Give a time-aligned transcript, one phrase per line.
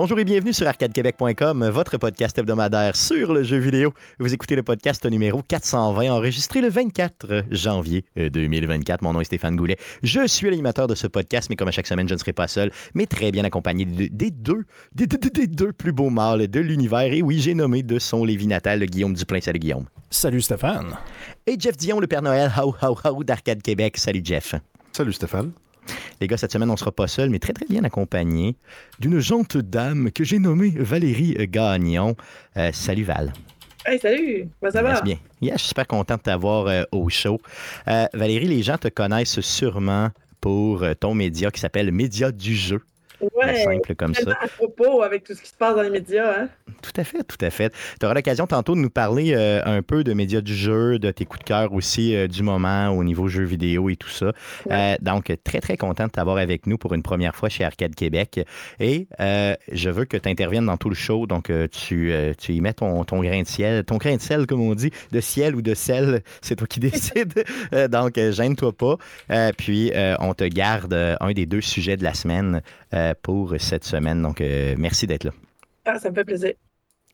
[0.00, 3.92] Bonjour et bienvenue sur arcadequebec.com, votre podcast hebdomadaire sur le jeu vidéo.
[4.20, 9.02] Vous écoutez le podcast numéro 420, enregistré le 24 janvier 2024.
[9.02, 9.76] Mon nom est Stéphane Goulet.
[10.04, 12.46] Je suis l'animateur de ce podcast, mais comme à chaque semaine, je ne serai pas
[12.46, 17.12] seul, mais très bien accompagné des deux, des, deux plus beaux mâles de l'univers.
[17.12, 19.40] Et oui, j'ai nommé de son Lévis natal Guillaume Duplain.
[19.40, 19.86] Salut Guillaume.
[20.10, 20.96] Salut Stéphane.
[21.44, 23.96] Et Jeff Dion, le Père Noël, how, how, how d'Arcade Québec.
[23.96, 24.54] Salut Jeff.
[24.92, 25.50] Salut Stéphane.
[26.20, 28.56] Les gars, cette semaine, on ne sera pas seul, mais très, très bien accompagné
[28.98, 32.16] d'une jante dame que j'ai nommée Valérie Gagnon.
[32.56, 33.32] Euh, salut Val.
[33.86, 34.48] Hey, salut!
[34.70, 35.00] ça va?
[35.00, 35.18] bien.
[35.40, 37.40] je suis super content de t'avoir euh, au show.
[37.86, 42.80] Euh, Valérie, les gens te connaissent sûrement pour ton média qui s'appelle Média du jeu.
[43.20, 44.36] Ouais, simple comme ça.
[44.40, 46.42] À propos avec tout ce qui se passe dans les médias.
[46.42, 46.48] Hein?
[46.82, 47.72] Tout à fait, tout à fait.
[47.98, 51.10] Tu auras l'occasion tantôt de nous parler euh, un peu de médias du jeu, de
[51.10, 54.32] tes coups de cœur aussi euh, du moment au niveau jeux vidéo et tout ça.
[54.70, 57.94] Euh, donc, très, très content de t'avoir avec nous pour une première fois chez Arcade
[57.94, 58.40] Québec.
[58.78, 61.26] Et je veux que tu interviennes dans tout le show.
[61.26, 64.60] Donc, tu, tu y mets ton, ton grain de ciel, ton grain de sel, comme
[64.60, 67.44] on dit, de ciel ou de sel, c'est toi qui décides.
[67.90, 68.96] donc, gêne-toi pas.
[69.56, 72.62] puis, on te garde un des deux sujets de la semaine
[73.14, 74.22] pour cette semaine.
[74.22, 75.32] Donc, merci d'être là.
[75.84, 76.52] Ah, ça me fait plaisir.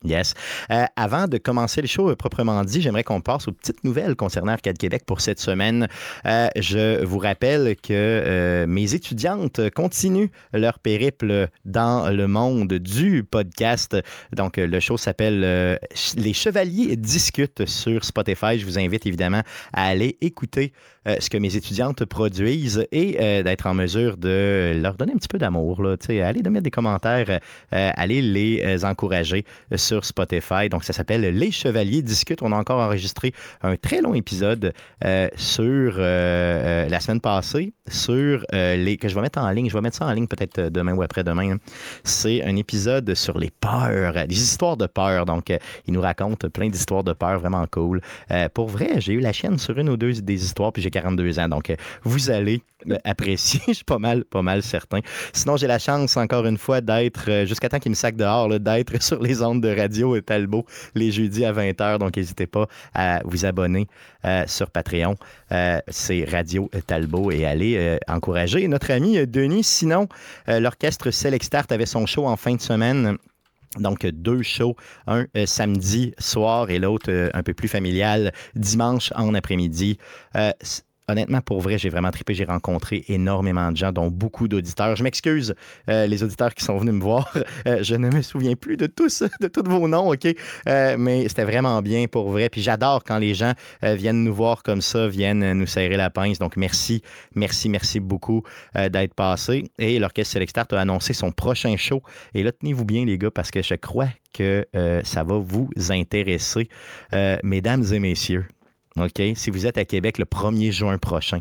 [0.04, 0.34] Yes.
[0.70, 4.16] Euh, avant de commencer le show euh, proprement dit, j'aimerais qu'on passe aux petites nouvelles
[4.16, 5.88] concernant Arcade Québec pour cette semaine.
[6.26, 13.96] Euh, je vous rappelle que mes étudiantes continuent leur périple dans le monde du podcast.
[14.32, 15.78] Donc, le show s'appelle
[16.16, 18.58] Les Chevaliers discutent sur Spotify.
[18.58, 20.72] Je vous invite évidemment à aller écouter
[21.06, 25.38] ce que mes étudiantes produisent et d'être en mesure de leur donner un petit peu
[25.38, 25.82] d'amour.
[26.08, 27.40] Allez de mettre des commentaires,
[27.70, 29.44] allez les encourager
[30.02, 30.68] Spotify.
[30.70, 32.42] Donc, ça s'appelle Les Chevaliers discutent.
[32.42, 33.32] On a encore enregistré
[33.62, 34.72] un très long épisode
[35.04, 39.68] euh, sur euh, euh, la semaine passée, sur les que je vais mettre en ligne.
[39.68, 41.52] Je vais mettre ça en ligne peut-être demain ou après-demain.
[41.52, 41.58] Hein.
[42.02, 45.26] C'est un épisode sur les peurs, les histoires de peur.
[45.26, 45.52] Donc,
[45.86, 48.00] il nous raconte plein d'histoires de peur vraiment cool.
[48.54, 51.38] pour vrai, j'ai eu la chaîne sur une ou deux des histoires, puis j'ai 42
[51.38, 51.48] ans.
[51.48, 52.62] Donc, vous allez
[53.04, 53.60] apprécier.
[53.68, 55.00] je suis pas mal, pas mal certain.
[55.32, 59.02] Sinon, j'ai la chance, encore une fois, d'être, jusqu'à temps qu'il me sac dehors, d'être
[59.02, 61.98] sur les ondes de Radio Talbot les jeudis à 20h.
[61.98, 63.86] Donc, n'hésitez pas à vous abonner
[64.24, 65.16] euh, sur Patreon.
[65.52, 69.64] Euh, c'est Radio Talbot et allez euh, encourager notre ami Denis.
[69.64, 70.08] Sinon,
[70.46, 73.16] l'orchestre Select Start avait son show en fin de semaine.
[73.78, 79.98] Donc, deux shows, un samedi soir et l'autre un peu plus familial, dimanche en après-midi
[81.08, 82.34] honnêtement, pour vrai, j'ai vraiment trippé.
[82.34, 84.96] J'ai rencontré énormément de gens, dont beaucoup d'auditeurs.
[84.96, 85.54] Je m'excuse,
[85.88, 87.32] euh, les auditeurs qui sont venus me voir.
[87.66, 90.26] Euh, je ne me souviens plus de tous, de tous vos noms, OK?
[90.68, 92.48] Euh, mais c'était vraiment bien pour vrai.
[92.48, 96.38] Puis j'adore quand les gens viennent nous voir comme ça, viennent nous serrer la pince.
[96.38, 97.02] Donc merci,
[97.34, 98.42] merci, merci beaucoup
[98.74, 99.70] d'être passé.
[99.78, 102.02] Et l'Orchestre Select a annoncé son prochain show.
[102.34, 104.66] Et là, tenez-vous bien, les gars, parce que je crois que
[105.04, 106.68] ça va vous intéresser.
[107.42, 108.46] mesdames et messieurs,
[108.98, 109.20] OK?
[109.34, 111.40] Si vous êtes à Québec le 1er juin prochain,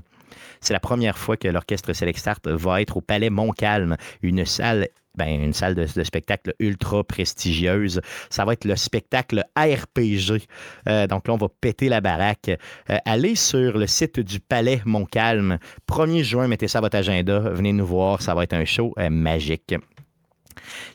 [0.62, 5.52] c'est la première fois que l'Orchestre Select va être au Palais Montcalm, une salle ben,
[5.52, 8.02] de, spectacle ultra prestigieuse.
[8.30, 10.48] Ça va être le spectacle RPG.
[10.88, 12.50] Euh, donc là, on va péter la baraque.
[12.90, 15.60] Euh, allez sur le site du Palais Montcalm.
[15.88, 17.40] 1er juin, mettez ça à votre agenda.
[17.40, 18.22] Venez nous voir.
[18.22, 19.76] Ça va être un show euh, magique.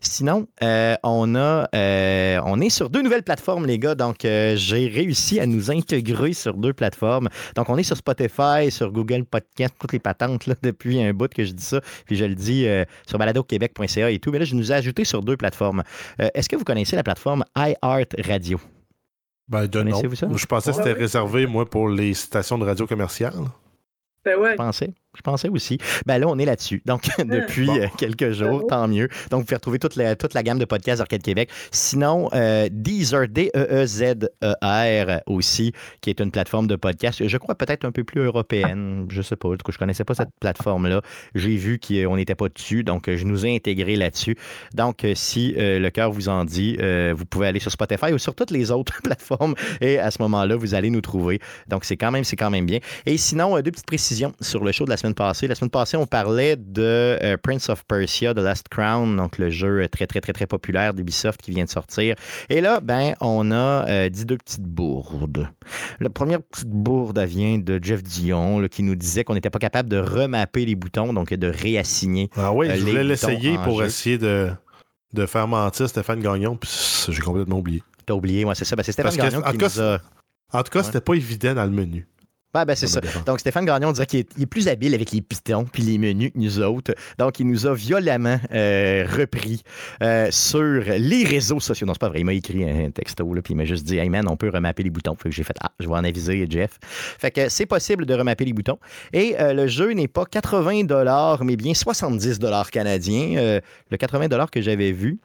[0.00, 3.94] Sinon, euh, on, a, euh, on est sur deux nouvelles plateformes, les gars.
[3.94, 7.28] Donc, euh, j'ai réussi à nous intégrer sur deux plateformes.
[7.54, 11.32] Donc, on est sur Spotify, sur Google Podcast, toutes les patentes là, depuis un bout
[11.32, 11.80] que je dis ça.
[12.06, 12.66] Puis, je le dis
[13.06, 14.30] sur baladoquebec.ca et tout.
[14.30, 15.82] Mais là, je nous ai ajouté sur deux plateformes.
[16.18, 18.60] Est-ce que vous connaissez la plateforme iHeart Radio?
[19.48, 20.00] Ben, de non.
[20.36, 23.44] Je pensais que c'était réservé, moi, pour les stations de radio commerciales.
[24.24, 24.52] Ben ouais.
[24.52, 24.90] Je pensais.
[25.18, 25.78] Je pensais aussi.
[26.06, 26.80] Ben là, on est là-dessus.
[26.86, 29.08] Donc, depuis euh, quelques jours, tant mieux.
[29.30, 31.50] Donc, vous pouvez retrouver toute la, toute la gamme de podcasts Arcade Québec.
[31.72, 37.90] Sinon, euh, Deezer, D-E-E-Z-E-R aussi, qui est une plateforme de podcast, je crois peut-être un
[37.90, 39.06] peu plus européenne.
[39.10, 39.48] Je sais pas.
[39.48, 41.02] Je ne connaissais pas cette plateforme-là.
[41.34, 42.84] J'ai vu qu'on n'était pas dessus.
[42.84, 44.36] Donc, je nous ai intégrés là-dessus.
[44.74, 46.76] Donc, euh, si le cœur vous en dit,
[47.12, 49.56] vous pouvez aller sur Spotify ou sur toutes les autres plateformes.
[49.80, 51.40] Et à ce moment-là, vous allez nous trouver.
[51.66, 52.78] Donc, c'est quand même, c'est quand même bien.
[53.04, 55.46] Et sinon, deux petites précisions sur le show de la semaine passée.
[55.46, 59.50] La semaine passée, on parlait de euh, Prince of Persia, The Last Crown, donc le
[59.50, 62.14] jeu très, très, très, très populaire d'Ubisoft qui vient de sortir.
[62.48, 65.48] Et là, ben, on a euh, dit deux petites bourdes.
[66.00, 69.88] La première petite bourde, vient de Jeff Dion, qui nous disait qu'on n'était pas capable
[69.88, 72.30] de remapper les boutons, donc de réassigner.
[72.36, 74.50] Ah oui, je euh, voulais l'essayer pour essayer de,
[75.12, 76.70] de faire mentir Stéphane Gagnon, puis
[77.08, 77.82] j'ai complètement oublié.
[78.06, 78.76] T'as oublié, moi, c'est ça.
[78.76, 79.98] Ben, c'est Stéphane Gagnon qui nous a...
[80.50, 82.06] En tout cas, c'était pas évident dans le menu.
[82.54, 83.02] Ben, ben, c'est ça.
[83.26, 86.38] Donc, Stéphane Gagnon dirait qu'il est, plus habile avec les pitons puis les menus que
[86.38, 86.94] nous autres.
[87.18, 89.62] Donc, il nous a violemment euh, repris
[90.02, 91.86] euh, sur les réseaux sociaux.
[91.86, 92.20] Non, c'est pas vrai.
[92.20, 94.48] Il m'a écrit un texto, là, puis il m'a juste dit Hey man, on peut
[94.48, 95.14] remapper les boutons.
[95.14, 96.78] Fait que j'ai fait Ah, je vais en aviser Jeff.
[96.82, 98.78] Fait que c'est possible de remapper les boutons.
[99.12, 100.84] Et euh, le jeu n'est pas 80
[101.44, 102.38] mais bien 70
[102.72, 103.60] canadiens.
[103.90, 105.18] le 80 que j'avais vu,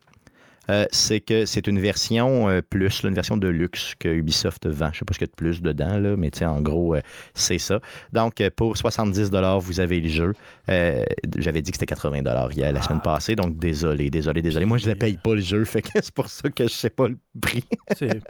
[0.69, 4.89] euh, c'est que c'est une version euh, plus, une version de luxe que Ubisoft vend.
[4.91, 6.95] Je ne sais pas ce qu'il y a de plus dedans, là, mais en gros,
[6.95, 7.01] euh,
[7.33, 7.79] c'est ça.
[8.11, 10.33] Donc, pour 70 vous avez le jeu.
[10.67, 13.15] J'avais dit que c'était 80 hier, la semaine ah.
[13.15, 14.65] passée, donc désolé, désolé, désolé.
[14.65, 16.69] Moi, je ne paye pas le jeu, fait que c'est pour ça que je ne
[16.69, 17.63] sais pas le prix.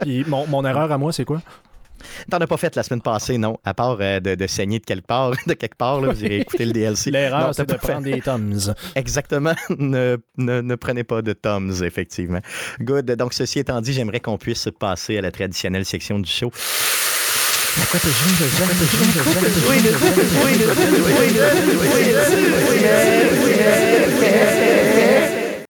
[0.00, 1.40] Puis mon erreur à moi, c'est quoi?
[2.30, 3.58] T'en as pas fait la semaine passée, non?
[3.64, 6.64] À part euh, de, saigner de quelque part, de quelque part, là, vous irez écouter
[6.64, 7.10] le DLC.
[7.10, 8.74] L'erreur, c'est de prendre des Toms.
[8.94, 9.54] Exactement.
[9.78, 12.40] Ne, ne, prenez pas de Toms, effectivement.
[12.80, 13.06] Good.
[13.12, 16.50] Donc, ceci étant dit, j'aimerais qu'on puisse passer à la traditionnelle section du show.
[17.90, 18.00] quoi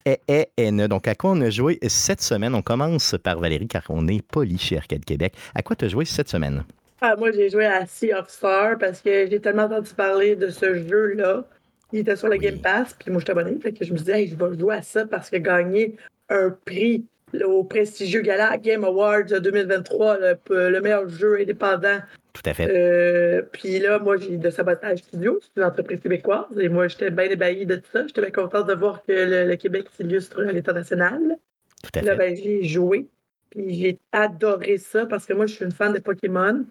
[0.04, 2.54] est, est, est, Donc, à quoi on a joué cette semaine?
[2.54, 5.34] On commence par Valérie, car on est poli chez Arcade Québec.
[5.54, 6.64] À quoi tu as joué cette semaine?
[7.00, 10.48] Ah, moi, j'ai joué à Sea of Stars parce que j'ai tellement entendu parler de
[10.48, 11.44] ce jeu-là.
[11.92, 13.58] Il était sur le Game Pass, puis moi, je suis abonné.
[13.60, 15.96] Fait que je me disais, je vais jouer à ça parce que gagner
[16.28, 17.04] un prix
[17.44, 20.18] au prestigieux gala Game Awards 2023,
[20.50, 21.98] le meilleur jeu indépendant
[22.34, 22.68] tout à fait.
[22.68, 27.10] Euh, puis là, moi, j'ai de Sabotage Studio, c'est une entreprise québécoise, et moi, j'étais
[27.10, 28.06] bien ébahi de tout ça.
[28.06, 29.12] J'étais bien contente de voir que
[29.48, 31.38] le, Québec s'illustre à international.
[31.82, 32.04] Tout à fait.
[32.04, 33.06] Là, ben, j'ai joué,
[33.50, 36.66] puis j'ai adoré ça parce que moi, je suis une fan de Pokémon,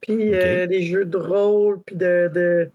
[0.00, 2.70] puis euh, des jeux de rôle, puis de, de,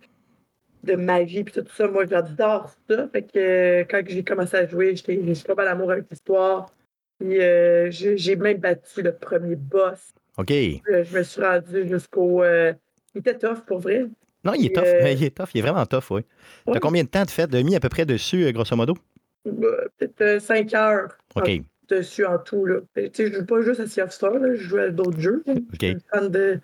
[0.83, 1.87] de magie, puis tout ça.
[1.87, 3.07] Moi, j'adore ça.
[3.07, 5.17] Fait que quand j'ai commencé à jouer, j'étais
[5.47, 6.73] pas mal d'amour avec l'histoire.
[7.19, 10.49] Puis euh, j'ai même battu le premier boss OK.
[10.49, 12.43] Je, me suis rendu jusqu'au.
[12.43, 12.73] Euh,
[13.13, 14.05] il était tough pour vrai.
[14.43, 14.83] Non, il est tough.
[14.85, 15.49] Euh, il est tough.
[15.53, 16.21] Il est vraiment tough, oui.
[16.65, 18.95] T'as combien de temps de fait de mis à peu près dessus, euh, grosso modo?
[19.45, 21.17] Bah, peut-être 5 heures.
[21.35, 21.61] OK.
[21.89, 22.65] dessus en tout.
[22.65, 22.79] Là.
[22.95, 25.43] Tu sais, je joue pas juste à Sea of Stars, je joue à d'autres jeux.
[25.47, 25.57] OK.
[25.81, 26.59] Je suis fan de,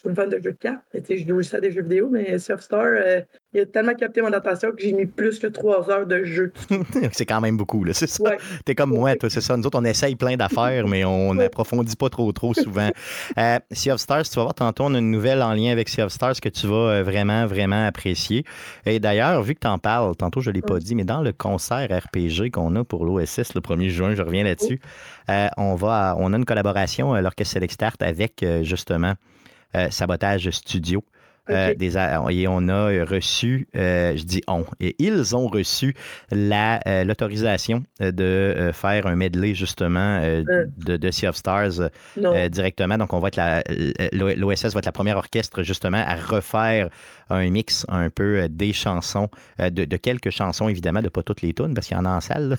[0.00, 0.80] je suis une fan de jeux de cartes.
[0.94, 3.20] je joue aussi à des jeux vidéo, mais Sea of Star, euh,
[3.52, 6.54] il a tellement capté mon attention que j'ai mis plus que trois heures de jeu.
[7.12, 8.36] c'est quand même beaucoup, là, c'est ça.
[8.64, 9.58] T'es comme moi, toi, c'est ça.
[9.58, 12.88] Nous autres, on essaye plein d'affaires, mais on n'approfondit pas trop, trop souvent.
[13.38, 15.90] euh, sea of Stars, tu vas voir tantôt, on a une nouvelle en lien avec
[15.90, 18.44] Sea of Stars que tu vas euh, vraiment, vraiment apprécier.
[18.86, 21.20] Et d'ailleurs, vu que tu en parles, tantôt, je ne l'ai pas dit, mais dans
[21.20, 24.80] le concert RPG qu'on a pour l'OSS le 1er juin, je reviens là-dessus,
[25.28, 29.14] euh, on, va, on a une collaboration, l'Orchestre Select Start, avec justement euh,
[29.90, 31.02] sabotage Studio.
[31.50, 35.94] Euh, des, et on a reçu, euh, je dis on, et ils ont reçu
[36.30, 41.90] l'autorisation de faire un medley justement de, de, Sea of Stars
[42.50, 42.98] directement.
[42.98, 43.40] Donc, on va être
[44.12, 46.88] l'OSS va être la première orchestre justement à refaire
[47.30, 51.74] un mix un peu des chansons, de, quelques chansons évidemment, de pas toutes les tunes
[51.74, 52.56] parce qu'il y en a en salle.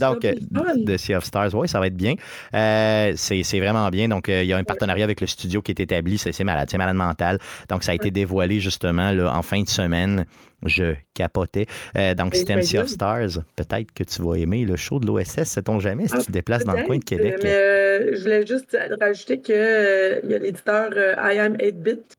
[0.00, 2.14] Donc, de Sea of Stars, oui, ça va être bien.
[2.52, 4.08] c'est vraiment bien.
[4.08, 6.18] Donc, il y a un partenariat avec le studio qui est établi.
[6.18, 7.38] C'est malade, c'est malade mental.
[7.68, 10.26] Donc, ça a été dévoilé justement là, en fin de semaine.
[10.66, 11.66] Je capotais.
[11.96, 15.44] Euh, donc, System Sea of Stars, peut-être que tu vas aimer le show de l'OSS,
[15.44, 17.40] sait-on jamais, si tu te déplaces dans le coin de Québec.
[17.42, 22.16] Mais euh, je voulais juste rajouter qu'il euh, y a l'éditeur I Am 8-Bit.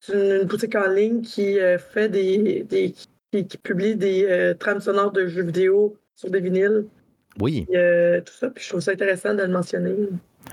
[0.00, 1.58] C'est une, boutique en ligne qui
[1.92, 2.94] fait des, des
[3.32, 6.86] qui, publie des trames sonores de jeux vidéo sur des vinyles.
[7.40, 7.66] Oui.
[7.66, 9.94] tout ça, puis je trouve ça intéressant de le mentionner.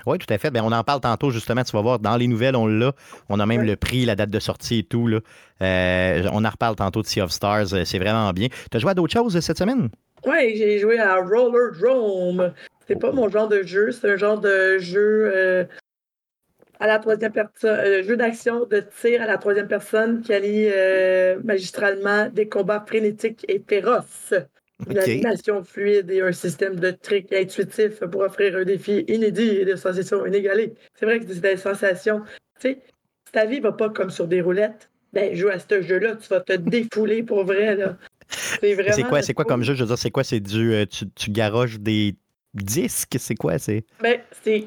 [0.04, 0.50] Oui, tout à fait.
[0.50, 1.62] Bien, on en parle tantôt, justement.
[1.64, 2.92] Tu vas voir, dans les nouvelles, on l'a.
[3.28, 5.06] On a même le prix, la date de sortie et tout.
[5.06, 5.20] Là.
[5.62, 7.72] Euh, on en reparle tantôt de Sea of Stars.
[7.72, 8.48] Euh, c'est vraiment bien.
[8.70, 9.88] Tu as joué à d'autres choses euh, cette semaine?
[10.26, 12.52] Oui, j'ai joué à Roller Drome.
[12.86, 13.92] C'est pas mon genre de jeu.
[13.92, 15.66] C'est un genre de jeu
[16.78, 20.68] à la troisième personne, jeu d'action de tir à la troisième personne qui allie
[21.42, 24.34] magistralement des combats frénétiques et féroces.
[24.88, 29.64] Une animation fluide et un système de tricks intuitifs pour offrir un défi inédit et
[29.64, 30.74] des sensations inégalées.
[30.94, 32.20] C'est vrai que c'est des sensations.
[32.60, 32.82] Tu sais,
[33.24, 36.28] si ta vie va pas comme sur des roulettes, ben joue à ce jeu-là, tu
[36.28, 37.78] vas te défouler pour vrai.
[38.28, 38.92] C'est vraiment.
[38.92, 39.74] C'est quoi, c'est quoi comme jeu?
[39.74, 40.24] Je veux dire, c'est quoi?
[40.24, 40.74] C'est du.
[40.74, 42.14] Euh, tu, tu garoches des
[42.52, 43.16] disques?
[43.18, 43.58] C'est quoi?
[43.58, 43.84] C'est?
[44.02, 44.66] Ben, t'es,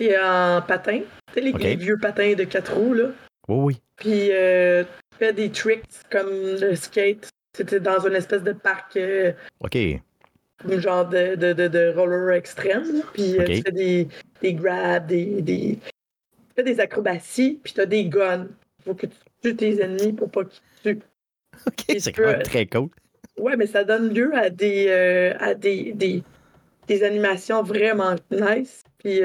[0.00, 1.00] es en patin.
[1.32, 3.06] Tu sais, les, vieux patins de quatre roues, là.
[3.48, 3.82] Oui, oui.
[3.96, 8.96] Puis euh, tu fais des tricks comme le skate c'était dans une espèce de parc.
[8.96, 9.76] Euh, OK.
[9.76, 13.02] Un genre de, de, de, roller extrême.
[13.12, 14.08] Puis euh, tu fais des,
[14.42, 18.46] des grabs, des, des, tu fais des acrobaties, puis tu as des guns.
[18.78, 20.60] Il faut que tu tues tes ennemis pour pas qu'ils
[20.96, 21.02] tuent.
[21.66, 22.88] OK, c'est quand même très cool.
[23.38, 26.22] Ouais, mais ça donne lieu à des, euh, à des, des,
[26.86, 28.82] des, animations vraiment nice.
[28.98, 29.20] Puis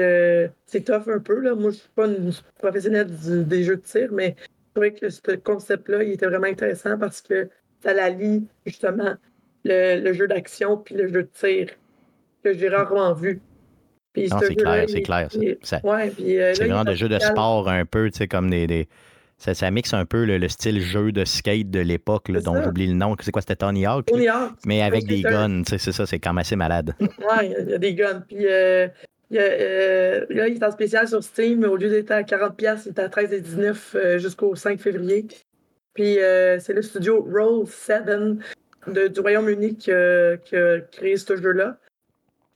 [0.66, 1.40] c'est tough un peu.
[1.40, 1.54] Là.
[1.54, 3.08] Moi, je suis pas une professionnelle
[3.46, 4.36] des jeux de tir, mais
[4.74, 7.48] trouvais que ce concept-là, il était vraiment intéressant parce que
[7.84, 9.14] ça lie justement
[9.64, 11.68] le, jeu d'action puis le jeu de tir
[12.42, 13.40] que j'ai rarement vu.
[14.16, 15.28] Non, c'est clair, c'est clair.
[15.62, 15.80] Ça.
[15.84, 18.88] Euh, c'est vraiment des jeux de sport un peu, tu sais, comme des.
[19.36, 22.94] Ça, ça, mixe un peu le, style jeu de skate de l'époque, dont j'oublie le
[22.94, 23.16] nom.
[23.20, 24.06] C'est quoi, c'était Tony Hawk?
[24.06, 24.52] Tony Hawk.
[24.64, 26.94] Mais avec des guns, c'est ça, c'est quand même assez malade.
[27.00, 28.22] Ouais, il y, a des guns.
[28.28, 28.86] Puis euh,
[29.32, 31.64] euh, là, il est en spécial sur Steam.
[31.64, 35.26] Au lieu d'être à 40$, il est à 13,19$ jusqu'au 5 février.
[35.94, 36.18] Puis
[36.58, 38.38] c'est le studio Roll7
[38.88, 40.36] du Royaume-Uni qui, a
[40.90, 41.78] créé ce jeu-là.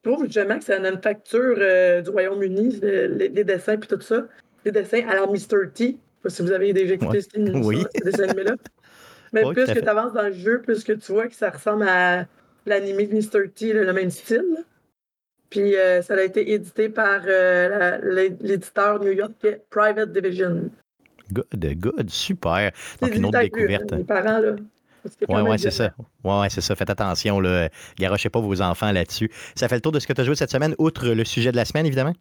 [0.04, 4.26] Je trouve justement que c'est une facture euh, du Royaume-Uni, les, dessins et tout ça.
[4.64, 5.70] Les dessins à la Mr.
[5.74, 5.84] T.
[5.84, 7.40] Je sais pas si vous avez déjà écouté ces,
[8.04, 8.54] dessins animés-là.
[9.32, 11.86] Mais plus que tu avances dans le jeu, plus que tu vois que ça ressemble
[11.88, 12.26] à
[12.64, 13.50] l'animé de Mr.
[13.50, 14.64] T, le même style.
[15.50, 19.32] Puis euh, ça a été édité par euh, l'éditeur New York
[19.70, 20.70] Private Division.
[21.32, 22.72] Good, good, super.
[23.00, 23.92] Donc une autre découverte.
[23.92, 24.56] Les parents, là.
[25.28, 25.92] Oui, ouais, c'est ça.
[26.24, 26.74] Ouais, ouais, c'est ça.
[26.74, 27.68] Faites attention, là.
[27.98, 29.30] Garochez pas vos enfants là-dessus.
[29.54, 31.52] Ça fait le tour de ce que tu as joué cette semaine, outre le sujet
[31.52, 32.14] de la semaine, évidemment?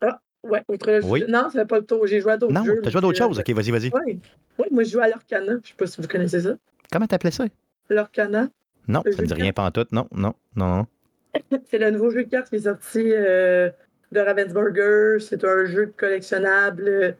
[0.00, 1.26] Ah, ouais, outre le sujet.
[1.28, 2.06] Non, ça fait pas le tour.
[2.06, 2.74] J'ai joué à d'autres jeux.
[2.74, 3.38] Non, tu as joué à d'autres choses.
[3.38, 3.90] OK, vas-y, vas-y.
[3.92, 4.20] Oui.
[4.58, 5.54] oui, moi, je joue à l'Orcana.
[5.62, 6.54] Je sais pas si vous connaissez ça.
[6.90, 7.44] Comment t'appelais ça?
[7.88, 8.48] L'Orcana.
[8.88, 9.86] Non, ça me dit rien pas tout.
[9.92, 10.86] Non, non, non.
[11.70, 13.70] c'est le nouveau jeu de cartes qui est sorti euh,
[14.10, 15.18] de Ravensburger.
[15.20, 17.12] C'est un jeu collectionnable euh,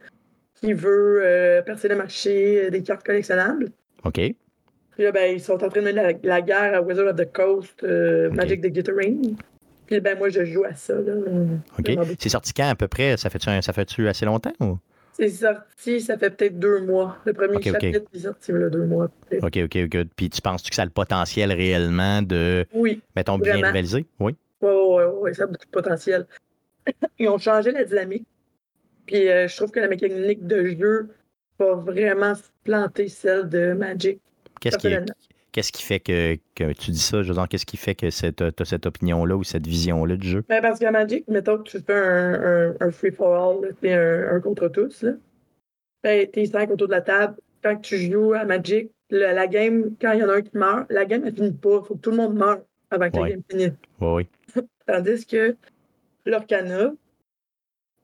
[0.61, 3.71] qui veut euh, percer le marché des cartes collectionnables.
[4.03, 4.19] OK.
[4.91, 7.31] Puis là, ben, ils sont en train de mener la, guerre à Wizard of the
[7.31, 9.35] Coast, euh, Magic the Gathering.
[9.87, 10.93] Puis ben, moi, je joue à ça.
[10.93, 11.13] Là.
[11.79, 12.15] OK.
[12.19, 13.17] C'est sorti quand à peu près?
[13.17, 14.53] Ça fait-tu, fait assez longtemps?
[14.59, 14.77] Ou?
[15.13, 17.17] C'est sorti, ça fait peut-être deux mois.
[17.25, 19.09] Le premier chapitre est sorti il y a deux mois.
[19.41, 19.97] OK, OK, OK.
[20.15, 24.05] Puis tu penses -tu que ça a le potentiel réellement de, oui, mettons, bien rivaliser?
[24.19, 24.35] Oui.
[24.61, 26.25] Oui, oui, oui, ça a beaucoup de potentiel.
[27.19, 28.25] Ils ont changé la dynamique.
[29.11, 31.09] Puis euh, je trouve que la mécanique de jeu
[31.59, 34.21] va vraiment planter celle de Magic.
[34.61, 34.95] Qu'est-ce qui,
[35.51, 37.21] qu'est-ce qui fait que, que, tu dis ça?
[37.21, 40.45] Je veux qu'est-ce qui fait que tu as cette opinion-là ou cette vision-là du jeu?
[40.47, 45.03] Ben parce qu'à Magic, mettons que tu fais un, un, free-for-all, un, un, contre tous,
[45.03, 45.11] là.
[46.03, 47.35] Ben, t'es cinq autour de la table.
[47.61, 50.89] Quand tu joues à Magic, la game, quand il y en a un qui meurt,
[50.89, 51.81] la game, elle finit pas.
[51.83, 53.73] Il faut que tout le monde meure avant que la game finisse.
[53.99, 54.25] Oui,
[54.55, 54.63] oui.
[54.87, 55.57] Tandis que
[56.25, 56.93] l'Orcana,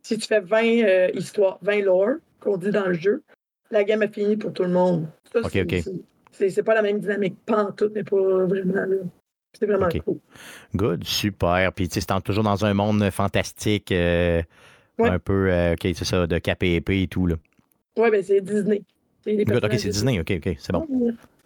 [0.08, 3.24] si tu fais 20 euh, histoires, 20 lore qu'on dit dans le jeu,
[3.72, 5.08] la game a fini pour tout le monde.
[5.34, 5.84] Ça, OK, OK.
[6.32, 8.86] C'est pas la même dynamique, pas en tout, mais pas vraiment
[9.54, 10.20] C'est vraiment cool.
[10.76, 11.74] Good, super.
[11.74, 14.42] Puis tu sais, toujours dans un monde fantastique, euh,
[15.00, 17.26] un peu, euh, OK, c'est ça, de KPP et tout.
[17.26, 17.36] Là.
[17.98, 18.84] Ouais, ben c'est Disney.
[19.26, 20.88] Good, OK, c'est Disney, OK, OK, c'est bon.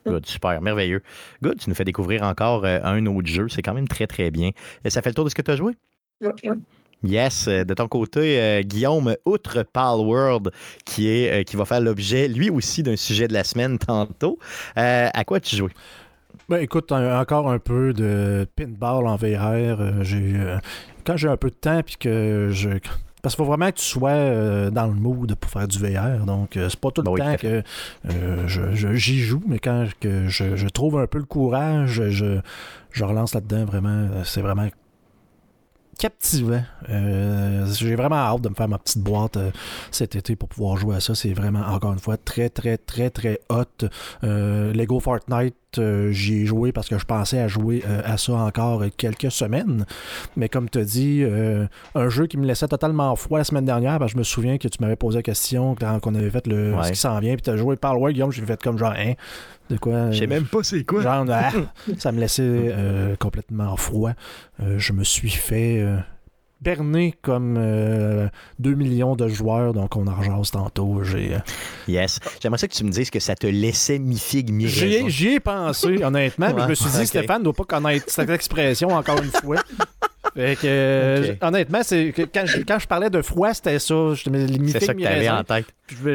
[0.06, 1.02] Good, super, merveilleux.
[1.42, 3.48] Good, tu nous fais découvrir encore euh, un autre jeu.
[3.50, 4.52] C'est quand même très, très bien.
[4.84, 5.74] Et ça fait le tour de ce que tu as joué?
[6.22, 6.32] Ouais.
[7.04, 10.52] Yes, euh, de ton côté, euh, Guillaume, outre Palworld,
[10.86, 14.38] qui, est, euh, qui va faire l'objet, lui aussi, d'un sujet de la semaine tantôt,
[14.76, 15.70] à quoi tu joues?
[16.48, 20.04] Ben, écoute, encore un peu de pinball en VR.
[20.04, 20.34] j'ai,
[21.06, 22.70] quand j'ai un peu de temps, puis que je.
[23.22, 26.26] Parce qu'il faut vraiment que tu sois dans le mood pour faire du VR.
[26.26, 31.00] Donc, c'est pas tout le ben temps que j'y joue, mais quand que je, trouve
[31.00, 32.40] un peu le courage, je,
[32.92, 33.66] je relance là-dedans.
[33.66, 34.68] Vraiment, c'est vraiment
[36.02, 36.64] captivant.
[36.90, 39.52] Euh, j'ai vraiment hâte de me faire ma petite boîte euh,
[39.92, 41.14] cet été pour pouvoir jouer à ça.
[41.14, 43.86] C'est vraiment, encore une fois, très, très, très, très hot.
[44.24, 48.84] Euh, Lego Fortnite, j'y ai joué parce que je pensais à jouer à ça encore
[48.98, 49.86] quelques semaines.
[50.36, 51.24] Mais comme tu as dit,
[51.96, 54.58] un jeu qui me laissait totalement froid la semaine dernière, parce que je me souviens
[54.58, 57.44] que tu m'avais posé la question qu'on avait fait le, ce qui s'en vient, puis
[57.44, 59.14] tu as joué par le Guillaume, j'ai fait comme genre, hein,
[59.70, 61.02] de quoi Je sais même pas c'est quoi.
[61.02, 61.52] Genre, ah,
[61.98, 62.76] ça me laissait
[63.20, 64.12] complètement froid.
[64.60, 65.86] je me suis fait
[66.62, 71.04] berné comme 2 euh, millions de joueurs, donc on en rejase tantôt.
[71.04, 71.40] J'ai, euh,
[71.88, 72.20] Yes.
[72.42, 76.04] J'aimerais ça que tu me dises que ça te laissait mi-figue, mi J'y ai, pensé,
[76.04, 79.32] honnêtement, mais je me suis dit, Stéphane ne doit pas connaître cette expression encore une
[79.32, 79.58] fois.
[80.36, 84.14] Fait que, euh, honnêtement, c'est quand je, quand je parlais de froid, c'était ça.
[84.16, 85.66] C'est ça que t'avais en tête.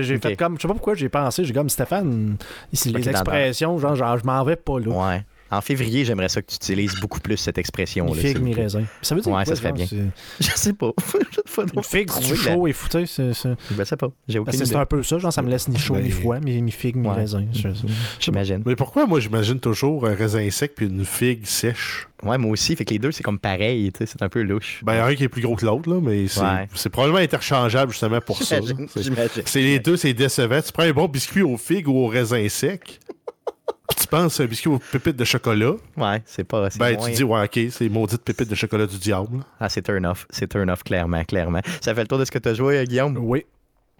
[0.00, 2.36] J'ai fait comme, je sais pas pourquoi j'ai pensé, j'ai comme Stéphane,
[2.72, 4.86] ici les expressions, genre, genre je m'en vais pas là.
[4.86, 5.24] Ouais.
[5.50, 8.20] En février, j'aimerais ça que tu utilises beaucoup plus cette expression-là.
[8.20, 8.84] Figue, mi raisin.
[9.02, 9.86] Ça veut dire ouais, quoi, ça serait bien.
[10.40, 10.90] Je sais pas.
[11.74, 13.54] Une figue, du chaud et foutu, c'est ça.
[13.76, 14.08] Je sais pas.
[14.28, 16.60] J'ai aucune C'est un peu ça, genre ça me laisse ni chaud ni froid, mais
[16.60, 17.44] mi figue, mi raisin.
[18.20, 18.62] J'imagine.
[18.66, 22.08] Mais pourquoi moi j'imagine toujours un raisin sec puis une figue sèche?
[22.22, 22.74] Ouais, moi aussi.
[22.76, 23.92] Fait que les deux, c'est comme pareil.
[23.98, 24.80] C'est un peu louche.
[24.84, 26.26] Ben, il y a un qui est plus gros que l'autre, là, mais
[26.74, 28.56] c'est probablement interchangeable justement pour ça.
[29.44, 30.60] C'est les deux, c'est décevant.
[30.60, 33.00] Tu prends un bon biscuit aux figues ou au raisin sec?
[33.94, 35.72] Tu penses un biscuit aux pépites de chocolat?
[35.96, 36.68] Ouais, c'est pas.
[36.78, 39.44] Ben, tu dis, ouais, ok, c'est maudite pépite de chocolat du diable.
[39.60, 40.26] Ah, c'est turn off.
[40.30, 41.60] C'est turn off, clairement, clairement.
[41.80, 43.16] Ça fait le tour de ce que tu as joué, Guillaume?
[43.18, 43.44] Oui.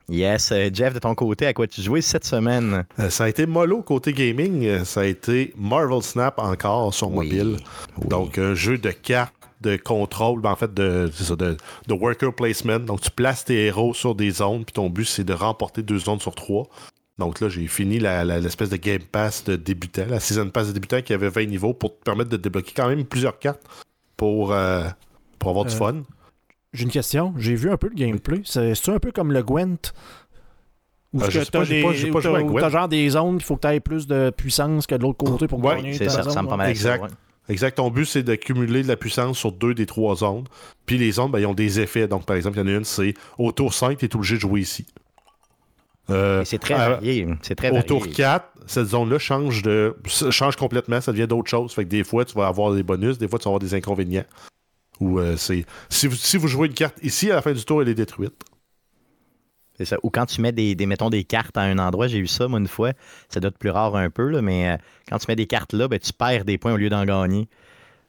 [0.08, 0.52] Yes.
[0.52, 2.84] Euh, Jeff, de ton côté, à quoi tu jouais cette semaine?
[3.00, 4.84] Euh, ça a été mollo côté gaming.
[4.84, 7.56] Ça a été Marvel Snap encore sur mobile.
[7.98, 11.56] Donc, un jeu de cartes de contrôle, ben, en fait, de, de,
[11.88, 12.78] de, worker placement.
[12.78, 15.98] Donc, tu places tes héros sur des zones, puis ton but, c'est de remporter deux
[15.98, 16.68] zones sur trois.
[17.18, 21.00] Donc là, j'ai fini l'espèce de Game Pass de débutant, la Season Pass de débutant
[21.00, 23.62] qui avait 20 niveaux pour te permettre de débloquer quand même plusieurs cartes
[24.16, 24.84] pour, euh,
[25.38, 26.02] pour avoir du euh, fun.
[26.74, 27.32] J'ai une question.
[27.38, 28.42] J'ai vu un peu le gameplay.
[28.44, 29.92] C'est un peu comme le Gwent
[31.16, 31.44] ou euh,
[32.60, 35.24] T'as genre des zones, il faut que tu aies plus de puissance que de l'autre
[35.24, 36.46] côté pour ouais, gagner ta ça, zone.
[36.46, 37.04] mal exact.
[37.48, 37.76] Exact.
[37.76, 40.44] Ton but, c'est d'accumuler de la puissance sur deux des trois zones.
[40.84, 42.08] Puis les zones, ben, ils ont des effets.
[42.08, 44.34] Donc, par exemple, il y en a une, c'est au tour 5, tu es obligé
[44.34, 44.84] de jouer ici.
[46.10, 47.26] Euh, c'est très varié.
[47.56, 49.96] très au tour 4, cette zone-là change, de,
[50.30, 51.00] change complètement.
[51.00, 51.72] Ça devient d'autres choses.
[51.72, 53.74] Fait que des fois, tu vas avoir des bonus, des fois, tu vas avoir des
[53.74, 54.24] inconvénients.
[55.00, 55.64] Ou euh, c'est.
[55.88, 57.94] Si vous, si vous jouez une carte ici, à la fin du tour, elle est
[57.94, 58.44] détruite.
[59.76, 59.98] C'est ça.
[60.02, 62.58] Ou quand tu mets des, mettons, des cartes à un endroit, j'ai eu ça, moi,
[62.58, 62.92] une fois.
[63.28, 64.76] Ça doit être plus rare un peu, là, mais euh,
[65.08, 67.48] quand tu mets des cartes là, ben, tu perds des points au lieu d'en gagner.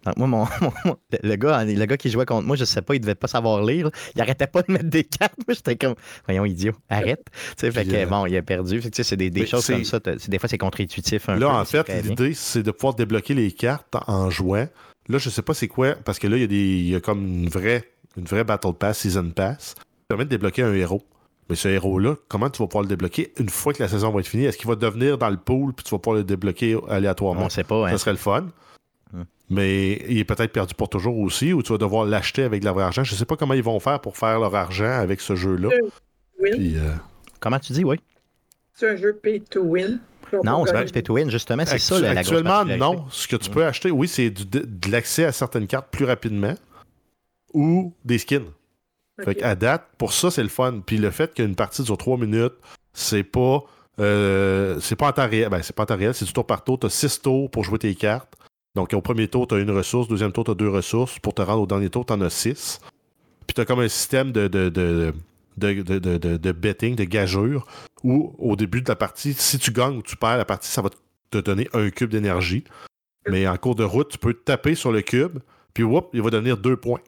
[0.07, 2.99] Donc, moi, mon, le, gars, le gars qui jouait contre moi, je sais pas, il
[2.99, 3.89] devait pas savoir lire.
[4.15, 5.37] Il arrêtait pas de mettre des cartes.
[5.47, 5.95] Moi, j'étais comme,
[6.25, 7.25] voyons, idiot, arrête.
[7.57, 8.81] fait que, euh, bon, il a perdu.
[8.81, 9.99] Fait que, c'est des, des choses comme ça.
[9.99, 11.27] Des fois, c'est contre-intuitif.
[11.27, 14.67] Là, en fait, l'idée, c'est de pouvoir débloquer les cartes en jouant.
[15.09, 16.95] Là, je sais pas c'est quoi, parce que là, il y a, des, il y
[16.95, 20.73] a comme une vraie, une vraie Battle Pass, Season Pass, qui permet de débloquer un
[20.73, 21.01] héros.
[21.49, 23.31] Mais ce héros-là, comment tu vas pouvoir le débloquer?
[23.39, 24.43] Une fois que la saison va être finie?
[24.45, 27.45] Est-ce qu'il va devenir dans le pool puis tu vas pouvoir le débloquer aléatoirement?
[27.45, 27.87] On sait pas.
[27.87, 27.91] Hein.
[27.91, 28.47] Ça serait le fun.
[29.49, 32.65] Mais il est peut-être perdu pour toujours aussi, ou tu vas devoir l'acheter avec de
[32.65, 32.81] l'argent.
[32.81, 33.03] argent.
[33.03, 35.69] Je sais pas comment ils vont faire pour faire leur argent avec ce jeu-là.
[35.69, 35.89] Euh,
[36.39, 36.75] oui.
[36.75, 36.91] Euh,
[37.39, 37.97] comment tu dis, oui?
[38.73, 39.99] C'est un jeu pay to win.
[40.43, 43.05] Non, c'est pas pay to win, justement, c'est ça la, Actuellement, non.
[43.09, 46.55] Ce que tu peux acheter, oui, c'est de l'accès à certaines cartes plus rapidement
[47.53, 48.51] ou des skins.
[49.23, 50.81] Fait à date, pour ça, c'est le fun.
[50.85, 52.53] Puis le fait qu'une partie dure 3 minutes,
[52.93, 53.63] c'est pas.
[53.99, 55.49] Euh, c'est pas en temps réel.
[55.49, 56.77] Ben, c'est pas en temps réel, c'est du tour par tour.
[56.77, 58.36] T'as 6 tours pour jouer tes cartes.
[58.77, 60.07] Donc, au premier tour, t'as une ressource.
[60.07, 61.17] Deuxième tour, t'as deux ressources.
[61.17, 62.79] Pour te rendre au dernier tour, t'en as 6.
[63.47, 65.11] Puis t'as comme un système de,
[66.51, 67.65] betting, de gageure,
[68.03, 70.83] où au début de la partie, si tu gagnes ou tu perds la partie, ça
[70.83, 70.91] va
[71.31, 72.65] te donner un cube d'énergie.
[73.27, 75.39] Mais en cours de route, tu peux taper sur le cube,
[75.73, 77.01] puis whoop, il va donner deux points.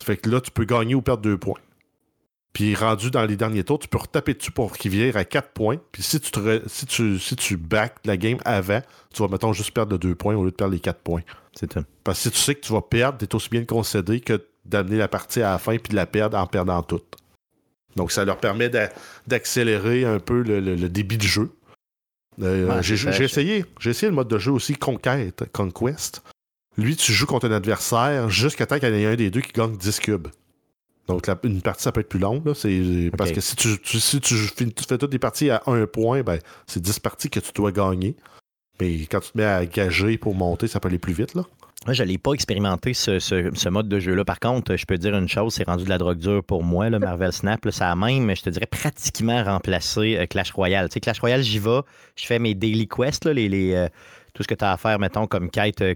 [0.00, 1.58] Fait que là, tu peux gagner ou perdre deux points.
[2.52, 5.52] Puis rendu dans les derniers tours, tu peux retaper dessus pour qu'il vienne à 4
[5.52, 5.78] points.
[5.90, 9.52] Puis si tu, te si tu, si tu back la game avant, tu vas, mettons,
[9.52, 11.22] juste perdre de 2 points au lieu de perdre les 4 points.
[11.54, 11.82] C'est ça.
[12.04, 14.20] Parce que si tu sais que tu vas perdre, tu es aussi bien de concéder
[14.20, 17.16] que d'amener la partie à la fin puis de la perdre en perdant toute.
[17.96, 18.70] Donc ça leur permet
[19.26, 21.50] d'accélérer un peu le, débit de jeu.
[22.40, 26.22] Euh, j'ai essayé, j'ai essayé le mode de jeu aussi Conquête, Conquest.
[26.78, 29.42] Lui, tu joues contre un adversaire jusqu'à temps qu'il y en ait un des deux
[29.42, 30.28] qui gagne 10 cubes.
[31.08, 32.46] Donc, une partie, ça peut être plus longue.
[32.46, 32.52] Là.
[33.16, 36.80] Parce que si, tu, si tu, fais toutes les parties à un point, ben, c'est
[36.80, 38.16] 10 parties que tu dois gagner.
[38.80, 41.34] Mais quand tu te mets à gager pour monter, ça peut aller plus vite.
[41.34, 41.44] Là.
[41.84, 44.24] Moi, je n'ai pas expérimenté ce, mode de jeu-là.
[44.24, 46.88] Par contre, je peux dire une chose, c'est rendu de la drogue dure pour moi,
[46.88, 47.68] le Marvel Snap.
[47.70, 50.88] ça a même, je te dirais, pratiquement remplacé euh, Clash Royale.
[50.88, 51.80] Tu sais, Clash Royale, j'y vais,
[52.14, 53.88] je fais mes daily quests, les, les euh,
[54.32, 55.94] tout ce que tu as à faire, mettons, comme quête euh,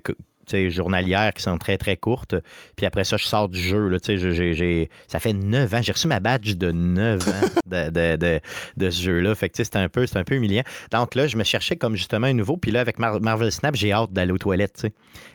[0.69, 2.35] journalières qui sont très, très courtes.
[2.77, 3.89] Puis après ça, je sors du jeu.
[3.89, 5.83] Là, j'ai, ça fait 9 ans.
[5.83, 7.33] J'ai reçu ma badge de 9 ans
[7.67, 8.41] de, de,
[8.77, 9.35] de, ce jeu-là.
[9.35, 10.63] Fait que c'est un, peu, un peu humiliant.
[10.93, 12.57] Donc là, je me cherchais comme justement un nouveau.
[12.57, 14.87] Puis là, avec Marvel Snap, j'ai hâte d'aller aux toilettes.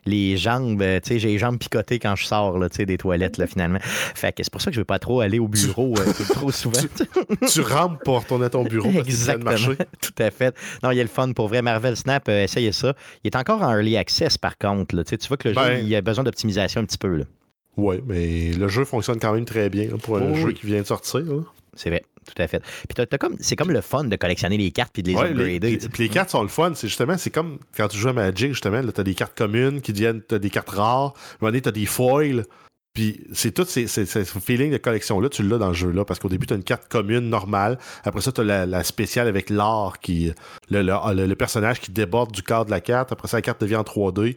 [0.06, 3.80] Les jambes, j'ai les jambes picotées quand je sors là, des toilettes, là, finalement.
[3.82, 6.12] Fait que c'est pour ça que je ne veux pas trop aller au bureau euh,
[6.34, 6.82] trop souvent.
[7.52, 8.89] tu, rampes pour retourner à ton bureau.
[8.89, 9.52] Exactement.
[10.02, 10.56] Tout à fait.
[10.84, 11.62] Non, il y a le fun pour vrai.
[11.62, 12.93] Marvel Snap, euh, essayez ça.
[13.24, 15.00] Il est encore en early access, par contre.
[15.03, 17.23] Tu vois que le jeu, ben- il a besoin d'optimisation un petit peu.
[17.77, 20.87] Oui, mais le jeu fonctionne quand même très bien pour un jeu qui vient de
[20.87, 21.23] sortir.
[21.73, 22.61] C'est vrai, tout à fait.
[22.89, 25.77] Puis comme, c'est comme le fun de collectionner les cartes puis de les upgrader.
[25.91, 26.73] puis les cartes sont le fun.
[26.75, 29.79] C'est justement, c'est comme quand tu joues à Magic, justement, tu as des cartes communes
[29.81, 30.99] qui deviennent, tu as des cartes rares.
[30.99, 32.43] À un moment donné, tu as des foils.
[32.93, 36.45] Puis c'est tout ces, feeling de collection-là, tu l'as dans le jeu-là, parce qu'au début,
[36.45, 37.79] tu as une carte commune normale.
[38.03, 40.33] Après ça, tu as la, spéciale avec l'art, qui
[40.69, 43.13] le, le, personnage qui déborde du cadre de la carte.
[43.13, 44.35] Après ça, la carte devient en 3D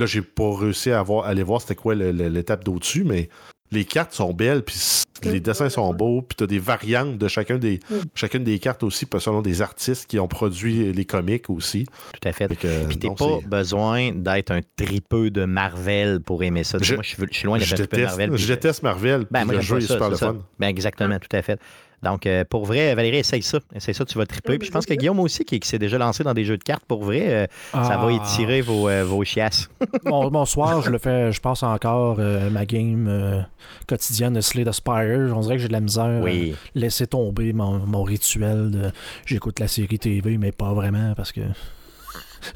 [0.00, 3.28] là, j'ai pas réussi à, aller voir c'était quoi l'étape d'au-dessus, mais
[3.72, 4.76] les cartes sont belles, puis
[5.24, 7.80] les dessins sont beaux, puis tu as des variantes de chacun des,
[8.14, 11.86] chacune des cartes aussi, selon des artistes qui ont produit les comics aussi.
[12.12, 12.48] Tout à fait.
[12.48, 16.78] puis t'as pas besoin d'être un tripeux de Marvel pour aimer ça.
[16.78, 18.36] moi, je suis, loin d'être un tripeux de Marvel.
[18.36, 20.36] Je déteste Marvel, ben, moi, le jeu est super le fun.
[20.58, 21.60] Ben, exactement, tout à fait.
[22.02, 23.58] Donc, euh, pour vrai, Valérie, essaye ça.
[23.74, 24.58] Essaye ça, tu vas triper.
[24.58, 24.94] Puis je pense que.
[24.94, 27.46] Guillaume aussi, qui, qui s'est déjà lancé dans des jeux de cartes, pour vrai, euh,
[27.72, 28.12] ça va Ah.
[28.12, 29.68] étirer vos, euh, vos chiasses.
[30.04, 33.44] Mon, mon soir, je le fais, je passe encore ma game
[33.88, 35.32] quotidienne de Slay the Spire.
[35.34, 36.54] On dirait que j'ai de la misère Oui.
[36.54, 38.90] à laisser tomber mon, mon rituel de
[39.24, 41.40] j'écoute la série TV, mais pas vraiment parce que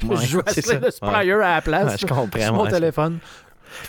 [0.05, 1.31] Ouais, je joue à Slay the Spire Ouais.
[1.43, 3.19] à la place Ouais, je comprends, sur mon téléphone.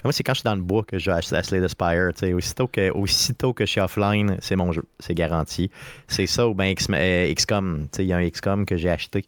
[0.04, 2.10] Moi, c'est quand je suis dans le bois que je joue à Slay the Spire.
[2.34, 4.84] Aussitôt que, aussitôt que je suis offline, c'est mon jeu.
[5.00, 5.70] C'est garanti.
[6.08, 7.86] C'est ça ou euh, XCOM.
[7.92, 9.24] Sais, Il y a un XCOM que j'ai acheté.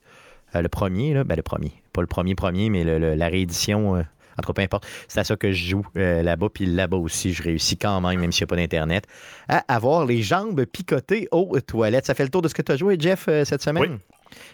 [0.55, 1.73] Euh, le premier, là, ben le premier.
[1.93, 3.97] Pas le premier premier, mais le- la réédition.
[3.97, 4.03] euh,
[4.37, 4.87] en tout cas, peu importe.
[5.07, 6.49] C'est à ça que je joue euh, là-bas.
[6.53, 9.07] Puis là-bas aussi, je réussis quand même, même s'il n'y a pas d'Internet,
[9.49, 12.07] à avoir les jambes picotées aux toilettes.
[12.07, 13.83] Ça fait le tour de ce que tu as joué, Jeff, euh, cette semaine?
[13.83, 13.97] Oui.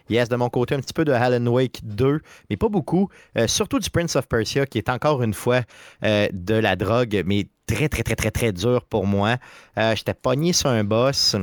[0.08, 3.08] Yes, de mon côté, un petit peu de Alan Wake 2, mais pas beaucoup.
[3.36, 5.62] Euh, surtout du Prince of Persia, qui est encore une fois
[6.04, 9.36] euh, de la drogue, mais très, très, très, très, très dur pour moi.
[9.78, 11.36] Euh, J'étais pogné sur un boss,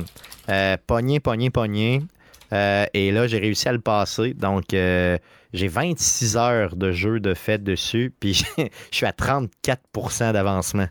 [0.86, 2.02] pogné, pogné, pogné.
[2.52, 4.34] Et là, j'ai réussi à le passer.
[4.34, 10.88] Donc, j'ai 26 heures de jeu de fait dessus, puis je suis à 34% d'avancement.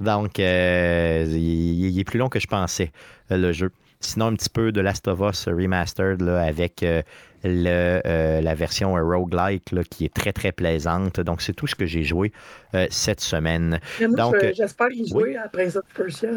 [0.00, 2.92] Donc, il, est plus long que je pensais,
[3.30, 3.70] le jeu.
[4.04, 7.02] Sinon, un petit peu de Last of Us Remastered là, avec euh,
[7.42, 11.20] le, euh, la version roguelike là, qui est très, très plaisante.
[11.20, 12.32] Donc, c'est tout ce que j'ai joué
[12.74, 13.78] euh, cette semaine.
[14.00, 16.28] Mais moi, Donc, je- j'espère y jouer à Prince of Persia.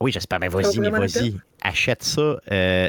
[0.00, 0.40] Oui, j'espère.
[0.40, 1.34] Ben, Ça vas-y, mais vas-y.
[1.62, 2.40] Achète ça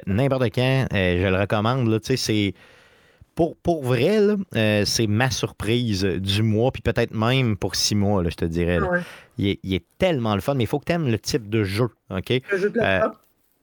[0.08, 0.86] n'importe quand.
[0.94, 1.88] Je le recommande.
[1.90, 2.54] Là, c'est.
[3.34, 7.96] Pour, pour vrai, là, euh, c'est ma surprise du mois, puis peut-être même pour six
[7.96, 8.80] mois, là, je te dirais.
[8.80, 8.90] là.
[8.90, 9.00] Ouais.
[9.38, 11.50] Il, est, il est tellement le fun, mais il faut que tu aimes le type
[11.50, 11.88] de jeu.
[12.10, 12.30] OK?
[12.52, 13.14] Le jeu de plateforme.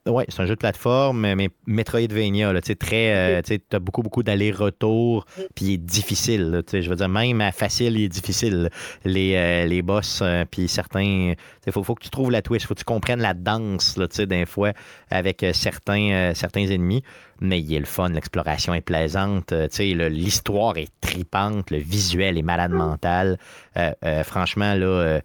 [0.07, 3.59] Oui, c'est un jeu de plateforme, mais Metroidvania, là, tu sais, très, euh, tu sais,
[3.59, 7.43] t'as beaucoup, beaucoup d'allers-retours, puis il est difficile, là, tu sais, je veux dire, même
[7.43, 8.71] à facile, il est difficile.
[9.05, 11.35] Les, euh, les boss, euh, puis certains,
[11.67, 14.09] il faut, faut que tu trouves la twist, faut que tu comprennes la danse, là,
[14.09, 14.73] tu sais, d'un fois,
[15.11, 17.03] avec euh, certains, certains ennemis,
[17.41, 21.79] mais il est le fun, l'exploration est plaisante, tu sais, le- l'histoire est tripante, le
[21.79, 23.39] visuel est malade mental.
[23.77, 25.21] Euh, euh, franchement, là...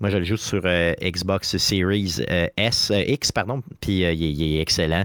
[0.00, 4.04] moi, je le joue sur euh, Xbox Series euh, S, euh, X, pardon, puis il,
[4.04, 5.04] est- il est excellent.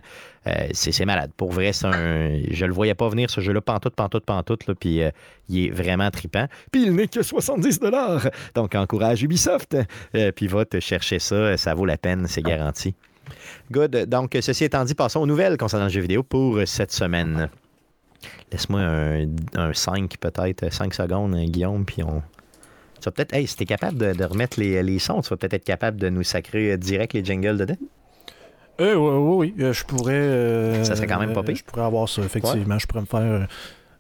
[0.73, 1.30] C'est malade.
[1.38, 2.39] Pour vrai, c'est un.
[2.49, 5.02] Je le voyais pas venir, ce jeu-là, pantoute, pantoute, pantoute, là, puis
[5.47, 6.47] il est vraiment trippant.
[6.71, 7.80] Puis il n'est que 70
[8.56, 9.78] Donc, encourage Ubisoft,
[10.36, 12.95] puis va te chercher ça, ça vaut la peine, c'est garanti.
[13.71, 14.06] Good.
[14.08, 17.47] Donc, ceci étant dit, passons aux nouvelles concernant le jeu vidéo pour cette semaine.
[18.52, 22.23] Laisse-moi un, un 5, peut-être, 5 secondes, Guillaume, puis on.
[22.99, 25.38] Tu vas peut-être, hey, si t'es capable de, de remettre les, les sons, tu vas
[25.38, 27.77] peut-être être capable de nous sacrer euh, direct les jingles dedans.
[28.81, 30.13] Euh, oui, oui, oui, euh, je pourrais.
[30.13, 31.55] euh, Ça serait quand même pas pire.
[31.55, 32.77] Je pourrais avoir ça, effectivement.
[32.79, 33.47] Je pourrais me faire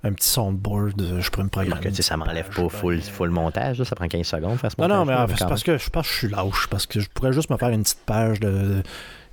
[0.03, 1.19] un petit soundboard.
[1.19, 1.81] Je pourrais me programmer.
[1.81, 4.71] Que, tu sais, ça m'enlève pas full, full montage, là, ça prend 15 secondes faire
[4.71, 6.67] ce Non, non, mais fait, c'est parce que je pense que je suis lâche.
[6.69, 8.81] Parce que je pourrais juste me faire une petite page de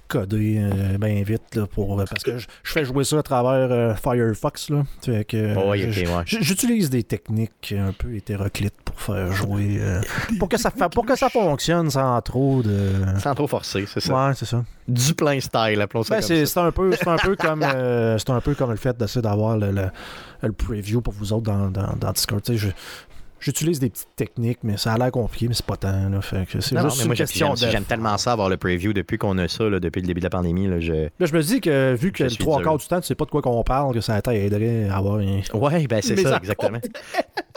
[0.08, 1.54] coder euh, bien vite.
[1.54, 4.70] Là, pour, parce que je, je fais jouer ça à travers euh, Firefox.
[4.70, 5.92] Là, fait que, euh, Oui, ouais.
[6.26, 9.76] J- J'utilise des techniques un peu hétéroclites pour faire jouer.
[9.80, 10.00] euh,
[10.38, 12.90] pour, que ça fa- pour que ça fonctionne sans trop de.
[13.22, 14.28] Sans trop forcer, c'est ça.
[14.28, 14.64] Ouais, c'est ça.
[14.88, 16.52] Du plein style, appelons ça Ben, comme c'est ça.
[16.62, 19.22] c'est un peu, c'est un peu comme, euh, c'est un peu comme le fait d'essayer
[19.22, 19.86] d'avoir le, le,
[20.42, 22.40] le preview pour vous autres dans, dans, dans Discord.
[22.42, 22.68] Tu sais, je-
[23.46, 26.08] J'utilise des petites techniques, mais ça a l'air compliqué, mais c'est pas tant.
[26.08, 27.72] Là, fait que c'est Non, non, juste mais une moi, question j'aime de.
[27.72, 30.26] j'aime tellement ça, avoir le preview depuis qu'on a ça, là, depuis le début de
[30.26, 30.66] la pandémie.
[30.66, 30.92] Là, je...
[30.92, 33.24] Là, je me dis que vu que le trois quarts du temps, tu sais pas
[33.24, 35.42] de quoi qu'on parle, que ça t'aiderait à avoir un.
[35.54, 36.80] Ouais, ben c'est ça, ça exactement.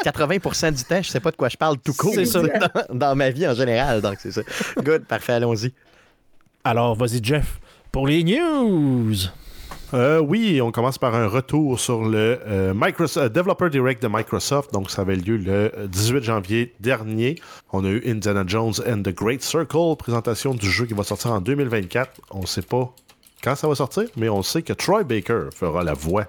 [0.03, 2.39] 80% du temps, je sais pas de quoi je parle tout court C'est ça.
[2.91, 4.41] dans, dans ma vie en général, donc c'est ça.
[4.77, 5.73] Good, parfait, allons-y.
[6.63, 7.59] Alors, vas-y, Jeff,
[7.91, 9.15] pour les news.
[9.93, 14.07] Euh, oui, on commence par un retour sur le euh, Microsoft, euh, Developer Direct de
[14.07, 14.71] Microsoft.
[14.71, 17.35] Donc, ça avait lieu le euh, 18 janvier dernier.
[17.73, 21.31] On a eu Indiana Jones and the Great Circle, présentation du jeu qui va sortir
[21.31, 22.11] en 2024.
[22.31, 22.93] On ne sait pas
[23.43, 26.25] quand ça va sortir, mais on sait que Troy Baker fera la voix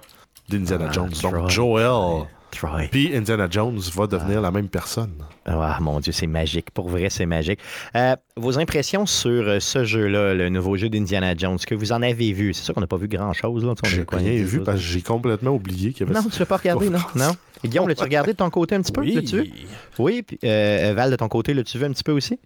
[0.49, 1.11] d'Indiana Ah, Jones.
[1.11, 1.31] Troy.
[1.31, 2.27] Donc, Joel.
[2.51, 2.87] Troy.
[2.91, 5.13] Puis Indiana Jones va devenir la même personne.
[5.45, 6.69] Ah, mon Dieu, c'est magique.
[6.71, 7.59] Pour vrai, c'est magique.
[7.95, 12.01] Euh, vos impressions sur euh, ce jeu-là, le nouveau jeu d'Indiana Jones, que vous en
[12.01, 12.53] avez vu?
[12.53, 13.65] C'est sûr qu'on n'a pas vu grand-chose.
[13.83, 16.45] Tu J'ai rien vu parce que j'ai complètement oublié qu'il y avait Non, tu l'as
[16.45, 16.99] pas regardé, non?
[17.15, 17.31] Non?
[17.63, 19.03] Et Guillaume, l'as-tu regardé de ton côté un petit peu?
[19.03, 19.51] L'as-tu vu?
[19.99, 22.37] Oui, puis euh, Val, de ton côté, l'as-tu vu un petit peu aussi?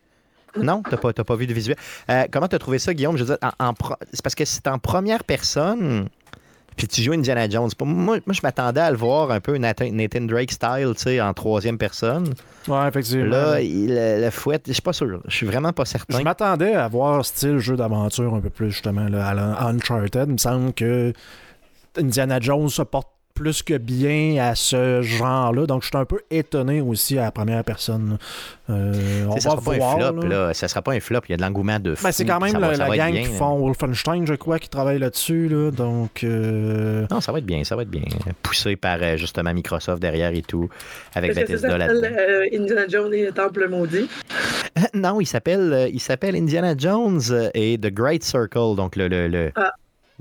[0.57, 1.75] Non, t'as pas, pas vu de visuel?
[2.09, 3.17] Euh, comment t'as trouvé ça, Guillaume?
[3.17, 6.07] Je veux dire, en, en pro- c'est parce que c'est en première personne,
[6.75, 7.69] puis tu joues Indiana Jones.
[7.81, 11.21] Moi, moi je m'attendais à le voir un peu Nathan, Nathan Drake style, tu sais,
[11.21, 12.33] en troisième personne.
[12.67, 13.29] Ouais, effectivement.
[13.29, 15.21] Là, il, le, fouette, je suis pas sûr.
[15.27, 16.19] Je suis vraiment pas certain.
[16.19, 20.25] Je m'attendais à voir style jeu d'aventure un peu plus justement là, à Uncharted.
[20.27, 21.13] Il me semble que
[21.97, 25.67] Indiana Jones se porte plus que bien à ce genre-là.
[25.67, 28.17] Donc, je suis un peu étonné aussi à la première personne.
[28.69, 30.27] Euh, on ça va sera pas un flop, là.
[30.47, 30.53] là.
[30.53, 31.19] Ça sera pas un flop.
[31.27, 32.05] Il y a de l'engouement de fou.
[32.05, 33.37] Ben, c'est quand même va- la, gang bien, qui là.
[33.37, 35.49] font Wolfenstein, je crois, qui travaille là-dessus.
[35.49, 35.69] Là.
[35.71, 38.03] Donc, euh, Non, ça va être bien, ça va être bien.
[38.41, 40.69] Poussé par euh, justement Microsoft derrière et tout,
[41.13, 44.09] avec Bethesda euh, Indiana Jones et le Temple maudit?
[44.93, 47.21] non, il s'appelle euh, il s'appelle Indiana Jones
[47.53, 49.71] et The Great Circle, donc le, le, le, Ah.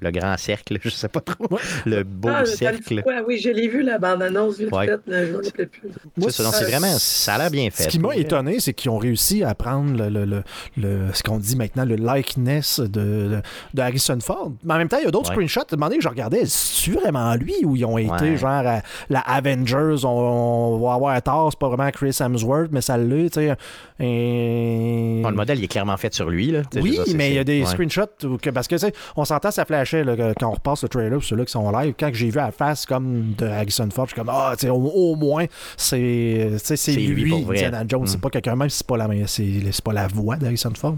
[0.00, 1.46] Le grand cercle, je sais pas trop.
[1.50, 1.60] Ouais.
[1.86, 3.02] Le beau ah, dit cercle.
[3.26, 4.86] Oui, je l'ai vu, la bande-annonce, vite Ouais.
[4.86, 5.90] fait, je me rappelle plus.
[6.30, 7.84] C'est vraiment, ça a l'air bien fait.
[7.84, 10.42] Ce qui m'a étonné, c'est qu'ils ont réussi à prendre le, le- le-
[10.76, 13.40] le- ce qu'on dit maintenant, le likeness de,
[13.74, 14.52] de, Harrison Ford.
[14.64, 15.46] Mais en même temps, il y a d'autres Ouais.
[15.46, 15.60] screenshots.
[15.70, 18.36] À un moment donné, je regardais, c'est vraiment lui où ils ont été Ouais.
[18.36, 22.80] genre à la Avengers, on, on va avoir tort, c'est pas vraiment Chris Hemsworth, mais
[22.80, 23.56] ça l'est, tu sais.
[24.00, 26.50] Et- Bon, le modèle, il est clairement fait sur lui.
[26.50, 26.62] Là.
[26.76, 27.66] Oui, mais il y a des ouais.
[27.66, 30.88] screenshots où que- parce que tu sais, on s'entend ça là, quand on repasse le
[30.88, 31.94] trailer pour ceux-là qui sont live.
[31.98, 35.16] Quand j'ai vu la face comme de Harrison Ford, je suis comme ah, au, au
[35.16, 37.34] moins c'est c'est C'est lui lui.
[37.34, 38.20] Indiana Jones, c'est Mm.
[38.20, 40.96] pas quelqu'un même si c'est pas la c'est c'est pas la voix d'Harrison Ford.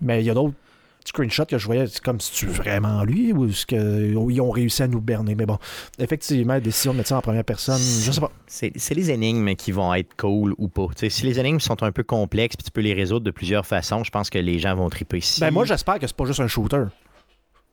[0.00, 0.54] Mais il y a d'autres
[1.04, 4.50] screenshots que je voyais c'est comme si tu vraiment lui ou est-ce que ils ont
[4.50, 5.34] réussi à nous berner?
[5.34, 5.58] Mais bon,
[5.98, 8.30] effectivement, la décision de mettre ça en première personne, je sais pas.
[8.46, 10.86] C'est c'est les énigmes qui vont être cool ou pas.
[11.08, 14.04] Si les énigmes sont un peu complexes puis tu peux les résoudre de plusieurs façons,
[14.04, 15.20] je pense que les gens vont triper.
[15.20, 15.40] Si...
[15.40, 16.84] Ben moi j'espère que c'est pas juste un shooter.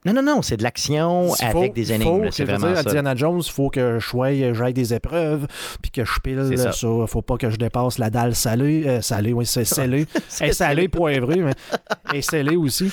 [0.05, 2.29] Non, non, non, c'est de l'action avec faut- des énigmes.
[2.31, 2.89] C'est vraiment dire, à ça.
[2.89, 5.45] Indiana Jones, il faut que je sois, j'aille des épreuves,
[5.81, 6.71] puis que je pile ça.
[6.71, 6.87] ça.
[7.07, 8.83] Faut pas que je dépasse la dalle salée.
[8.87, 9.65] euh, salée, oui, c'est.
[9.79, 10.05] Elle
[10.41, 11.53] est salée, poivrée, mais
[12.17, 12.89] est scellée aussi.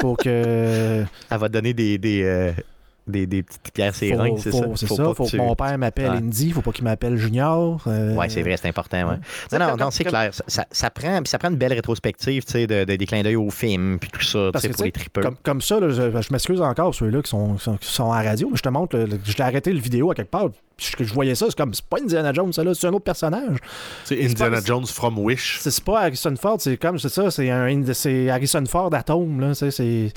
[0.00, 1.04] Faut que.
[1.30, 2.52] Elle va te donner des, des, euh,
[3.10, 4.64] des, des petites pierres sérins, c'est ça?
[4.76, 5.04] c'est Faut ça.
[5.04, 6.16] pas Faut que tu- mon père m'appelle Ouais.
[6.18, 6.50] Indy.
[6.52, 7.80] Faut pas qu'il m'appelle Junior.
[7.86, 8.96] euh, Ouais, c'est vrai, c'est important.
[9.10, 9.16] Ouais.
[9.52, 10.34] Non, non, comme- non, c'est comme- clair.
[10.34, 13.06] Ça, ça- ça prend, puis ça prend une belle rétrospective, tu sais, de, de- des
[13.06, 15.24] clins d'œil au film, puis tout ça, Parce que, pour les tripeurs.
[15.24, 18.12] Comme, comme ça, là, je, je m'excuse encore ceux-là qui sont, qui sont, qui sont
[18.12, 20.48] à radio, mais je te montre, le- je l'ai arrêté le vidéo à quelque part,
[20.76, 22.92] puis je, je voyais ça, c'est comme, c'est pas Indiana Jones, ça là, c'est un
[22.92, 23.58] autre personnage.
[24.04, 25.58] C'est Indiana pas- Jones from Wish.
[25.60, 29.54] C'est pas Harrison Ford, c'est comme, c'est ça, c'est un, c'est Harrison Ford Atome, là,
[29.54, 30.12] c'est...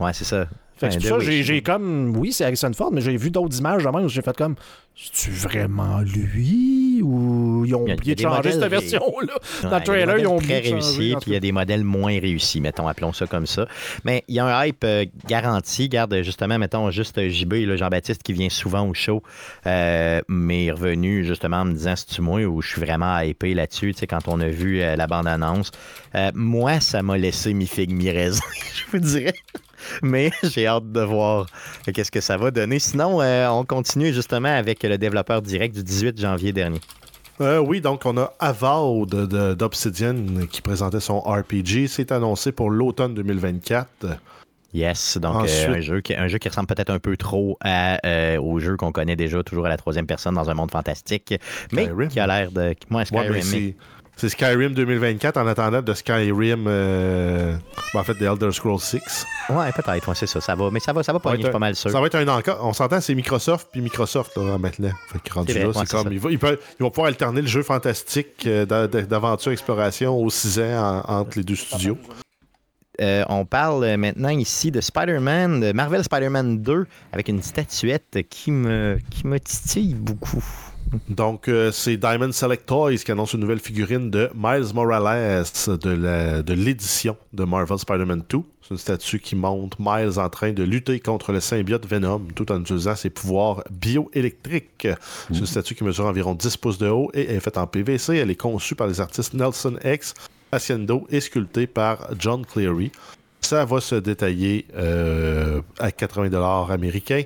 [0.00, 0.46] Ouais, c'est ça.
[0.80, 3.30] Fait que c'est de pour ça, j'ai, comme, oui, c'est Harrison Ford, mais j'ai vu
[3.30, 4.54] d'autres images de même où j'ai fait comme,
[4.96, 9.34] c'est-tu vraiment lui ou ils ont Il oublié de changer cette version-là?
[9.62, 11.52] Ouais, Dans le trailer, ils ont très oublié réussis, en puis il y a des
[11.52, 13.66] modèles moins réussis, mettons, appelons ça comme ça.
[14.04, 15.88] Mais il y a un hype euh, garanti.
[15.88, 19.22] Garde, justement, mettons, juste euh, JB, là, Jean-Baptiste, qui vient souvent au show,
[19.66, 23.52] euh, mais est revenu justement en me disant c'est-tu moi ou je suis vraiment hypé
[23.54, 25.72] là-dessus, tu sais, quand on a vu euh, la bande-annonce.
[26.34, 28.40] Moi, ça m'a laissé mi-figue, mi-raisin,
[28.74, 29.34] je vous dirais.
[30.02, 31.46] Mais j'ai hâte de voir
[31.92, 32.78] qu'est-ce que ça va donner.
[32.78, 36.80] Sinon, euh, on continue justement avec le développeur direct du 18 janvier dernier.
[37.40, 39.08] Euh, oui, donc on a Avowed
[39.56, 40.16] d'Obsidian
[40.50, 41.86] qui présentait son RPG.
[41.88, 44.18] C'est annoncé pour l'automne 2024.
[44.72, 47.98] Yes, donc euh, un, jeu qui, un jeu qui ressemble peut-être un peu trop à,
[48.06, 51.34] euh, au jeu qu'on connaît déjà, toujours à la troisième personne dans un monde fantastique,
[51.72, 52.08] mais Skyrim.
[52.08, 52.76] qui a l'air de...
[52.88, 53.74] Moi, Skyrim, mais-
[54.20, 57.56] c'est- Skyrim 2024 en attendant de Skyrim, euh,
[57.94, 59.26] ben, en fait, The Elder Scrolls 6.
[59.48, 61.50] Ouais, peut-être, ouais, c'est ça, ça va, mais ça va, ça va pas, je suis
[61.50, 61.90] pas mal sûr.
[61.90, 62.58] Ça va être un encore.
[62.62, 64.92] On s'entend, c'est Microsoft puis Microsoft là, maintenant.
[65.12, 66.06] Fait que rendu C'est vrai, là, ouais, c'est c'est comme.
[66.06, 66.12] ça.
[66.12, 69.52] Ils, vont, ils peuvent- ils vont pouvoir alterner le jeu fantastique euh, d'a- d'a- d'aventure
[69.52, 71.98] exploration aux 6 ans en- entre les deux studios.
[73.00, 78.18] Euh, on parle euh, maintenant ici de Spider-Man, de Marvel Spider-Man 2, avec une statuette
[78.28, 80.44] qui me, qui me titille beaucoup.
[81.08, 86.52] Donc, euh, c'est Diamond Select Toys qui annonce une nouvelle figurine de Miles Morales de
[86.52, 88.38] l'édition de, Marvel Spider-Man 2.
[88.62, 92.50] C'est une statue qui montre Miles en train de lutter contre le symbiote Venom tout
[92.50, 94.88] en utilisant ses pouvoirs bioélectriques.
[95.28, 98.16] C'est une statue qui mesure environ 10 pouces de haut et est faite en PVC.
[98.16, 100.14] Elle est conçue par les artistes Nelson X,
[100.52, 102.90] Haciendo et sculptée par John Cleary.
[103.40, 107.22] Ça va se détailler euh, à 80 américains.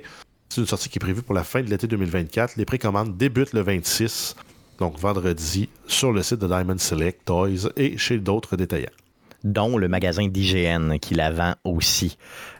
[0.54, 2.54] C'est une sortie qui est prévue pour la fin de l'été 2024.
[2.56, 4.36] Les précommandes débutent le 26,
[4.78, 8.86] donc vendredi, sur le site de Diamond Select Toys et chez d'autres détaillants.
[9.42, 12.16] dont le magasin d'IGN qui la vend aussi.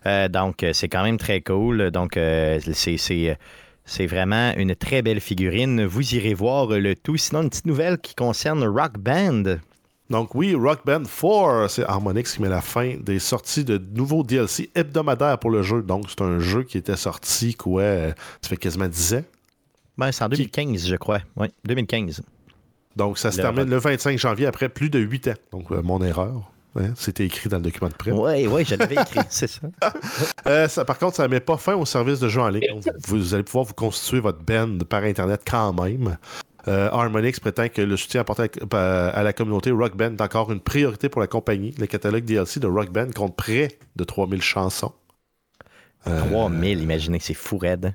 [0.07, 1.93] Euh, donc, euh, c'est quand même très cool.
[1.93, 5.85] Donc, euh, c'est- vraiment une très belle figurine.
[5.87, 7.17] Vous irez voir le tout.
[7.17, 9.55] Sinon, une petite nouvelle qui concerne Rock Band.
[10.11, 14.23] Donc oui, Rock Band 4, c'est Harmonix qui met la fin des sorties de nouveaux
[14.23, 15.83] DLC hebdomadaires pour le jeu.
[15.83, 17.83] Donc c'est un jeu qui était sorti, quoi,
[18.43, 19.23] ça fait quasiment 10 ans?
[19.97, 21.21] Ben, c'est en 2015, je crois.
[21.37, 22.21] Oui, 2015.
[22.97, 25.35] Donc ça se Le termine le 25 janvier après plus de 8 ans.
[25.53, 26.51] Donc euh, mon erreur.
[26.77, 28.11] hein, C'était écrit dans le document de prêt.
[28.13, 29.61] Oui, oui, je l'avais écrit, c'est ça.
[30.47, 32.81] Euh, ça, par contre, ça ne met pas fin au service de jeu en ligne.
[33.09, 36.17] Vous allez pouvoir vous constituer votre band par Internet quand même.
[36.67, 40.51] Euh, Harmonix prétend que le soutien apporté à, à la communauté Rock Band est encore
[40.51, 41.75] une priorité pour la compagnie.
[41.79, 44.93] Le catalogue DLC de Rock Band compte près de 3000 chansons.
[46.07, 47.95] Euh, 3000, imaginez que c'est fou raide.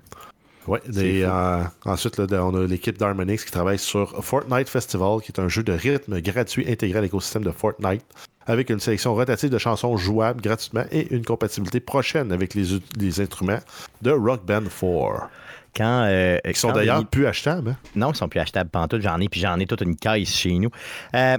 [0.88, 5.40] Des, euh, ensuite, là, on a l'équipe d'Harmonix qui travaille sur Fortnite Festival, qui est
[5.40, 8.06] un jeu de rythme gratuit intégré à l'écosystème de Fortnite,
[8.46, 13.22] avec une sélection rotative de chansons jouables gratuitement et une compatibilité prochaine avec les, les
[13.22, 13.60] instruments
[14.04, 15.30] de Rock Band 4.
[15.76, 17.72] Quand, euh, Qui sont d'ailleurs plus achetables.
[17.72, 17.78] hein?
[17.96, 19.02] Non, ils sont plus achetables pantoute.
[19.02, 20.70] J'en ai, puis j'en ai toute une caisse chez nous.
[21.16, 21.38] Euh,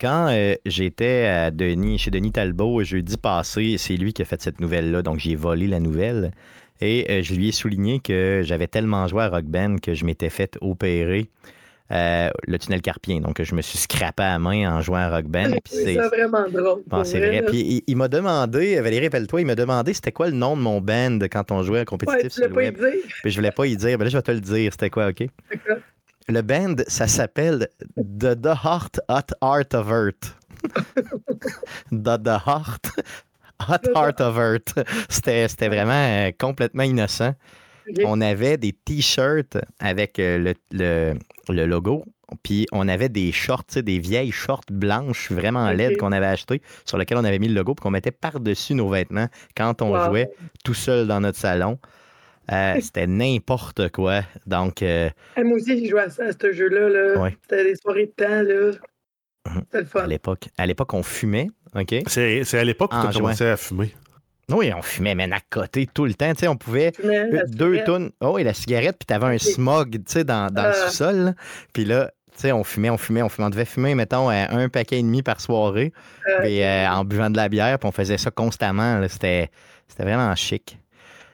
[0.00, 4.40] quand euh, j'étais à Denis, chez Denis Talbot jeudi passé, c'est lui qui a fait
[4.40, 6.32] cette nouvelle-là, donc j'ai volé la nouvelle.
[6.82, 10.28] Et je lui ai souligné que j'avais tellement joué à Rock Band que je m'étais
[10.28, 11.30] fait opérer
[11.92, 13.20] euh, le tunnel carpien.
[13.20, 15.50] Donc je me suis scrappé à main en jouant à Rock Band.
[15.64, 16.82] C'est vraiment drôle.
[16.86, 17.46] Bon, c'est vrai, vrai.
[17.46, 20.62] Puis il, il m'a demandé, Valérie, rappelle-toi, il m'a demandé c'était quoi le nom de
[20.62, 22.76] mon band quand on jouait à Ouais, compétitif tu sur le pas web.
[22.76, 23.08] dit.
[23.22, 23.98] Puis je voulais pas y dire.
[23.98, 24.72] Ben là, je vais te le dire.
[24.72, 25.24] C'était quoi, OK?
[26.28, 30.34] Le band, ça s'appelle The, The Heart Hot Art of Earth.
[31.92, 32.86] The, The Heart
[33.68, 34.74] Hot Heart of Earth.
[35.08, 35.92] C'était c'était vraiment
[36.26, 37.34] euh, complètement innocent.
[38.04, 41.18] On avait des t-shirts avec euh, le, le-
[41.48, 42.04] le logo.
[42.42, 45.76] Puis on avait des shorts, tu sais, des vieilles shorts blanches vraiment Ok.
[45.76, 48.74] laides qu'on avait achetées, sur lesquelles on avait mis le logo, puis qu'on mettait par-dessus
[48.74, 50.06] nos vêtements quand on Wow.
[50.06, 50.30] jouait
[50.64, 51.78] tout seul dans notre salon.
[52.50, 54.22] Euh, C'était n'importe quoi.
[54.44, 56.88] Donc, euh, Ah, moi aussi, j'ai joué à ça, à ce jeu-là.
[56.88, 57.20] Là.
[57.22, 57.36] Ouais.
[57.42, 58.42] C'était des soirées de temps.
[58.42, 58.72] là.
[59.48, 59.60] Mhm.
[59.66, 60.00] C'était le fun.
[60.00, 61.94] à l'époque, à l'époque, on fumait, OK?
[62.08, 63.94] C'est c'est à l'époque où En tu commencé à fumer.
[64.52, 66.32] Oui, on fumait, mais à côté tout le temps.
[66.32, 66.92] Tu sais, on pouvait
[67.48, 68.10] deux tonnes.
[68.20, 70.88] Oh, et la cigarette, puis t'avais un smog, tu sais, dans, dans le Ah.
[70.88, 71.34] sous-sol.
[71.72, 73.46] Puis là, tu sais, on fumait, on fumait, on fumait.
[73.46, 75.92] On devait fumer, mettons, euh, un paquet et demi par soirée,
[76.28, 79.02] euh, puis, euh, en buvant de la bière, puis on faisait ça constamment.
[79.08, 79.50] c'était
[79.98, 80.78] vraiment chic.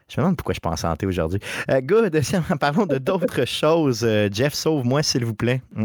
[0.09, 1.41] Je me demande pourquoi je suis pas en santé aujourd'hui.
[1.71, 2.19] Euh, good,
[2.61, 4.05] parlons de d'autres choses.
[4.05, 5.63] Euh, Jeff, sauve-moi, s'il vous plaît.
[5.75, 5.85] Mm.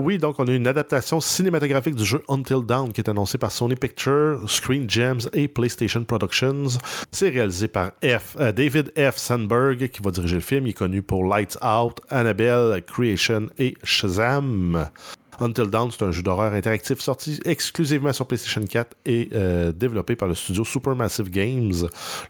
[0.00, 3.50] Oui, donc on a une adaptation cinématographique du jeu Until Dawn qui est annoncée par
[3.50, 6.78] Sony Pictures, Screen Gems et PlayStation Productions.
[7.10, 9.16] C'est réalisé par euh, David F.
[9.16, 10.68] Sandberg qui va diriger le film.
[10.68, 14.88] Il est connu pour Lights Out, Annabelle, Creation et Shazam.
[15.40, 20.16] Until Dawn, c'est un jeu d'horreur interactif sorti exclusivement sur PlayStation 4 et euh, développé
[20.16, 21.72] par le studio Supermassive Games.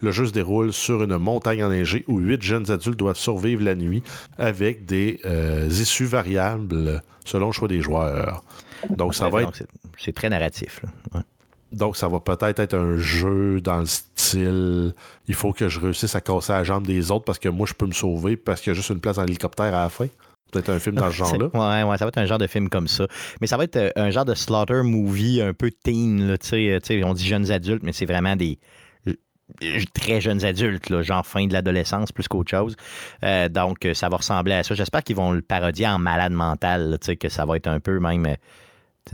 [0.01, 3.75] Le jeu se déroule sur une montagne enneigée où huit jeunes adultes doivent survivre la
[3.75, 4.03] nuit
[4.37, 8.45] avec des euh, issues variables selon le choix des joueurs.
[8.91, 9.63] Donc ça Ouais, va être
[9.99, 10.83] c'est- très narratif.
[10.83, 10.91] là.
[11.15, 11.25] Ouais.
[11.73, 14.95] donc, ça va peut-être être un jeu dans le style
[15.27, 17.73] il faut que je réussisse à casser la jambe des autres parce que moi, je
[17.75, 20.07] peux me sauver parce qu'il y a juste une place dans l'hélicoptère à la fin.
[20.53, 21.47] Peut-être un film dans ce genre-là.
[21.53, 23.07] Ouais, ouais, ça va être un genre de film comme ça.
[23.41, 26.27] Mais ça va être euh, un genre de slaughter movie un peu teen.
[26.27, 28.59] Là, tu sais, euh, on dit jeunes adultes, mais c'est vraiment des
[29.95, 32.77] très jeunes adultes, là, genre fin de l'adolescence plus qu'autre chose.
[33.25, 34.75] Euh, donc, ça va ressembler à ça.
[34.75, 37.67] J'espère qu'ils vont le parodier en malade mental, là, tu sais, que ça va être
[37.67, 38.27] un peu même.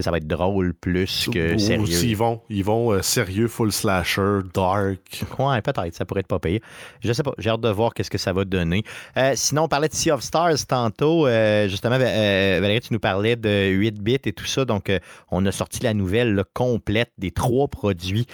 [0.02, 1.86] Ça va être drôle plus que sérieux.
[1.86, 5.24] s'ils vont, ils vont euh, sérieux, full slasher, dark.
[5.38, 6.60] Ouais, peut-être, ça pourrait être pas payé.
[7.00, 8.82] Je sais pas, j'ai hâte de voir qu'est-ce que ça va donner.
[9.16, 11.26] Euh, sinon, on parlait de Sea of Stars tantôt.
[11.26, 14.64] Euh, justement, Valérie, tu nous parlais de 8 bits et tout ça.
[14.64, 14.90] Donc,
[15.30, 18.26] on a sorti la nouvelle là, complète des trois produits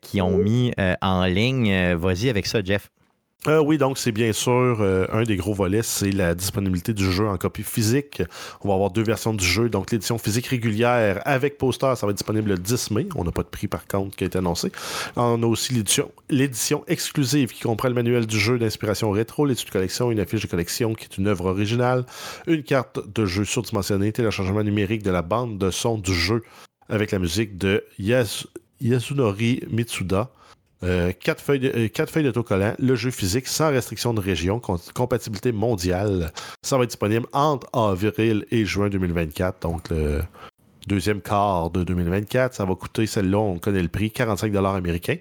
[0.00, 1.94] qui ont mis en ligne.
[1.94, 2.90] Vas-y avec ça, Jeff.
[3.48, 7.10] Euh, oui, donc c'est bien sûr euh, un des gros volets, c'est la disponibilité du
[7.10, 8.22] jeu en copie physique.
[8.60, 9.68] On va avoir deux versions du jeu.
[9.68, 13.08] Donc l'édition physique régulière avec poster, ça va être disponible le 10 mai.
[13.16, 14.70] On n'a pas de prix par contre qui a été annoncé.
[15.16, 15.74] On a aussi
[16.30, 20.42] l'édition, exclusive qui comprend le manuel du jeu d'inspiration rétro, l'étude de collection, une affiche
[20.42, 22.04] de collection qui est une œuvre originale,
[22.46, 26.44] une carte de jeu surdimensionnée, téléchargement numérique de la bande de son du jeu
[26.88, 28.46] avec la musique de Yas-
[28.80, 30.30] Yasunori Mitsuda.
[30.84, 34.58] Euh, quatre, feuilles de, euh, quatre feuilles d'autocollant, le jeu physique sans restriction de région,
[34.58, 36.32] com- compatibilité mondiale.
[36.62, 40.22] Ça va être disponible entre avril et juin 2024, donc le
[40.88, 42.54] deuxième quart de 2024.
[42.54, 45.18] Ça va coûter, celle-là, on connaît le prix, 45 américains.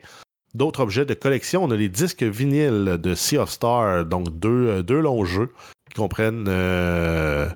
[0.56, 4.68] D'autres objets de collection, on a les disques vinyles de Sea of Stars, donc deux,
[4.68, 5.52] euh, deux longs jeux
[5.90, 6.46] qui comprennent.
[6.50, 7.48] euh,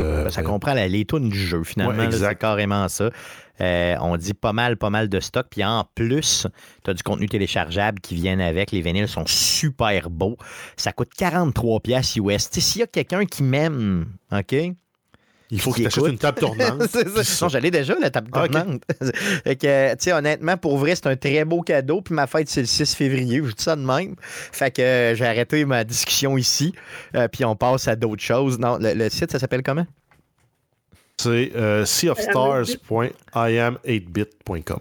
[0.00, 2.04] euh, Ça comprend la, les tunes du jeu, finalement.
[2.04, 2.10] Ouais.
[2.12, 3.10] C'est carrément ça.
[3.60, 5.46] Euh, on dit pas mal, pas mal de stock.
[5.50, 6.46] Puis en plus,
[6.84, 8.72] tu as du contenu téléchargeable qui viennent avec.
[8.72, 10.36] Les vinyles sont super beaux.
[10.76, 12.48] Ça coûte 43 pièces US.
[12.50, 14.54] S'il y a quelqu'un qui m'aime, OK?
[15.50, 16.82] il faut que tu achètes une table tournante.
[17.40, 18.82] Non, j'allais déjà, la table Ah, tournante.
[19.44, 22.02] Fait que, tu sais, honnêtement, pour vrai, c'est un très beau cadeau.
[22.02, 23.40] Puis ma fête, c'est le 6 février.
[23.42, 24.14] Je dis ça de même.
[24.20, 26.74] Fait que euh, j'ai arrêté ma discussion ici.
[27.14, 28.58] Euh, puis on passe à d'autres choses.
[28.58, 29.86] Non, le, le site, ça s'appelle comment?
[31.20, 34.78] C'est euh, seaofstars.iam8bit.com.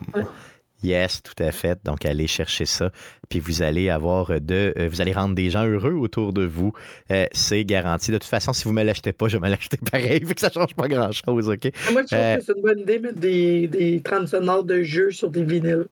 [0.84, 1.80] Yes, tout à fait.
[1.84, 2.92] Donc, allez chercher ça.
[3.30, 4.74] Puis vous allez avoir de.
[4.78, 6.72] euh, vous allez rendre des gens heureux autour de vous.
[7.12, 8.12] Euh, c'est garanti.
[8.12, 10.20] De toute façon, si vous ne me l'achetez pas, je vais me l'acheter pareil.
[10.28, 11.72] Fait que ça ne change pas grand-chose, OK?
[11.92, 14.64] Moi, je trouve Euh, que c'est une bonne idée de mettre des, des trames sonores
[14.64, 15.86] de jeux sur des vinyles.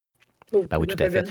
[0.70, 1.26] Ben oui, tout à fait.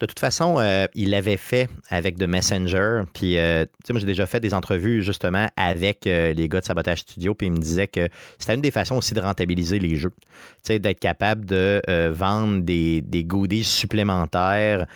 [0.00, 3.02] De toute façon, euh, il l'avait fait avec The Messenger.
[3.12, 6.60] Puis, euh, tu sais, moi, j'ai déjà fait des entrevues justement avec euh, les gars
[6.60, 7.34] de Sabotage Studio.
[7.34, 10.12] Puis, ils me disaient que c'était une des façons aussi de rentabiliser les jeux.
[10.20, 14.86] Tu sais, d'être capable de vendre des, goodies supplémentaires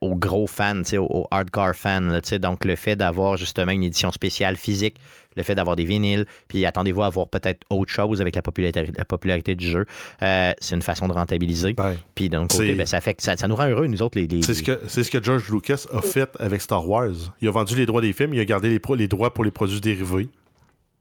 [0.00, 2.20] aux gros fans, tu sais, aux, hardcore fans.
[2.40, 4.96] donc, le fait d'avoir justement une édition spéciale physique
[5.36, 8.86] le fait d'avoir des vinyles, puis attendez-vous à avoir peut-être autre chose avec la popularité,
[8.96, 9.86] la popularité du jeu.
[10.22, 11.74] Euh, c'est une façon de rentabiliser.
[12.14, 14.42] Puis d'un côté, ben, ça, fait ça, nous rend heureux, nous autres, les.
[14.42, 17.34] c'est, ce que, c'est ce que George Lucas a fait avec Star Wars.
[17.40, 19.50] Il a vendu les droits des films, il a gardé les, les droits pour les
[19.50, 20.28] produits dérivés.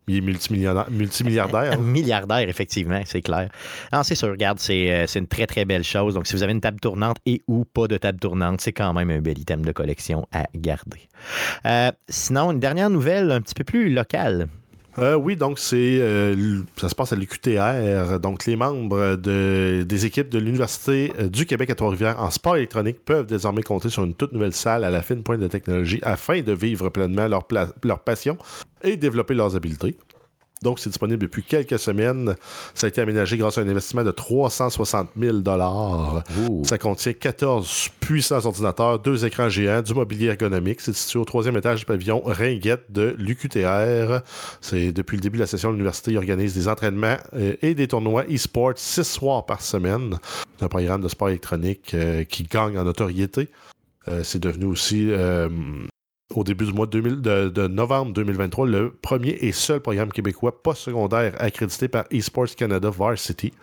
[0.10, 1.80] Il est multimilliardaire.
[1.80, 3.50] Milliardaire, effectivement, c'est clair.
[3.94, 6.16] Non, c'est sûr, regarde, euh, c'est, une très, très belle chose.
[6.16, 8.92] Donc, si vous avez une table tournante et ou pas de table tournante, c'est quand
[8.94, 11.08] même un bel item de collection à garder.
[11.68, 14.48] Euh, sinon, une dernière nouvelle un petit peu plus locale.
[15.00, 16.00] Euh, oui, donc c'est
[16.78, 18.20] ça se passe à l'UQTR.
[18.20, 23.04] Donc les membres de, des équipes de l'Université du Québec à Trois-Rivières en sport électronique
[23.06, 26.42] peuvent désormais compter sur une toute nouvelle salle à la fine pointe de technologie afin
[26.42, 27.48] de vivre pleinement leur,
[27.84, 28.38] leur passion
[28.84, 29.96] et développer leurs habiletés.
[30.62, 32.36] Donc, c'est disponible depuis quelques semaines.
[32.74, 35.38] Ça a été aménagé grâce à un investissement de 360 000
[36.64, 40.82] Ça contient 14 puissants ordinateurs, deux écrans géants, du mobilier ergonomique.
[40.82, 44.22] C'est situé au troisième étage du pavillon Ringuette de l'UQTR.
[44.60, 48.26] C'est depuis le début de la session, l'université organise des entraînements euh, et des tournois
[48.26, 50.18] e-sport six soirs par semaine.
[50.58, 53.48] C'est un programme de sport électronique euh, qui gagne en notoriété.
[54.08, 55.10] Euh, c'est devenu aussi
[56.36, 61.88] au début du mois de, novembre 2023, le premier et seul programme québécois post-secondaire accrédité
[61.88, 63.54] par Esports Canada Varsity.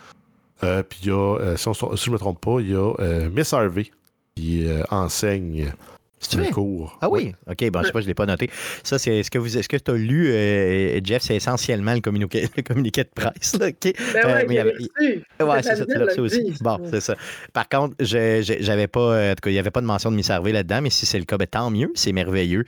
[0.65, 3.31] Euh, puis y a, euh, si, je ne me trompe pas, il y a euh,
[3.31, 3.91] Miss Harvey
[4.35, 5.73] qui enseigne
[6.19, 6.99] c'est cours.
[7.03, 7.35] Ah oui?
[7.47, 8.51] OK, bon, je sais pas, je ne l'ai pas noté.
[8.83, 12.01] Ça, c'est ce que vous est-ce que tu as lu, euh, Jeff, c'est essentiellement le
[12.01, 13.59] communiqué, le communiqué de presse.
[13.59, 13.95] Là, OK?
[14.15, 16.55] Ben ouais, euh, ouais c'est ça, tu l'as aussi.
[16.61, 17.17] Bon, c'est ça.
[17.53, 20.17] Par contre, j'avais pas, euh, en tout cas, il n'y avait pas de mention de
[20.17, 22.65] Miss Harvey là-dedans, mais si c'est le cas, ben, tant mieux, c'est merveilleux.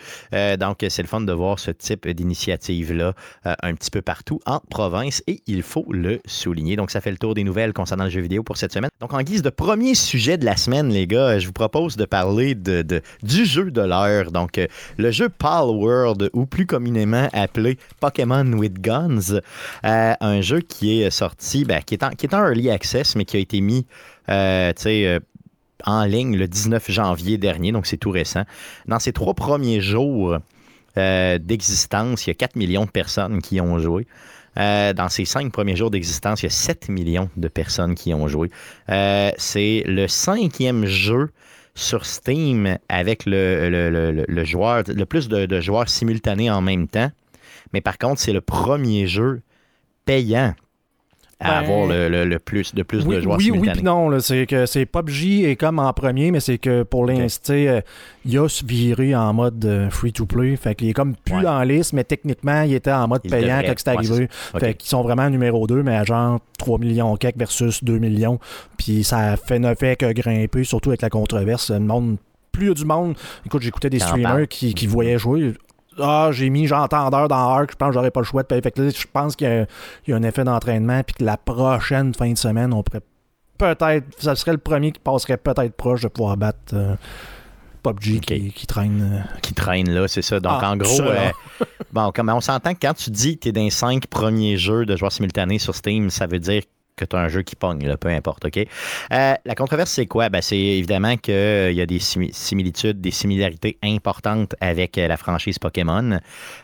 [0.59, 5.23] donc, c'est le fun de voir ce type d'initiative-là un petit peu partout en province
[5.27, 6.77] et il faut le souligner.
[6.77, 8.91] Donc, ça fait le tour des nouvelles concernant le jeu vidéo pour cette semaine.
[9.01, 12.05] Donc, en guise de premier sujet de la semaine, les gars, je vous propose de
[12.05, 14.31] parler de, de du jeu de l'heure.
[14.33, 14.67] Donc, euh,
[14.97, 19.41] le jeu Pal World, ou plus communément appelé Pokémon with Guns,
[19.85, 23.17] euh, un jeu qui est sorti, ben, qui, est en, qui est en early access,
[23.17, 23.87] mais qui a été mis,
[24.29, 24.73] euh,
[25.85, 28.43] en ligne le 19 janvier dernier, donc c'est tout récent.
[28.87, 30.39] Dans ces trois premiers jours
[30.97, 34.09] d'existence, il y a 4 millions de personnes qui ont joué.
[34.57, 38.27] dans ces cinq premiers jours d'existence, il y a 7 millions de personnes qui ont
[38.27, 38.51] joué.
[38.89, 41.31] c'est le cinquième jeu
[41.79, 47.11] sur Steam avec le, joueur, le plus de, joueurs simultanés en même temps.
[47.73, 49.43] Mais par contre, c'est le premier jeu
[50.05, 50.55] payant
[51.41, 53.69] à avoir ben, le, plus de plus de joueurs simultanés.
[53.69, 57.07] Oui, puis non, c'est que c'est PUBG est comme en premier, mais c'est que pour
[57.07, 57.81] l'instant, euh,
[58.25, 61.63] il a viré en mode euh, free to play, fait qu'il est comme plus en
[61.63, 64.29] liste, mais techniquement, il était en mode payant quand c'est arrivé.
[64.59, 68.41] Fait qu'ils sont vraiment numéro 2, mais à genre 3 millions quelque versus 2 millions,
[68.77, 71.71] puis ça fait ne fait que grimper, surtout avec la controverse.
[71.71, 72.17] Le monde
[72.51, 73.15] plus il y a du monde.
[73.47, 75.55] Écoute, j'écoutais des streamers qui, qui, voyaient jouer.
[76.01, 78.49] Ah, j'ai mis genre d'heure dans Arc, je pense que j'aurais pas le choix de
[78.49, 78.63] payer.
[78.63, 79.67] Fait que je pense qu'il
[80.07, 83.03] y, a un effet d'entraînement, puis que la prochaine fin de semaine, on pourrait
[83.59, 86.95] peut-être, ça serait le premier qui passerait peut-être proche de pouvoir battre euh,
[87.83, 88.21] PUBG
[88.53, 89.25] qui, traîne.
[89.25, 90.41] Euh, qui traîne là, c'est ça.
[90.41, 91.31] Donc ah, en gros, euh,
[91.93, 94.57] bon, comme on s'entend que quand tu dis que tu es dans les cinq premiers
[94.57, 96.63] jeux de joueurs simultanés sur Steam, ça veut dire
[96.99, 98.59] que tu as un jeu qui pogne, peu importe, OK?
[98.59, 100.29] Euh, la controverse, c'est quoi?
[100.29, 105.17] Ben, c'est évidemment qu'il euh, y a des similitudes, des similarités importantes avec euh, la
[105.17, 106.19] franchise Pokémon,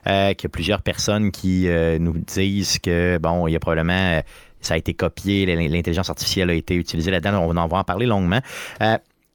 [0.05, 1.69] qu'il y a plusieurs personnes qui
[2.01, 4.23] nous disent que, bon, il y a probablement...
[4.61, 8.41] ça a été copié, l'intelligence artificielle a été utilisée là-dedans, on va en parler longuement.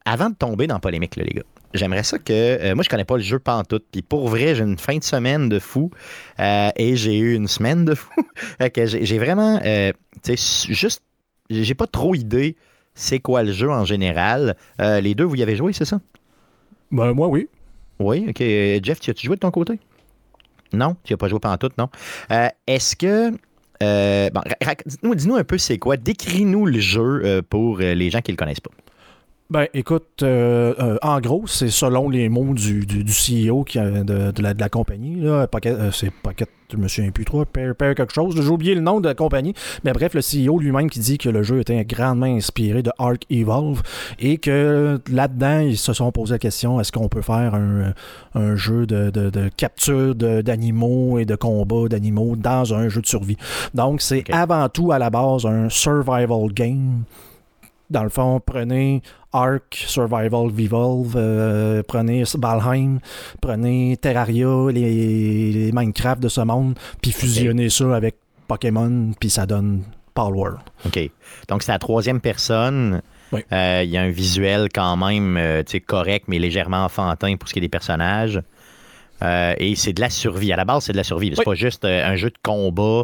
[0.05, 1.43] avant de tomber dans la polémique, les gars,
[1.73, 2.73] j'aimerais ça que.
[2.73, 3.85] moi, je connais pas le jeu pantoute.
[3.91, 5.91] Puis pour vrai, j'ai une fin de semaine de fou.
[6.39, 8.11] et j'ai eu une semaine de fou.
[8.73, 9.59] que j'ai vraiment
[10.23, 10.35] sais,
[10.73, 11.01] juste,
[11.49, 12.55] j'ai pas trop idée
[12.99, 14.55] c'est quoi le jeu en général.
[14.81, 16.01] Euh, les deux, vous y avez joué, c'est ça?
[16.91, 17.47] Ben, moi, oui.
[17.99, 18.39] Oui, OK.
[18.83, 19.79] Jeff, tu as-tu joué de ton côté?
[20.73, 21.89] Non, tu n'as pas joué pendant tout, non?
[22.31, 23.31] Euh, est-ce que.
[23.81, 25.95] Euh, bon, dis-nous un peu c'est quoi.
[25.95, 28.71] Décris-nous le jeu pour les gens qui ne le connaissent pas.
[29.51, 34.03] Ben, écoute, euh, euh, en gros, c'est selon les mots du, du, CEO qui, de,
[34.03, 35.15] de, la, de, la, compagnie.
[35.15, 38.39] Là, euh, c'est Pocket, je me souviens plus trop, Pair, quelque chose.
[38.39, 39.55] J'ai oublié le nom de la compagnie.
[39.83, 43.23] Mais bref, le CEO lui-même qui dit que le jeu était grandement inspiré de Ark
[43.31, 43.81] Evolve
[44.19, 47.93] et que là-dedans, ils se sont posé la question est-ce qu'on peut faire un,
[48.35, 53.37] un jeu de, de capture d'animaux et de combat d'animaux dans un jeu de survie?
[53.73, 57.01] Donc, c'est avant tout à la base un survival game
[57.89, 59.01] dans le fond, prenez
[59.33, 62.99] Ark, Survival Vivolve, euh, prenez Valheim,
[63.41, 68.15] prenez Terraria, les, les Minecraft de ce monde, puis fusionnez ça avec
[68.47, 69.83] Pokémon, puis ça donne
[70.15, 70.59] Palworld.
[70.85, 70.99] OK.
[71.47, 73.01] Donc, c'est la troisième personne.
[73.31, 73.41] Oui.
[73.51, 77.53] Euh, Il y a un visuel quand même euh, correct, mais légèrement enfantin pour ce
[77.53, 78.41] qui est des personnages.
[79.21, 80.51] Euh, et c'est de la survie.
[80.51, 81.29] À la base, c'est de la survie.
[81.33, 81.45] C'est Oui.
[81.45, 83.03] pas juste un jeu de combat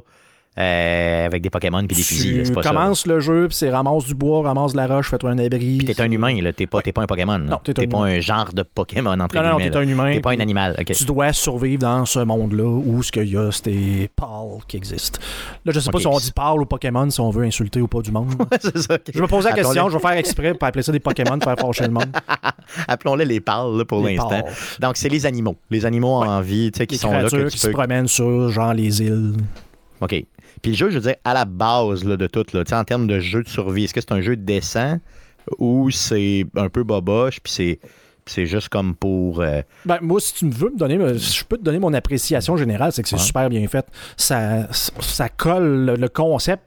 [0.58, 2.44] euh, avec des Pokémon puis des fusils.
[2.44, 5.38] Tu commences le jeu, puis c'est ramasse du bois, ramasse de la roche, fais-toi un
[5.38, 5.80] abri.
[5.80, 6.54] Puis t'es un humain, là.
[6.54, 7.38] T'es pas, t'es pas un Pokémon.
[7.38, 8.04] Non, t'es pas humain.
[8.04, 9.72] un genre de Pokémon, entre Non, non, non, guillemets.
[9.72, 10.14] t'es un humain.
[10.14, 10.78] T'es pas un animal.
[10.86, 15.20] Tu dois survivre dans ce monde-là où ce qu'il y a, c'est pâles qui existent.
[15.66, 17.88] Là, je sais pas si on dit pâles ou Pokémon, si on veut insulter ou
[17.88, 18.34] pas du monde.
[18.62, 18.98] c'est ça.
[19.14, 21.52] Je me poser la question, je vais faire exprès pour appeler ça des Pokémon pour
[21.52, 22.16] faire fâcher le monde.
[22.88, 24.44] Appelons-les les là, pour l'instant.
[24.80, 25.56] Donc, c'est les animaux.
[25.70, 28.08] Les animaux en vie, tu sais, qui sont là, que qui tu se peux promènent
[28.08, 29.34] sur, genre, les îles.
[30.02, 30.26] OK.
[30.62, 33.08] Puis le jeu, je veux dire, à la base là, de tout, là, en termes
[33.08, 35.00] de jeu de survie, est-ce que c'est un jeu décent
[35.60, 37.80] ou c'est un peu boboche, puis c'est,
[38.26, 39.42] c'est juste comme pour...
[39.42, 41.78] euh, Ben, moi, si tu me veux me donner, euh, si je peux te donner
[41.80, 43.22] mon appréciation générale, c'est que c'est Ouais.
[43.22, 43.86] super bien fait.
[44.18, 46.64] Ça, ça colle, le, le concept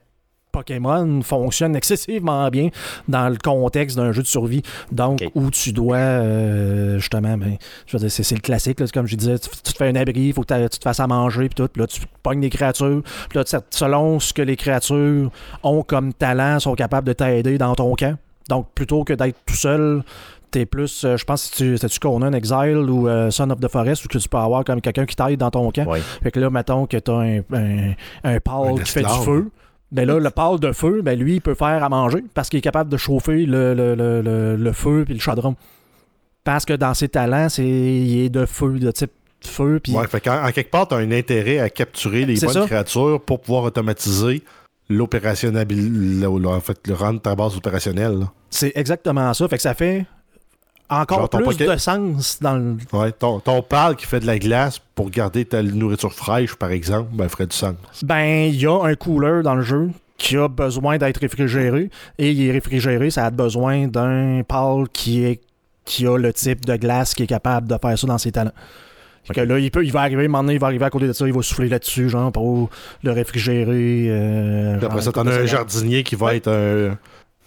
[0.59, 2.69] Pokémon fonctionne excessivement bien
[3.07, 4.63] dans le contexte d'un jeu de survie.
[4.93, 7.57] Donc, où tu dois, euh, justement, ben,
[7.87, 9.77] je veux dire, c'est, c'est le classique, là, c'est comme je disais, tu, tu te
[9.77, 11.87] fais un abri, il faut que tu te fasses à manger, puis tout, puis là,
[11.87, 15.31] tu pognes des créatures, puis là, tu- selon ce que les créatures
[15.63, 18.17] ont comme talent, sont capables de t'aider dans ton camp.
[18.49, 20.03] Donc, plutôt que d'être tout seul,
[20.51, 23.69] t'es plus, euh, je pense, que tu, c'est-tu Conan Exile ou euh, Son of the
[23.69, 25.85] Forest, ou que tu peux avoir comme quelqu'un qui t'aide dans ton camp.
[26.23, 27.93] Fait que là, mettons que t'as un, un,
[28.25, 29.51] un pâle Un qui fait du feu.
[29.91, 32.59] Ben là, le pâle de feu, ben lui, il peut faire à manger parce qu'il
[32.59, 35.57] est capable de chauffer le, le, le, le, le feu puis le chaudron.
[36.45, 39.12] Parce que dans ses talents, c'est il est de feu, de type
[39.45, 39.80] feu.
[39.82, 42.66] Puis Ouais, fait en quelque part, tu as un intérêt à capturer les bonnes ça.
[42.66, 44.43] créatures pour pouvoir automatiser
[44.91, 48.26] l'opérationnabilité, en fait, le rendre ta base opérationnelle.
[48.51, 49.49] c'est exactement ça.
[49.49, 50.07] Fait que ça fait
[50.91, 52.76] encore Genre plus de sens dans le.
[52.93, 56.70] Ouais, ton, ton pâle qui fait de la glace pour garder ta nourriture fraîche, par
[56.70, 57.74] exemple, ben, ferait du sens.
[58.03, 61.91] Ben, il y a un cooler dans le jeu qui a besoin d'être réfrigéré.
[62.18, 65.41] Et il est réfrigéré, ça a besoin d'un pâle qui est
[65.84, 68.53] qui a le type de glace qui est capable de faire ça dans ses talents.
[69.24, 70.91] Fait Que là, il, peut, il va arriver, un moment donné, il va arriver à
[70.91, 72.68] côté de ça, il va souffler là-dessus, genre, pour
[73.03, 74.07] le réfrigérer.
[74.09, 76.36] euh, après ça, t'en as un jardinier qui va Ouais.
[76.39, 76.99] être un-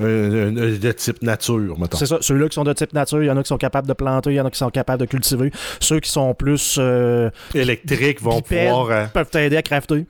[0.01, 1.97] de type nature, mettons.
[1.97, 2.17] C'est ça.
[2.21, 4.31] Ceux-là qui sont de type nature, il y en a qui sont capables de planter,
[4.31, 5.51] il y en a qui sont capables de cultiver.
[5.79, 8.69] Ceux qui sont plus euh, Électriques vont Bipèdes.
[8.69, 8.89] pouvoir.
[8.91, 10.05] euh, peuvent t'aider à crafter.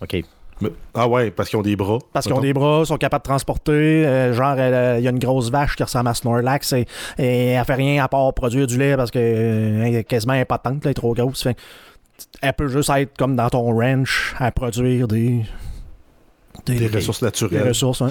[0.00, 0.22] OK.
[0.60, 1.98] mais- ah ouais, parce qu'ils ont des bras.
[2.12, 3.72] Parce qu'ils ont des bras, sont capables de transporter.
[4.06, 6.86] euh, genre, euh, il y a une grosse vache qui ressemble à Snorlax et,
[7.18, 10.32] et elle fait rien à part produire du lait parce que euh, elle est quasiment
[10.34, 11.42] impotente, là, elle est trop grosse.
[11.42, 11.56] Fait,
[12.40, 15.42] elle peut juste être comme dans ton ranch à produire des,
[16.64, 17.68] Des ressources des naturelles.
[17.68, 18.00] ressources.
[18.02, 18.10] hein.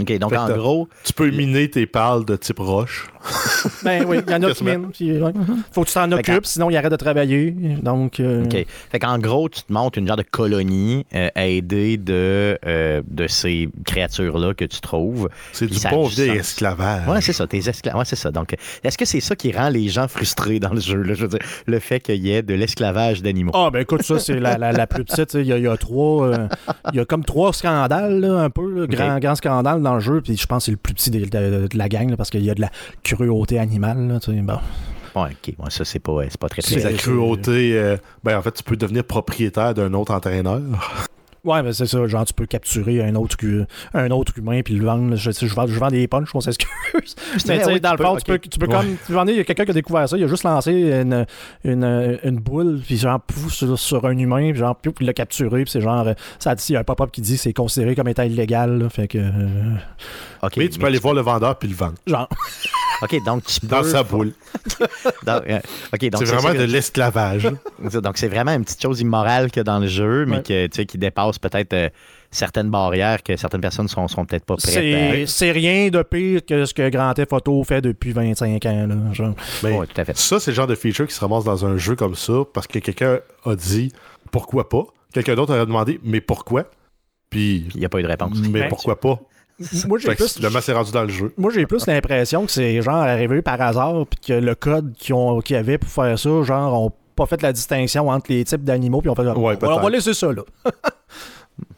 [0.00, 3.06] OK, donc Fait en gros, Tu peux miner tes pales de type roche.
[3.82, 4.86] Ben oui, il y en a qui minent.
[5.00, 5.32] ouais.
[5.72, 7.50] Faut que tu t'en occupes, sinon il arrête de travailler.
[7.82, 8.66] Donc, euh, OK.
[8.90, 13.26] Fait qu'en gros, tu te montes une genre de colonie euh, aidée de, euh, de
[13.26, 15.28] ces créatures-là que tu trouves.
[15.52, 17.08] C'est du bon vieil esclavage.
[17.08, 17.96] Ouais, c'est ça, tes esclaves.
[17.96, 18.30] Ouais, c'est ça.
[18.30, 21.02] Donc, est-ce que c'est ça qui rend les gens frustrés dans le jeu?
[21.02, 21.14] Là?
[21.14, 23.52] Je veux dire, le fait qu'il y ait de l'esclavage d'animaux.
[23.54, 25.34] Ah, ben écoute, ça, c'est la, la, la plus petite.
[25.34, 26.26] Il y a, il y a trois.
[26.28, 26.46] euh,
[26.92, 28.70] Il y a comme trois scandales, là, un peu.
[28.82, 30.20] là, grand, grand scandale dans le jeu.
[30.20, 32.30] Puis je pense que c'est le plus petit de, de- de la gang, là, parce
[32.30, 32.70] qu'il y a de la
[33.02, 34.06] cruauté animale.
[34.08, 34.40] Là, tu sais.
[34.42, 34.58] bon.
[35.14, 35.54] Ouais, OK.
[35.58, 37.78] Ouais, ça, c'est pas, c'est pas très, C'est la cruauté.
[37.78, 40.60] euh, ben, en fait, tu peux devenir propriétaire d'un autre entraîneur.
[41.46, 42.06] Ouais, mais c'est ça.
[42.06, 43.36] Genre, tu peux capturer un autre,
[43.94, 45.16] un autre humain puis le vendre.
[45.16, 46.68] Je, je, vends, je vends des punchs, on s'excuse.
[47.46, 48.72] Mais tu sais, oui, dans tu le fond, tu peux, tu peux Ouais.
[48.74, 48.96] comme.
[49.06, 50.16] Tu vends, il y a quelqu'un qui a découvert ça.
[50.18, 51.24] Il a juste lancé une,
[51.64, 55.12] une, une boule, puis genre, pouf, sur, sur un humain, puis genre, pouf, il l'a
[55.12, 56.06] capturé, puis c'est genre.
[56.38, 58.78] Ça dit, il y a un pop-up qui dit que c'est considéré comme étant illégal.
[58.78, 58.88] là.
[58.88, 59.18] fait que.
[59.18, 59.74] euh,
[60.56, 61.94] mais tu peux aller voir le vendeur puis le vendre.
[62.06, 62.28] genre.
[63.02, 63.66] OK, donc tu peux...
[63.76, 64.32] Dans sa boule.
[65.24, 65.38] dans-
[65.92, 67.42] OK, donc C'est vraiment de l'esclavage.
[68.02, 70.42] Donc, c'est vraiment une petite chose immorale que dans le jeu, mais Ouais.
[70.42, 71.88] que, tu sais, qui dépasse peut-être euh,
[72.30, 76.44] certaines barrières que certaines personnes sont, sont peut-être pas prêtes C'est c'est rien de pire
[76.44, 78.86] que ce que Grand Theft Auto fait depuis 25 ans.
[78.86, 79.28] Là, genre.
[79.30, 79.34] à...
[79.62, 80.16] Ben, Ouais, tout à fait.
[80.16, 82.66] Ça, c'est le genre de feature qui se ramasse dans un jeu comme ça parce
[82.66, 83.92] que quelqu'un a dit
[84.30, 84.84] pourquoi pas.
[85.12, 86.64] Quelqu'un d'autre aurait demandé mais pourquoi
[87.30, 88.38] Puis, Il n'y a pas eu de réponse.
[88.50, 89.18] mais Ben, pourquoi pas
[89.86, 90.38] Moi, j'ai plus.
[90.60, 91.32] c'est rendu dans le jeu.
[91.38, 95.14] Moi, j'ai plus l'impression que c'est genre arrivé par hasard, puis que le code qu'ils
[95.14, 98.62] ont- qu'ils avaient pour faire ça, genre, ont pas fait la distinction entre les types
[98.64, 99.22] d'animaux, puis on fait.
[99.22, 100.42] Ouais, on, on va laisser ça, là.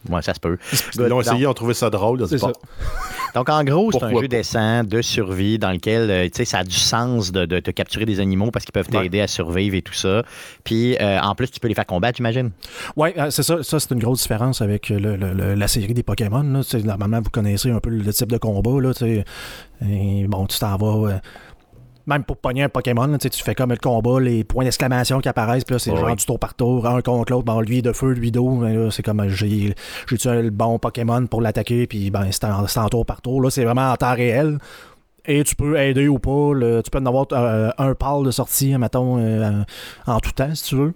[0.09, 0.57] Ouais, ça se peut.
[0.95, 2.27] Ils l'ont Donc, essayé, ils ont trouvé ça drôle.
[2.29, 2.51] C'est ça.
[3.35, 6.59] Donc, en gros, c'est un jeu décent de survie dans lequel euh, tu sais, ça
[6.61, 9.03] a du sens de, de te capturer des animaux parce qu'ils peuvent Ouais.
[9.03, 10.23] t'aider à survivre et tout ça.
[10.65, 12.51] Puis, euh, en plus, tu peux les faire combattre, j'imagine.
[12.97, 13.63] Oui, c'est ça.
[13.63, 16.43] Ça, c'est une grosse différence avec le- le- le- la série des Pokémon.
[16.43, 16.63] Là.
[16.85, 18.81] Normalement, vous connaissez un peu le type de combat.
[18.81, 19.25] Là, tu sais.
[19.87, 21.11] Et bon, tu t'en vas.
[21.11, 21.19] euh,
[22.09, 25.29] même pour pogner un Pokémon, là, tu fais comme le combat, les points d'exclamation qui
[25.29, 27.45] apparaissent, puis là, c'est Ouais, genre du tour par tour, un contre l'autre.
[27.45, 28.63] Bon, lui de feu, lui d'eau.
[28.91, 29.75] C'est comme j'ai
[30.07, 33.43] tué le bon Pokémon pour l'attaquer, puis ben, c'est en, tour par tour.
[33.43, 34.59] Là, c'est vraiment en temps réel.
[35.27, 36.55] Et tu peux aider ou pas.
[36.55, 39.63] le- tu peux en avoir euh, un pal de sortie, mettons, euh,
[40.07, 40.95] en tout temps, si tu veux.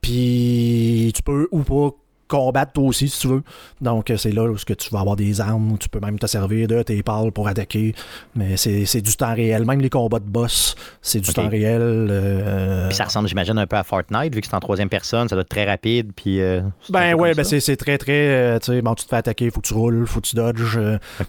[0.00, 1.90] Puis tu peux ou pas
[2.28, 3.42] combattre toi aussi si tu veux.
[3.80, 6.18] Donc euh, c'est là où que tu vas avoir des armes, où tu peux même
[6.18, 7.94] te servir de tes pales pour attaquer.
[8.34, 9.64] Mais c'est du temps réel.
[9.64, 11.80] Même les combats de boss, c'est du temps réel.
[11.82, 15.28] euh, Puis ça ressemble, j'imagine, un peu à Fortnite, vu que c'est en troisième personne,
[15.28, 16.12] ça doit être très rapide.
[16.14, 16.60] Puis, euh,
[16.90, 18.12] Ben ouais, ben c'est très très.
[18.28, 20.36] euh, tu sais, bon, tu te fais attaquer, faut que tu roules, faut que tu
[20.36, 20.78] dodges.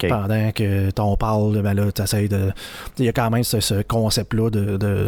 [0.09, 2.51] pendant que ton parle, ben là, tu essaies de.
[2.97, 5.07] Il y a quand même ce, ce concept-là de, de-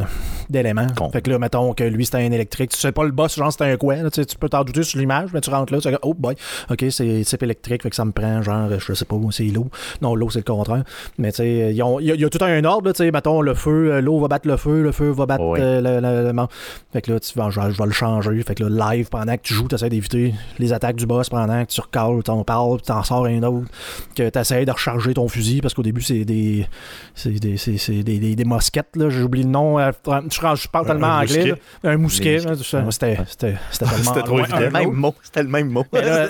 [0.50, 0.88] d'éléments.
[0.96, 1.10] Con.
[1.12, 2.72] Fait que là, mettons que lui, c'était un électrique.
[2.72, 4.10] Tu sais pas le boss, genre, c'était un quoi.
[4.10, 6.36] tu peux t'en douter sur l'image, mais tu rentres là, oh boy,
[6.70, 9.68] ok, c'est type électrique, fait que ça me prend, genre, je sais pas, c'est l'eau.
[10.02, 10.84] Non, l'eau, c'est le contraire.
[11.18, 13.12] Mais tu sais, il y, a- il y a tout un ordre, là, tu sais,
[13.12, 15.60] mettons, le feu, euh, l'eau va battre le feu, le feu va battre Ouais.
[15.62, 16.48] euh, le, le- le- le-
[16.94, 18.42] Fait que là, tu vas, je, vais- je vais le changer.
[18.44, 21.30] Fait que là, live, pendant que tu joues, tu essaies d'éviter les attaques du boss
[21.30, 23.68] pendant que tu recales ton parle, puis t'en sors un autre
[24.16, 26.68] que tu essaies de recharger ton fusil parce qu'au début c'est des
[27.16, 30.12] c'est des, c'est- c'est des, des, des mosquettes là j'ai oublié le nom euh, je,
[30.56, 31.56] je parle Un- tellement un anglais mousquet.
[31.84, 31.90] là.
[31.92, 32.80] un mousquet Des là, tout ça.
[32.82, 32.92] Ouais.
[32.92, 34.58] c'était c'était c'était tellement C'était trop loin évident.
[34.58, 35.16] un C'était le même mot.
[35.24, 35.86] C'était le même mot.
[35.94, 36.28] Là,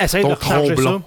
[0.00, 1.00] essaye Ton de recharger ça.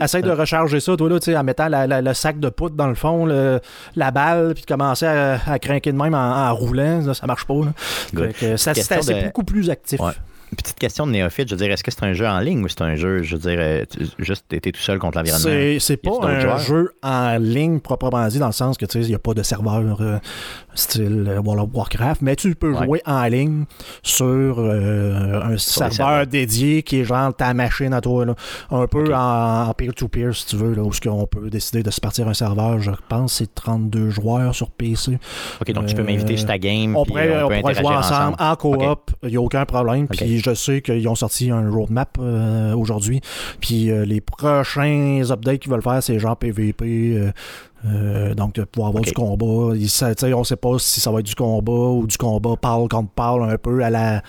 [0.00, 2.86] Essaye de recharger ça, toi, là, en mettant la- la- le sac de poudre dans
[2.86, 3.60] le fond, le-
[3.96, 7.00] la balle, puis de commencer à, à craquer de même en, en roulant.
[7.04, 7.54] là, ça marche pas.
[7.54, 8.28] Là.
[8.56, 10.00] Ça, c'est Question c'est de- beaucoup plus actif.
[10.00, 10.12] Ouais.
[10.56, 12.68] Petite question de néophyte, je veux dire, est-ce que c'est un jeu en ligne ou
[12.68, 15.78] c'est un jeu, je veux dire, euh, tu- juste t'es tout seul contre l'environnement?
[15.80, 16.58] C'est pas un joueurs?
[16.58, 19.34] jeu en ligne proprement dit, dans le sens que tu sais, il n'y a pas
[19.34, 20.18] de serveur euh,
[20.74, 22.84] style euh, World of Warcraft, mais tu peux Ouais.
[22.84, 23.64] jouer en ligne
[24.02, 28.24] sur euh, un serveur dédié qui est genre ta machine à toi.
[28.24, 28.34] là.
[28.70, 31.90] Un peu en en peer-to-peer, si tu veux, là, où ce qu'on peut décider de
[31.90, 32.80] se partir un serveur.
[32.80, 35.18] Je pense c'est 32 joueurs sur PC.
[35.60, 36.94] OK, donc tu peux m'inviter sur ta game.
[36.96, 40.06] On pourrait, on on jouer ensemble en coop, il n'y a aucun problème.
[40.08, 43.20] Puis je sais qu'ils ont sorti un roadmap euh, aujourd'hui.
[43.60, 47.32] Puis euh, les prochains updates qu'ils veulent faire, c'est genre PVP.
[47.86, 49.76] euh, donc, de pouvoir avoir du combat.
[49.76, 52.88] Il, ça, on sait pas si ça va être du combat ou du combat parle
[52.88, 54.22] contre parle, un peu à la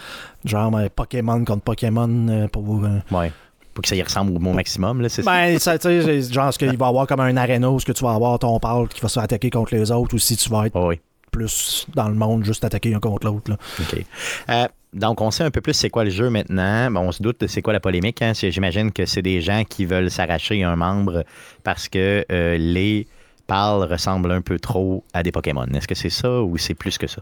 [0.43, 2.47] genre euh, Pokémon contre Pokémon.
[2.51, 3.31] pour, Ouais.
[3.73, 6.57] Pour que ça y ressemble au, maximum, là, c'est ben, ça, tu sais, genre, est-ce
[6.57, 9.01] qu'il va avoir comme un arena où ce que tu vas avoir ton parle qui
[9.01, 11.01] va se attaquer contre les autres ou si tu vas être Oh, oui.
[11.31, 13.51] plus dans le monde, juste attaquer un contre l'autre.
[13.51, 13.57] là.
[13.81, 14.05] OK.
[14.49, 16.89] Euh, donc, on sait un peu plus c'est quoi le jeu maintenant.
[16.89, 18.21] Bon, on se doute c'est quoi la polémique.
[18.21, 18.31] hein.
[18.33, 21.25] J'imagine que c'est des gens qui veulent s'arracher un membre
[21.63, 23.07] parce que euh, les
[23.45, 25.65] pals ressemblent un peu trop à des Pokémon.
[25.73, 27.21] Est-ce que c'est ça ou c'est plus que ça?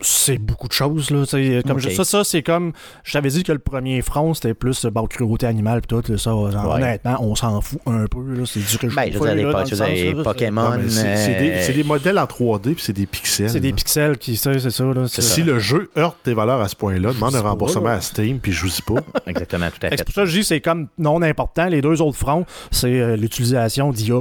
[0.00, 2.72] C'est beaucoup de choses là sais, comme je- ça ça c'est comme
[3.02, 6.12] je t'avais dit que le premier front c'était plus euh, bon cruauté animale puis tout
[6.12, 6.74] là, ça genre, Ouais.
[6.74, 10.72] honnêtement on s'en fout un peu là c'est du Ben, je les, po- Pokémon.
[10.88, 13.48] C'est des, euh, des modèles en 3D puis c'est des pixels.
[13.48, 16.68] c'est des pixels qui ça c'est ça là Si le jeu heurte tes valeurs à
[16.68, 19.00] ce point-là, demande un remboursement à Steam puis je vous pas.
[19.26, 21.80] Exactement, tout à Fait c'est pour ça que je dis c'est comme non important les
[21.80, 24.20] deux autres fronts c'est euh, l'utilisation d'IA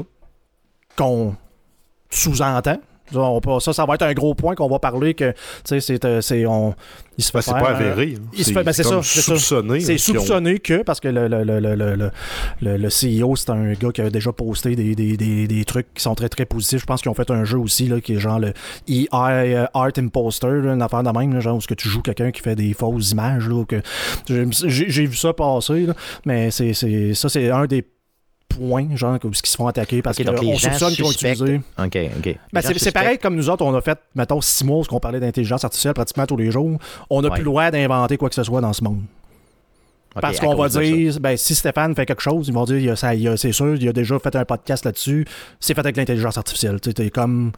[0.96, 1.36] qu'on
[2.10, 2.78] sous-entend
[3.60, 5.36] ça, ça va être un gros point qu'on va parler que, tu
[5.66, 6.74] sais, c'est, euh, c'est, on,
[7.18, 8.16] il se fait Ben, c'est faire, pas euh, avéré.
[8.18, 8.22] hein.
[8.38, 9.80] il se fait- ben, c'est ça, c'est soupçonné.
[9.80, 13.74] C'est hein, soupçonné que, parce que le, le, le, le, le, le- CEO, c'est un
[13.74, 16.82] gars qui a déjà posté des, des, des, des trucs qui sont très très positifs.
[16.82, 18.54] Je pense qu'ils ont fait un jeu aussi, là, qui est genre le
[18.88, 22.02] EI euh, Art Imposter, une affaire de même, là, genre où ce que tu joues
[22.02, 23.48] quelqu'un qui fait des fausses images.
[23.48, 23.82] Là, que,
[24.28, 25.94] j'ai, vu ça passer, là,
[26.26, 27.86] mais c'est, c'est, ça, c'est un des
[28.58, 31.62] points, genre, où- qui se font attaquer parce qu'on soupçonne qu'ils vont utiliser.
[31.78, 32.36] OK, OK.
[32.54, 35.20] Ben, c'est, pareil comme nous autres, on a fait, mettons, six mois, ce qu'on parlait
[35.20, 36.80] d'intelligence artificielle pratiquement tous les jours.
[37.10, 37.34] On n'a Ouais.
[37.36, 39.02] plus le droit d'inventer quoi que ce soit dans ce monde.
[40.22, 42.96] Parce qu'on va dire, ben, si Stéphane fait quelque chose, ils vont dire, il a
[42.96, 45.26] ça, il y a- c'est sûr, il a déjà fait un podcast là-dessus,
[45.60, 46.80] c'est fait avec l'intelligence artificielle.
[46.80, 47.52] Tu sais, comme.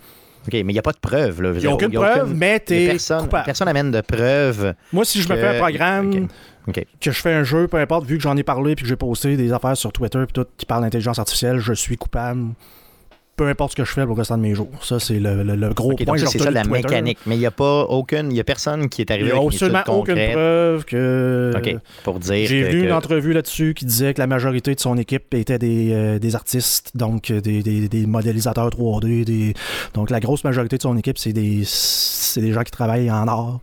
[0.48, 1.42] OK, mais il n'y a pas de preuve.
[1.42, 1.52] Là.
[1.54, 3.46] Il n'y a aucune preuve, mais t'es personne, coupable.
[3.46, 4.74] personne amène de preuve.
[4.92, 6.28] Moi, si je me fais un programme.
[6.74, 8.96] Que je fais un jeu, peu importe, vu que j'en ai parlé puis que j'ai
[8.96, 12.50] posté des affaires sur Twitter puis tout qui parlent d'intelligence artificielle, je suis coupable.
[13.36, 14.68] Peu importe ce que je fais pour le restant de mes jours.
[14.82, 16.88] Ça, c'est le, le- le gros OK, point c'est ça la Twitter.
[16.88, 17.20] mécanique.
[17.28, 19.48] Mais il n'y a pas aucune, il a personne qui est Il arrivé avec une
[19.50, 21.54] absolument aucune preuve que.
[21.56, 24.80] OK, pour dire J'ai vu que- une entrevue là-dessus qui disait que la majorité de
[24.80, 29.24] son équipe était des, euh, des artistes, donc euh, des, des- des modélisateurs 3D.
[29.24, 29.54] Des...
[29.94, 33.28] Donc la grosse majorité de son équipe, c'est des, c'est des gens qui travaillent en
[33.28, 33.60] art.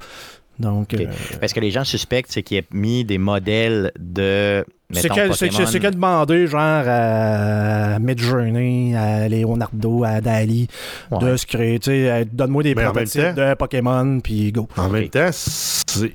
[0.58, 1.06] Donc, euh,
[1.40, 6.46] Parce que les gens suspectent, c'est qu'il a mis des modèles de C'est que demander,
[6.46, 10.68] genre, à Midjourney, à Leonardo, à Dali,
[11.10, 11.18] Ouais.
[11.18, 14.68] de se créer, tu sais, euh, donne-moi des Mais prototypes temps- de Pokémon, puis go.
[14.76, 16.12] En même temps, c'est.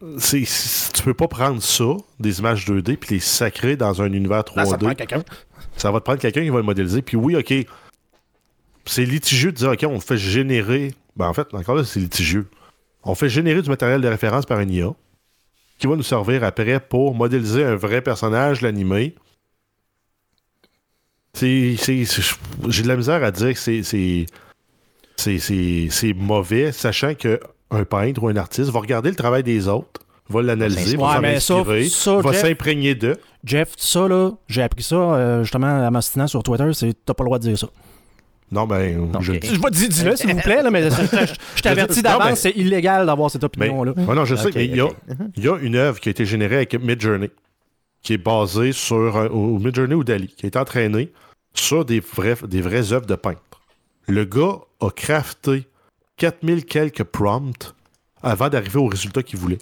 [0.00, 4.56] tu peux pas prendre ça, des images 2D, puis les sacrer dans un univers 3D.
[4.64, 5.22] Là, ça prend quelqu'un.
[5.76, 7.02] ça va te prendre quelqu'un qui va le modéliser.
[7.02, 7.52] Puis oui, OK,
[8.86, 10.92] c'est litigieux de dire, OK, on fait générer.
[11.16, 12.46] Ben, en fait, encore là, c'est litigieux.
[13.04, 14.92] On fait générer du matériel de référence par une IA
[15.78, 19.14] qui va nous servir après pour modéliser un vrai personnage, l'animer.
[21.34, 24.26] J'ai de la misère à dire que
[25.16, 27.38] c'est, mauvais, sachant qu'un
[27.88, 32.20] peintre ou un artiste va regarder le travail des autres, va l'analyser, Ouais, va s'en
[32.20, 33.16] va s'imprégner d'eux.
[33.42, 37.24] Jeff, ça, là, j'ai appris ça, euh, justement, à m'astinant sur Twitter, c'est t'as pas
[37.24, 37.68] le droit de dire ça.
[38.52, 39.54] Non, ben, je le dis.
[39.54, 43.06] Je vais dis- dis-le, s'il vous plaît, là, mais je, t'avertis mais- d'avance, c'est illégal
[43.06, 43.92] d'avoir cette Mais, opinion-là.
[43.96, 44.88] Ouais, non, je sais, Ok, mais il y, a,
[45.36, 47.30] y a une œuvre qui a été générée avec Midjourney,
[48.02, 51.12] qui est basée sur Midjourney ou Dali, qui est entraînée
[51.54, 53.40] sur des, vrais, des vraies œuvres de peintre.
[54.08, 55.68] Le gars a crafté
[56.16, 57.74] 4000 quelques prompts
[58.22, 59.58] avant d'arriver au résultat qu'il voulait.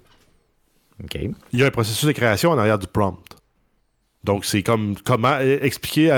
[1.05, 1.19] OK.
[1.53, 3.19] Il y a un processus de création en arrière du prompt.
[4.25, 6.09] Donc, c'est comme comment expliquer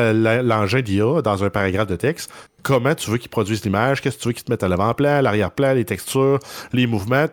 [0.42, 2.32] l'engin d'IA dans un paragraphe de texte
[2.62, 5.16] comment tu veux qu'il produise l'image, qu'est-ce que tu veux qu'il te mette à l'avant-plan,
[5.18, 6.38] à l'arrière-plan, les textures,
[6.72, 7.26] les mouvements.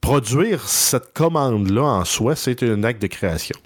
[0.00, 3.56] Produire cette commande-là en soi, c'est un acte de création.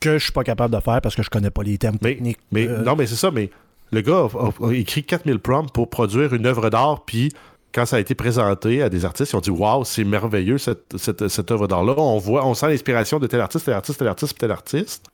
[0.00, 2.14] Que je suis pas capable de faire parce que je connais pas les termes Mais,
[2.14, 2.38] techniques.
[2.50, 3.50] mais Euh, non, mais c'est ça, mais
[3.92, 4.26] le gars a,
[4.64, 7.30] a- a écrit 4000 prompts pour produire une œuvre d'art, puis
[7.74, 10.96] quand ça a été présenté à des artistes, ils ont dit Waouh, c'est merveilleux cette,
[10.96, 11.94] cette, cette œuvre d'art-là.
[11.98, 15.06] On voit, on sent l'inspiration de tel artiste, tel artiste, tel artiste, tel artiste.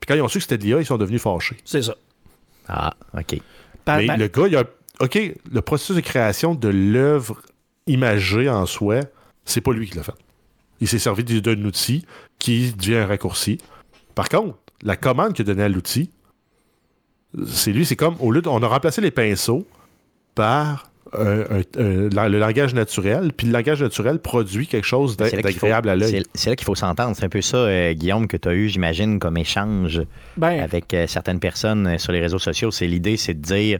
[0.00, 1.56] Puis quand ils ont su que c'était de l'IA, ils sont devenus fâchés.
[1.64, 1.94] C'est ça.
[2.68, 3.40] Ah, OK.
[3.86, 4.64] Mais ben, le gars, il a.
[5.00, 5.18] OK,
[5.50, 7.42] le processus de création de l'œuvre
[7.86, 9.00] imagée en soi,
[9.44, 10.14] c'est pas lui qui l'a fait.
[10.80, 12.06] Il s'est servi d'un outil
[12.38, 13.58] qui devient un raccourci.
[14.14, 16.10] Par contre, la commande qu'il a donnée à l'outil,
[17.46, 19.66] c'est lui, c'est comme, au lieu de, on a remplacé les pinceaux
[20.34, 25.16] par euh, un- un- la- le langage naturel, puis le langage naturel produit quelque chose
[25.16, 26.10] d'agréable à l'œil.
[26.10, 27.16] c'est- C'est là qu'il faut s'entendre.
[27.16, 30.02] C'est un peu ça, euh, Guillaume, que tu as eu, j'imagine, comme échange
[30.36, 32.70] ben, avec euh, certaines personnes euh, sur les réseaux sociaux.
[32.70, 33.78] C'est l'idée, c'est de dire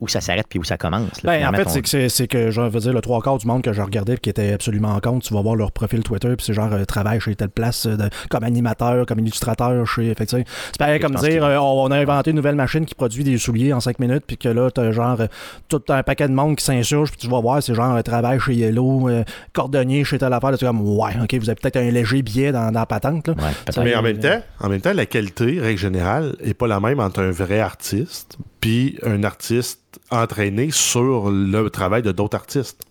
[0.00, 1.22] où ça s'arrête puis où ça commence.
[1.22, 1.38] là.
[1.38, 3.38] Ben, en fait, ton- c'est que, c'est, c'est que je veux dire, le trois quarts
[3.38, 5.72] du monde que je regardais et qui était absolument en compte, tu vas voir leur
[5.72, 9.20] profil Twitter, puis c'est genre euh, travail chez telle place, euh, de- comme animateur, comme
[9.20, 10.14] illustrateur, chez.
[10.14, 10.44] Fait c'est
[10.78, 13.72] pareil comme dire, que- euh, on a inventé une nouvelle machine qui produit des souliers
[13.72, 15.26] en 5 minutes, puis que là, t'as genre euh,
[15.68, 18.38] tout un paquet de monde qui s'insurge, puis tu vas voir, c'est genre euh, travail
[18.38, 21.56] chez Yellow, euh, cordonnier chez telle affaire, là, tu es comme, ouais, ok, vous avez
[21.60, 23.34] peut-être un léger billet dans, dans la patente, là.
[23.34, 23.82] Ouais.
[23.84, 27.00] Mais en même temps, en même temps, la qualité, règle générale, est pas la même
[27.00, 29.80] entre un vrai artiste puis un artiste
[30.10, 32.82] entraîné sur le travail de d'autres artistes.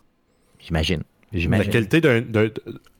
[0.59, 1.03] J'imagine.
[1.31, 2.49] La qualité d'un, d'un-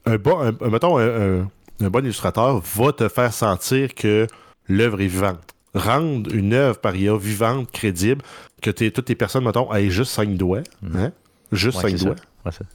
[0.06, 1.50] un bon, un- un- mettons, un, un-
[1.82, 4.28] un bon illustrateur va te faire sentir que
[4.68, 5.42] l'œuvre est vivante.
[5.74, 8.22] Rendre une œuvre par IA vivante, crédible,
[8.62, 10.64] que t'es- toutes les personnes, mettons, aient juste cinq doigts.
[10.96, 11.12] Hein?
[11.52, 11.84] Juste.
[11.84, 12.16] Ouais, cinq doigts.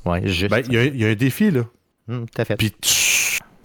[0.07, 0.23] Ouais.
[0.25, 0.49] Ouais.
[0.49, 1.63] Ben, il y, a- il y a un défi, là.
[2.09, 2.57] Tout à fait.
[2.57, 2.91] Puis tu,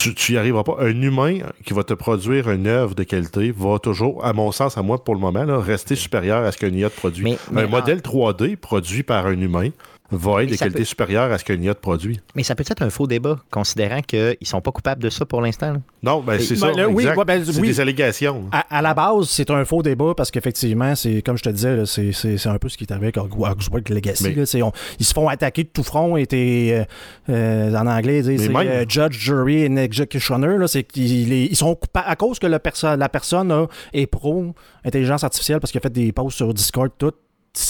[0.09, 0.77] tu, tu y arriveras pas.
[0.79, 4.77] Un humain qui va te produire une œuvre de qualité va toujours, à mon sens,
[4.77, 7.23] à moi pour le moment, là, rester supérieur à ce qu'un IA te produit.
[7.23, 9.69] Mais- mais un en- modèle 3D produit par un humain
[10.11, 12.19] va être Mais de qualité peut- supérieure à ce qu'un IA te produit.
[12.35, 15.41] Mais ça peut être un faux débat, considérant qu'ils sont pas coupables de ça pour
[15.41, 15.73] l'instant.
[16.03, 16.71] Non, ben c'est Ben, ça.
[16.73, 17.67] là, oui, ouais, ben, c'est oui.
[17.69, 18.45] des allégations.
[18.51, 21.83] À, à la base, c'est un faux débat parce qu'effectivement, c'est comme je te disais,
[21.85, 23.55] c'est, un peu ce qui est arrivé avec Hogwarts
[23.89, 24.23] Legacy.
[24.23, 26.85] Mais- là, c'est- on- ils se font attaquer de tout front et t'es,
[27.29, 30.57] euh, euh, en anglais, ils disent, Mais c'est même- euh, judge, jury and executioner.
[30.57, 33.51] là, c'est qu'ils les- ils sont coupables à cause que le perso- la personne
[33.93, 34.53] est pro
[34.85, 37.11] intelligence artificielle parce qu'il a fait des posts sur Discord, tout.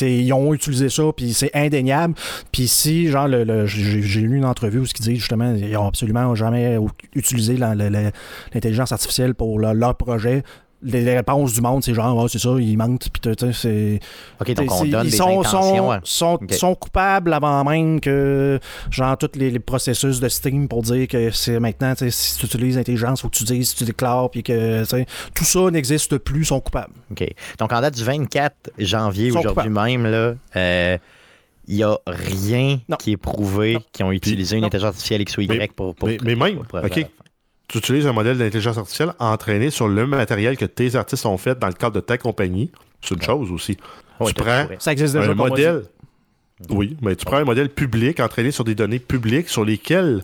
[0.01, 2.15] Ils ont utilisé ça, puis c'est indéniable.
[2.51, 5.77] Puis si, genre, le, le- j'ai, lu une entrevue où ce qu'ils disent justement, ils
[5.77, 6.77] ont absolument jamais
[7.13, 10.43] utilisé l'intelligence artificielle pour leur projet.
[10.83, 13.53] Les, les réponses du monde, c'est genre, Ah, c'est ça, ils mentent, puis tu sais,
[13.53, 13.99] c'est.
[14.39, 15.99] OK, donc on donne ils des sont, intentions.
[16.03, 18.59] sont, sont, coupables avant même que,
[18.91, 22.37] genre, tous les, les processus de Steam pour dire que c'est maintenant, tu sais, si
[22.37, 25.45] tu utilises l'intelligence, faut que tu dises, si tu déclares, puis que, tu sais, tout
[25.45, 26.93] ça n'existe plus, ils sont coupables.
[27.09, 27.25] OK.
[27.57, 30.97] Donc, en date du 24 janvier, aujourd'hui même, là, euh,
[31.67, 32.97] il n'y a rien Non.
[32.97, 34.67] qui est prouvé qu'ils ont utilisé une non.
[34.67, 37.07] intelligence artificielle X ou Y Mais- pour, pour- mais- mais même, pour- pour- OK.
[37.67, 41.57] Tu utilises un modèle d'intelligence artificielle entraîné sur le matériel que tes artistes ont fait
[41.57, 42.71] dans le cadre de ta compagnie.
[43.01, 43.77] C'est une chose aussi.
[44.19, 44.77] Ouais, tu prends ouais.
[44.79, 45.83] Ça existe déjà un modèle.
[46.69, 50.23] Oui, mais tu prends un modèle public entraîné sur des données publiques sur lesquelles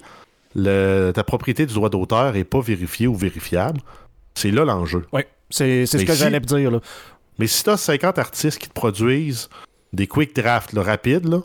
[0.55, 3.81] le- ta propriété du droit d'auteur n'est pas vérifiée ou vérifiable.
[4.35, 5.05] C'est là l'enjeu.
[5.11, 6.79] Ouais, c'est c'est ce que si- j'allais te dire, là.
[7.39, 9.49] Mais si tu as 50 artistes qui te produisent
[9.93, 11.41] des quick drafts là, rapides,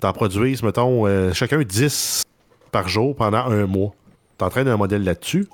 [0.00, 2.22] t'en produisent, mettons, euh, chacun 10
[2.72, 3.94] par jour pendant un mois.
[4.38, 5.46] T'entraînes un modèle là-dessus.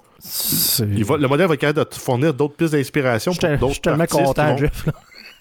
[0.80, 3.48] Il va- le modèle va être capable de te fournir d'autres pistes d'inspiration pour suis-
[3.54, 4.88] je d'autres suis tellement content, Jeff.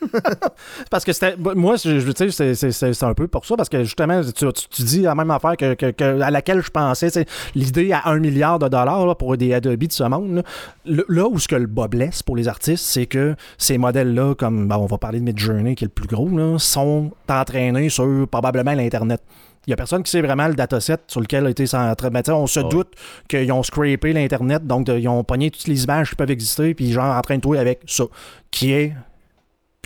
[0.89, 1.35] parce que c'était.
[1.37, 5.01] Moi, je, je- c'est- un peu pour ça, parce que justement, tu, tu- tu dis
[5.01, 7.09] la même affaire que, que- que- à laquelle je pensais.
[7.53, 10.37] L'idée à un milliard de dollars là, pour des Adobe de ce monde.
[10.37, 10.43] Là,
[10.85, 14.33] Le- là où ce que le bas blesse pour les artistes, c'est que ces modèles-là,
[14.35, 18.27] comme on va parler de Midjourney, qui est le plus gros, là, sont entraînés sur
[18.29, 19.21] probablement l'Internet.
[19.68, 22.09] Il n'y a personne qui sait vraiment le dataset sur lequel a été centré.
[22.09, 22.70] Ben, tu sais, on se Ouais.
[22.70, 22.93] doute
[23.28, 26.74] qu'ils ont scrapé l'Internet, donc de- ils ont pogné toutes les images qui peuvent exister,
[26.74, 28.05] puis genre en train de jouer avec ça,
[28.49, 28.93] qui est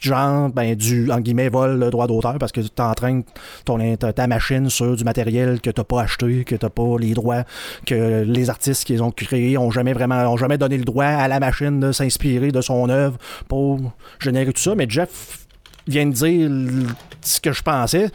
[0.02, 3.24] genre ben, du en guillemets vol le droit d'auteur parce que tu entraînes
[3.64, 7.14] ton ta, ta machine sur du matériel que tu pas acheté, que tu pas les
[7.14, 7.44] droits,
[7.86, 11.06] que les artistes qui les ont créés ont jamais vraiment ont jamais donné le droit
[11.06, 13.18] à la machine de s'inspirer de son œuvre
[13.48, 13.80] pour
[14.20, 14.76] générer tout ça.
[14.76, 15.48] Mais Jeff
[15.88, 16.88] vient de dire
[17.22, 18.10] ce que je pensais.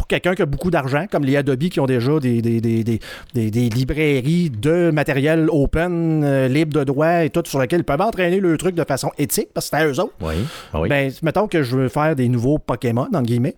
[0.00, 2.82] Pour quelqu'un qui a beaucoup d'argent, comme les Adobe qui ont déjà des, des, des,
[2.84, 3.00] des,
[3.34, 7.84] des- des librairies de matériel open, euh, libre de droit et tout, sur lesquels ils
[7.84, 10.14] peuvent entraîner le truc de façon éthique, parce que c'est à eux autres.
[10.22, 10.36] Oui.
[10.72, 10.88] Ah oui.
[10.88, 13.56] Ben, mettons que je veux faire des nouveaux Pokémon, en guillemets.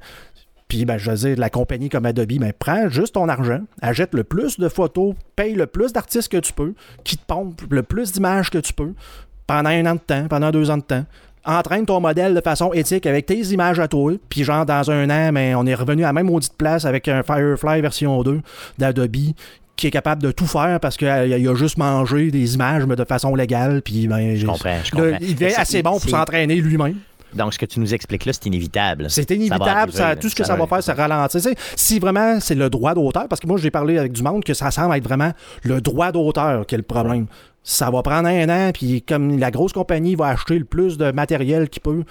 [0.67, 4.13] Puis, ben, je veux dire, la compagnie comme Adobe, ben, prends juste ton argent, achète
[4.13, 6.75] le plus de photos, paye le plus d'artistes que tu peux,
[7.05, 8.95] qui te pompe le plus d'images que tu peux,
[9.47, 11.05] pendant un an de temps, pendant deux ans de temps.
[11.45, 14.13] Entraîne ton modèle de façon éthique avec tes images à toi.
[14.29, 17.09] Puis, genre, dans un an, ben, on est revenu à la même maudite place avec
[17.09, 18.41] un Firefly version 2
[18.79, 19.17] d'Adobe
[19.75, 22.85] qui est capable de tout faire parce qu'il a, il a juste mangé des images,
[22.87, 23.83] mais de façon légale.
[23.83, 26.97] Puis, ben, je comprends, je il devient assez bon pour s'entraîner lui-même.
[27.35, 29.07] Donc, ce que tu nous expliques là, c'est inévitable.
[29.09, 29.63] C'est Ça inévitable.
[29.69, 30.17] arriver, ça- là.
[30.17, 31.41] tout ce que Ça va va faire, c'est ralentir.
[31.41, 34.23] Tu sais, si vraiment c'est le droit d'auteur, parce que moi, j'ai parlé avec du
[34.23, 35.33] monde que ça semble être vraiment
[35.63, 37.27] le droit d'auteur qui est le problème.
[37.65, 41.13] Ça va prendre un an, puis comme la grosse compagnie va acheter le plus de
[41.13, 42.03] matériel qu'il peut,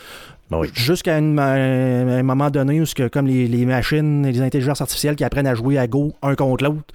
[0.50, 0.70] Ben oui.
[0.74, 5.24] jusqu'à un, moment donné où, que, comme les, les machines et les intelligences artificielles qui
[5.24, 6.94] apprennent à jouer à Go un contre l'autre,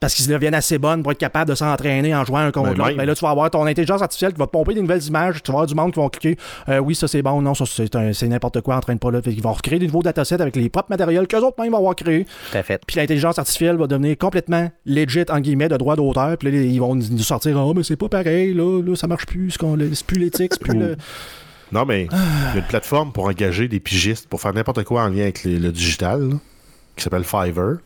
[0.00, 2.76] parce qu'ils deviennent assez bonnes pour être capables de s'entraîner en jouant un contre Ben
[2.84, 2.96] l'autre.
[2.96, 5.42] Ben là, tu vas avoir ton intelligence artificielle qui va te pomper des nouvelles images.
[5.42, 6.36] Tu vas avoir du monde qui vont cliquer
[6.68, 9.20] euh, oui, ça c'est bon, non, ça c'est un- c'est n'importe quoi, entraîne pas là.
[9.20, 11.78] Fait qu'ils vont recréer des nouveaux datasets avec les propres matériels qu'eux autres même vont
[11.78, 12.26] avoir créés.
[12.62, 12.80] Fait.
[12.86, 16.36] Puis l'intelligence artificielle va devenir complètement legit, en guillemets, de droit d'auteur.
[16.38, 19.26] Puis là, ils vont nous sortir Oh, mais c'est pas pareil, là, là ça marche
[19.26, 20.96] plus, c'est plus l'éthique, c'est plus le.
[21.72, 25.02] Non, mais il y a une plateforme pour engager des pigistes pour faire n'importe quoi
[25.02, 26.36] en lien avec les- le digital là,
[26.96, 27.78] qui s'appelle Fiverr.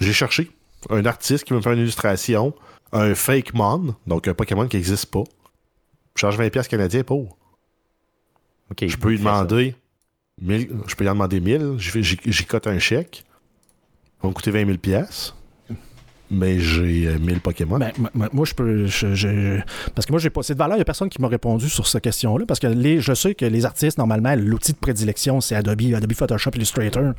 [0.00, 0.50] J'ai cherché
[0.90, 2.54] un artiste qui veut me faire une illustration,
[2.92, 5.24] un fake mon, donc un Pokémon qui n'existe pas.
[6.14, 7.36] Je charge 20$ piastres canadiens pour.
[8.80, 9.74] Je peux lui demander
[10.40, 13.24] 1000, je peux lui en demander 1000, j'y cote un chèque.
[14.18, 15.36] Ça va me coûter 20 000 piastres.
[16.30, 17.78] Mais j'ai euh, 1000 Pokémon.
[17.78, 18.86] Ben, moi- je peux.
[18.86, 19.60] je- je-
[19.94, 20.76] parce que moi, j'ai pas cette valeur.
[20.76, 22.44] Il n'y a personne qui m'a répondu sur cette question-là.
[22.46, 26.12] Parce que les, je sais que les artistes, normalement, l'outil de prédilection, c'est Adobe, Adobe
[26.12, 27.14] Photoshop, Illustrator,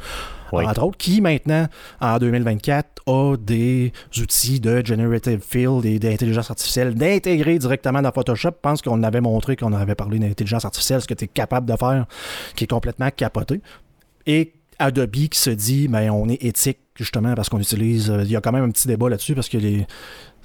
[0.53, 0.63] Oui.
[0.65, 1.65] entre autres, qui maintenant,
[1.99, 8.49] en 2024, a des outils de generative field et d'intelligence artificielle d'intégrer directement dans Photoshop.
[8.51, 11.65] Je pense qu'on avait montré qu'on avait parlé d'intelligence artificielle, ce que tu es capable
[11.67, 12.05] de faire,
[12.55, 13.61] qui est complètement capoté.
[14.27, 18.09] Et Adobe qui se dit, ben, on est éthique, justement, parce qu'on utilise.
[18.09, 19.85] euh, Il y a quand même un petit débat là-dessus, parce que les.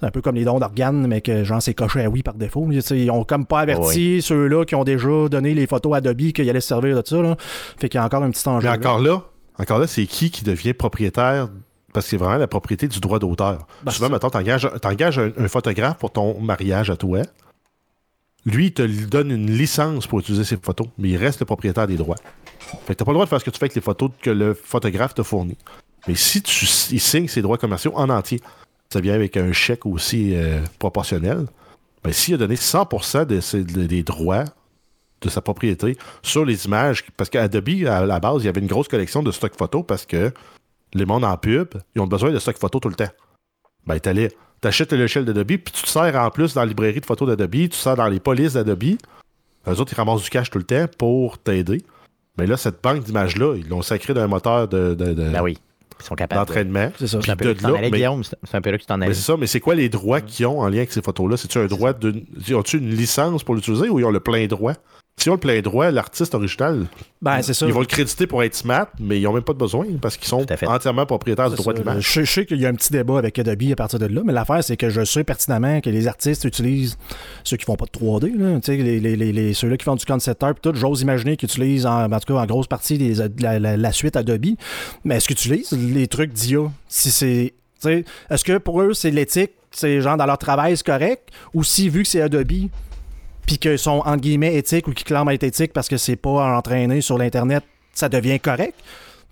[0.00, 2.34] C'est un peu comme les dons d'organes, mais que genre c'est coché à oui par
[2.34, 2.66] défaut.
[2.70, 6.50] Ils ont comme pas averti ceux-là qui ont déjà donné les photos à Adobe qu'ils
[6.50, 7.22] allaient se servir de ça.
[7.22, 7.36] Là.
[7.78, 8.66] Fait qu'il y a encore un petit enjeu.
[8.68, 9.22] Mais encore là,
[9.56, 11.48] encore là, c'est qui qui devient propriétaire?
[11.92, 13.68] Parce que c'est vraiment la propriété du droit d'auteur.
[13.84, 17.22] Ben, Souvent, mettons, t'engages, t'engages un, un photographe pour ton mariage à toi.
[18.44, 21.86] Lui, il te donne une licence pour utiliser ses photos, mais il reste le propriétaire
[21.86, 22.16] des droits.
[22.84, 24.10] Fait que t'as pas le droit de faire ce que tu fais avec les photos
[24.20, 25.56] que le photographe te fournit.
[26.08, 28.40] Mais si tu il signe ses droits commerciaux en entier,
[28.92, 31.46] ça vient avec un chèque aussi euh, proportionnel.
[32.02, 34.44] Ben, s'il a donné 100% de ses- de- des droits
[35.22, 38.66] de sa propriété sur les images, parce qu'Adobe, à la base, il y avait une
[38.66, 40.30] grosse collection de stock photos parce que
[40.92, 43.08] les mondes en pub, ils ont besoin de stock photos tout le temps.
[43.86, 44.30] Ben, t'allais,
[44.60, 47.28] t'achètes le logiciel d'Adobe, puis tu te sers en plus dans la librairie de photos
[47.28, 48.84] d'Adobe, tu te sers dans les polices d'Adobe.
[49.66, 51.82] Eux autres, ils ramassent du cash tout le temps pour t'aider.
[52.36, 55.56] Mais là, cette banque d'images-là, ils l'ont sacré d'un moteur de, de- de- Ben oui.
[56.04, 56.40] Sont capables.
[56.42, 56.92] de- d'entraînement.
[56.98, 57.18] C'est ça.
[57.22, 58.22] C'est un peu de là que tu t'en là, allais, mais- Guillaume.
[58.24, 59.14] C'est un peu là que tu t'en Mais allais.
[59.14, 61.36] c'est ça, mais c'est quoi les droits qu'ils ont en lien avec ces photos-là?
[61.36, 62.14] C'est-tu un droit de.
[62.54, 64.74] Ont-tu une licence pour l'utiliser ou ils ont le plein droit?
[65.16, 66.86] S'ils ont le plein droit, l'artiste original,
[67.22, 67.66] Ben, c'est ça.
[67.66, 70.16] ils vont le créditer pour être smart, mais ils n'ont même pas de besoin parce
[70.16, 71.78] qu'ils sont entièrement propriétaires du droit ça.
[71.78, 72.02] d'image.
[72.14, 74.22] Je, je sais qu'il y a un petit débat avec Adobe à partir de là,
[74.24, 76.98] mais l'affaire, c'est que je sais pertinemment que les artistes utilisent
[77.44, 79.84] ceux qui font pas de 3D, là, tu sais, les, les, les, les- ceux-là qui
[79.84, 82.66] font du concept art, tout, j'ose imaginer qu'ils utilisent en, en tout cas en grosse
[82.66, 84.46] partie les- la, la- la suite Adobe.
[85.04, 86.70] Mais est-ce qu'ils utilisent les trucs d'IA?
[86.88, 87.54] Si c'est.
[88.30, 91.28] Est-ce que pour eux, c'est l'éthique, c'est genre dans leur travail, c'est correct?
[91.54, 92.68] Ou si, vu que c'est Adobe,
[93.46, 96.56] puis qu'ils sont entre guillemets éthiques ou qu'ils clament être éthiques parce que c'est pas
[96.56, 98.74] entraîné sur l'Internet, ça devient correct?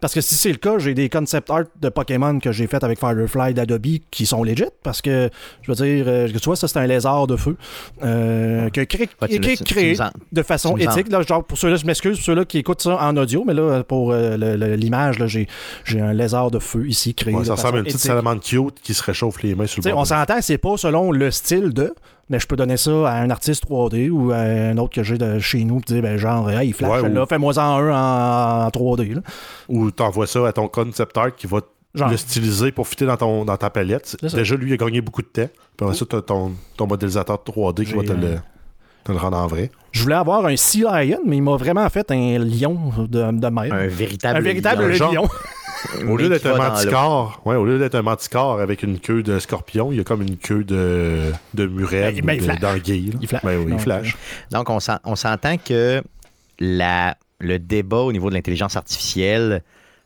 [0.00, 2.82] Parce que si c'est le cas, j'ai des concept art de Pokémon que j'ai fait
[2.82, 4.64] avec Firefly d'Adobe qui sont legit.
[4.82, 5.30] Parce que,
[5.62, 7.56] je veux dire, euh, tu vois, ça, c'est un lézard de feu.
[8.02, 9.96] Euh, que cré- Ouais, tu qui est créé
[10.32, 11.08] de façon éthique.
[11.08, 13.84] Là, genre, pour ceux-là, je m'excuse, pour ceux-là qui écoutent ça en audio, mais là,
[13.84, 14.36] pour euh,
[14.76, 15.46] l'image, là, j'ai
[15.84, 17.32] j'ai un lézard de feu ici créé.
[17.32, 20.00] Ouais, ça ressemble à une petite cute qui se réchauffe les mains sur le bord.
[20.00, 21.94] on s'entend, c'est pas selon le style de,
[22.32, 25.18] mais je peux donner ça à un artiste 3D ou à un autre que j'ai
[25.18, 27.60] de chez nous, puis dire, ben, genre, hey, il flash, Ouais, ou- là, fais-moi en
[27.78, 29.14] un en, en 3D.
[29.14, 29.20] Là.
[29.68, 31.60] Ou t'envoies ça à ton concept art qui va
[31.94, 32.08] Genre.
[32.08, 34.16] le styliser pour fitter dans, ton, dans ta palette.
[34.22, 35.48] Déjà, lui, il a gagné beaucoup de temps.
[35.76, 38.36] Puis après ça, t'as ton, ton modélisateur 3D qui va te le, euh,
[39.04, 39.70] te le rendre en vrai.
[39.92, 43.46] Je voulais avoir un Sea Lion, mais il m'a vraiment fait un lion de, de
[43.48, 43.72] mer.
[43.74, 45.12] Un véritable, Un véritable lion.
[45.12, 45.28] lion.
[46.08, 49.38] Au lieu d'être un manticore, ouais, au lieu d'être un manticore avec une queue de
[49.38, 53.10] scorpion, il y a comme une queue de, de murène Ben, ben, il d'anguille.
[53.12, 53.18] là.
[53.20, 53.42] Il flash.
[53.42, 54.16] Ben oui, il Donc, flash.
[54.50, 56.02] Donc, on s'en- on s'entend que
[56.60, 59.62] la, le débat au niveau de l'intelligence artificielle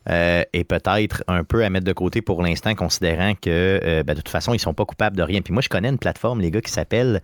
[0.09, 3.51] euh, est peut-être un peu à mettre de côté pour l'instant, considérant que
[3.83, 5.41] euh, ben, de toute façon, ils sont pas coupables de rien.
[5.43, 7.21] Puis moi, je connais une plateforme, les gars, qui s'appelle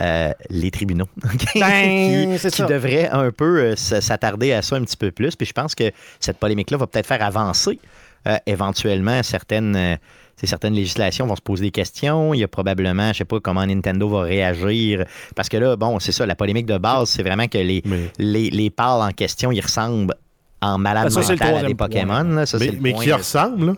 [0.00, 1.06] euh, les tribunaux,
[1.52, 2.66] qui, Ben, qui ça.
[2.66, 5.36] devrait un peu euh, s'attarder à ça un petit peu plus.
[5.36, 5.90] Puis je pense que
[6.20, 7.78] cette polémique-là va peut-être faire avancer
[8.26, 9.76] euh, éventuellement certaines.
[9.76, 9.96] euh,
[10.42, 12.34] certaines législations vont se poser des questions.
[12.34, 15.04] Il y a probablement, je sais pas comment Nintendo va réagir.
[15.36, 18.10] Parce que là, bon, c'est ça, la polémique de base, c'est vraiment que les, Mais,
[18.18, 20.12] les, les en question, ils ressemblent
[20.60, 22.24] en malade ça, à des Pokémon.
[22.24, 22.44] là.
[22.46, 23.72] Ça, mais, mais qui de- ressemble, là.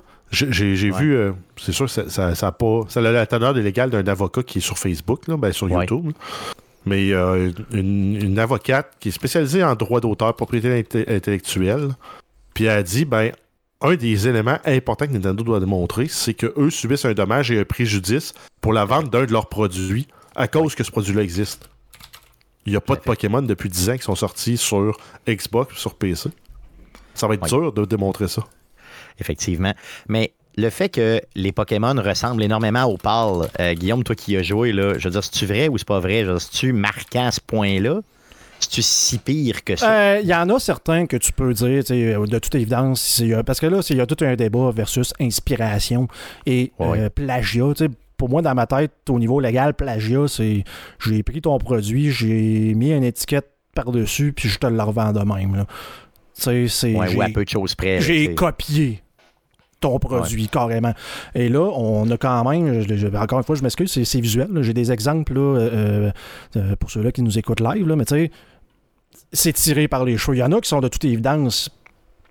[0.51, 0.99] J'ai- Ouais.
[0.99, 3.91] vu, euh, c'est sûr, que ça, ça, ça a pas, ça a la teneur légale
[3.91, 5.81] d'un avocat qui est sur Facebook, là, ben, sur Ouais.
[5.87, 6.07] YouTube.
[6.07, 6.13] là.
[6.85, 11.91] Mais euh, une, une avocate qui est spécialisée en droit d'auteur, propriété inte- intellectuelle,
[12.55, 13.33] puis elle a dit, ben,
[13.81, 17.65] un des éléments importants que Nintendo doit démontrer, c'est qu'eux subissent un dommage et un
[17.65, 21.69] préjudice pour la vente d'un de leurs produits à cause que ce produit-là existe.
[22.67, 24.97] Il n'y a pas de Pokémon depuis 10 ans qui sont sortis sur
[25.29, 26.31] Xbox sur PC.
[27.15, 28.45] Ça va être dur de démontrer ça.
[29.21, 29.73] Effectivement.
[30.09, 34.37] Mais le fait que les Pokémon ressemblent énormément aux pâles, euh, Guillaume, toi qui y
[34.37, 36.21] as joué, là, je veux dire, c'est-tu vrai ou c'est pas vrai?
[36.23, 38.01] Je veux dire, C'est-tu marquant à ce point-là?
[38.59, 39.93] C'est-tu si pire que ça?
[39.93, 43.61] Euh, Il y en a certains que tu peux dire, de toute évidence, euh, parce
[43.61, 46.09] que là, il y a tout un débat versus inspiration
[46.47, 47.01] et Ouais.
[47.01, 47.65] euh, plagiat.
[48.17, 50.65] Pour moi, dans ma tête, au niveau légal, plagiat, c'est
[51.05, 55.21] j'ai pris ton produit, j'ai mis une étiquette par-dessus, puis je te le revends de
[55.21, 55.55] même.
[55.55, 55.67] là.
[56.95, 58.01] Ouais, ou à peu de choses près.
[58.01, 59.03] j'ai copié
[59.81, 60.93] ton produit carrément.
[61.35, 64.49] Et là, on a quand même, je- je- encore une fois, je m'excuse, c'est, visuel.
[64.63, 66.11] J'ai des exemples là, euh,
[66.57, 68.31] euh, pour ceux-là qui nous écoutent live, là, mais tu sais,
[69.33, 70.37] c'est tiré par les cheveux.
[70.37, 71.71] Il y en a qui sont de toute évidence.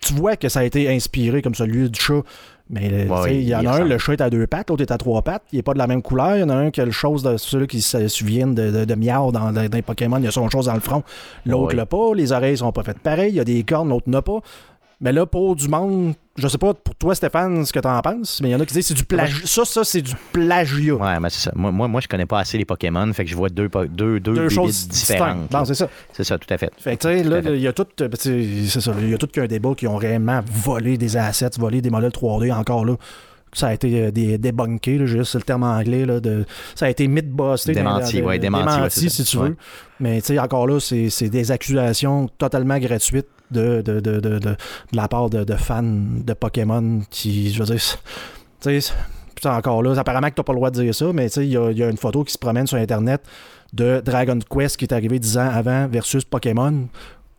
[0.02, 2.22] Tu vois que ça a été inspiré comme celui du chat.
[2.70, 4.82] Mais euh, Ouais, il y en a un, le chat est à deux pattes, l'autre
[4.82, 5.44] est à trois pattes.
[5.52, 6.36] Il n'est pas de la même couleur.
[6.36, 8.72] Il y en a un qui a le chose de ceux-là qui se souviennent de,
[8.72, 10.18] de, de Miao dans, dans les Pokémon.
[10.18, 11.04] Il y a son chose dans le front.
[11.46, 11.76] L'autre Ouais.
[11.76, 12.14] l'a pas.
[12.16, 13.30] Les oreilles sont pas faites pareil.
[13.34, 14.40] Il y a des cornes, l'autre n'a pas.
[15.02, 18.40] Mais là, pour du monde, je sais pas pour toi, Stéphane, ce que t'en penses,
[18.42, 19.46] mais il y en a qui disent c'est du plagiat.
[19.46, 20.96] Ça, ça, c'est du plagiat.
[20.96, 21.52] Ouais, mais c'est ça.
[21.56, 24.20] Moi, moi, moi, je connais pas assez les Pokémon, fait que je vois deux, deux,
[24.20, 25.52] deux, choses différentes.
[25.52, 25.90] Non, c'est ça.
[26.14, 26.72] C'est ça, tout à fait.
[26.78, 29.10] Fait que, tu sais, là, il y a tout, euh, tu sais, c'est ça, il
[29.10, 32.54] y a tout qu'un débat qui ont réellement volé des assets, volé des modèles 3D
[32.54, 32.96] encore là.
[33.54, 37.08] Ça a été euh, des débunké, juste le terme anglais, là, de, ça a été
[37.08, 37.72] mythbusté.
[37.72, 39.10] Démenti, ouais, démenti, ouais, c'est ça.
[39.10, 39.50] si tu Ouais.
[39.50, 39.58] veux.
[40.02, 44.20] Mais tu sais, encore là, c'est c'est des accusations totalement gratuites de, de, de, de,
[44.20, 44.56] de- de
[44.94, 47.98] la part de, fans de Pokémon qui, je veux dire, c'est-
[48.62, 48.94] tu sais,
[49.36, 51.46] puis encore là, apparemment que t'as pas le droit de dire ça, mais tu sais,
[51.46, 53.22] il y y a une photo qui se promène sur Internet
[53.74, 56.88] de Dragon Quest qui est arrivé 10 ans avant versus Pokémon,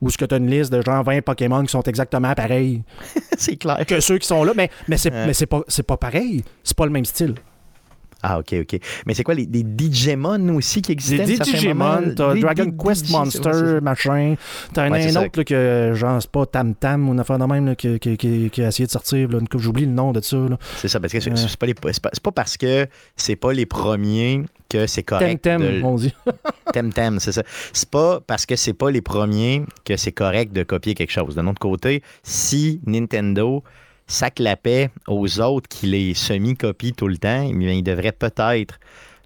[0.03, 2.83] où ce que tu as une liste de genre 20 Pokémon qui sont exactement pareils
[3.39, 3.85] c'est clair.
[3.87, 5.47] que ceux qui sont là, mais, mais c'est Ouais.
[5.47, 6.45] pas, c'est pas pareil.
[6.63, 7.35] C'est pas le même style.
[8.23, 8.81] Ah, OK, OK.
[9.07, 11.25] Mais c'est quoi, les, des Digimon aussi qui existaient?
[11.25, 11.39] Des?
[11.39, 14.35] Digimon, t'as Dragon Quest Monster, machin.
[14.73, 17.77] T'as Ouais, un, autre que, genre, c'est pas Tam Tam ou une affaire de même
[17.77, 19.29] qui, a essayé de sortir.
[19.57, 20.37] J'oublie le nom de ça.
[20.77, 21.37] C'est ça, parce que c'est Ouais.
[21.93, 22.87] c'est pas, parce que
[23.17, 25.43] c'est pas les premiers que c'est correct.
[25.43, 26.13] Tem, de- on dit.
[26.73, 27.43] Temtem, c'est ça.
[27.73, 31.35] C'est pas parce que c'est pas les premiers que c'est correct de copier quelque chose.
[31.35, 33.63] D'un autre côté, si Nintendo
[34.07, 38.79] s'acclapait aux autres qui les semi-copient tout le temps, eh bien, il devrait peut-être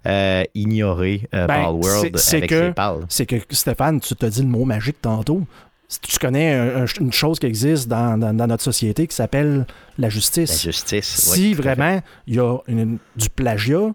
[0.07, 2.73] euh, ignorer euh, Ben, World avec que-.
[3.09, 5.41] C'est que, Stéphane, tu t'as dit le mot magique tantôt.
[5.87, 9.15] Si Tu connais un- un- une chose qui existe dans, dans- dans notre société qui
[9.15, 9.65] s'appelle
[9.97, 10.49] la justice.
[10.49, 11.05] La justice.
[11.05, 13.91] si oui, vraiment il y a une- du plagiat,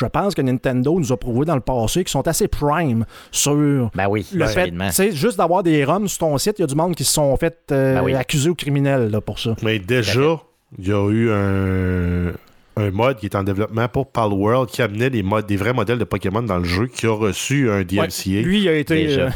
[0.00, 3.90] je pense que Nintendo nous a prouvé dans le passé qu'ils sont assez prime sur
[3.94, 6.66] Ben oui, le fait, sais, juste d'avoir des ROMs sur ton site, il y a
[6.66, 8.14] du monde qui se sont fait euh, Ben oui.
[8.14, 9.54] accuser au criminel là, pour ça.
[9.62, 10.40] Mais déjà,
[10.78, 12.32] il y a eu un,
[12.76, 15.98] un mode qui est en développement pour Palworld qui amenait des, modes, des vrais modèles
[15.98, 19.18] de Pokémon dans le jeu qui a reçu un DMCA Lui, il a été.
[19.18, 19.28] Euh,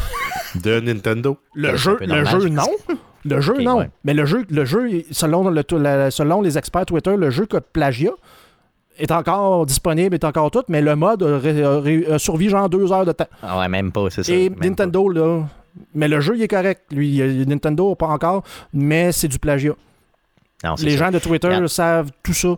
[0.62, 1.36] de Nintendo.
[1.54, 2.62] le C'est jeu, un peu le jeu je non.
[3.26, 3.78] Le jeu, non.
[3.78, 3.90] ouais.
[4.04, 7.56] Mais le jeu, le jeu selon, le, la- selon les experts Twitter, le jeu que
[7.56, 8.10] plagiat
[8.98, 11.36] est encore disponible, est encore tout, mais le mode a,
[12.14, 13.28] a genre deux heures de temps.
[13.42, 14.32] Ah ouais, même pas, c'est ça.
[14.32, 15.42] Et Nintendo, là.
[15.94, 16.82] Mais le jeu, il est correct.
[16.92, 19.74] Lui, Nintendo, pas encore, mais c'est du plagiat.
[20.62, 21.06] Non, Les ça.
[21.06, 22.54] gens de Twitter savent tout ça.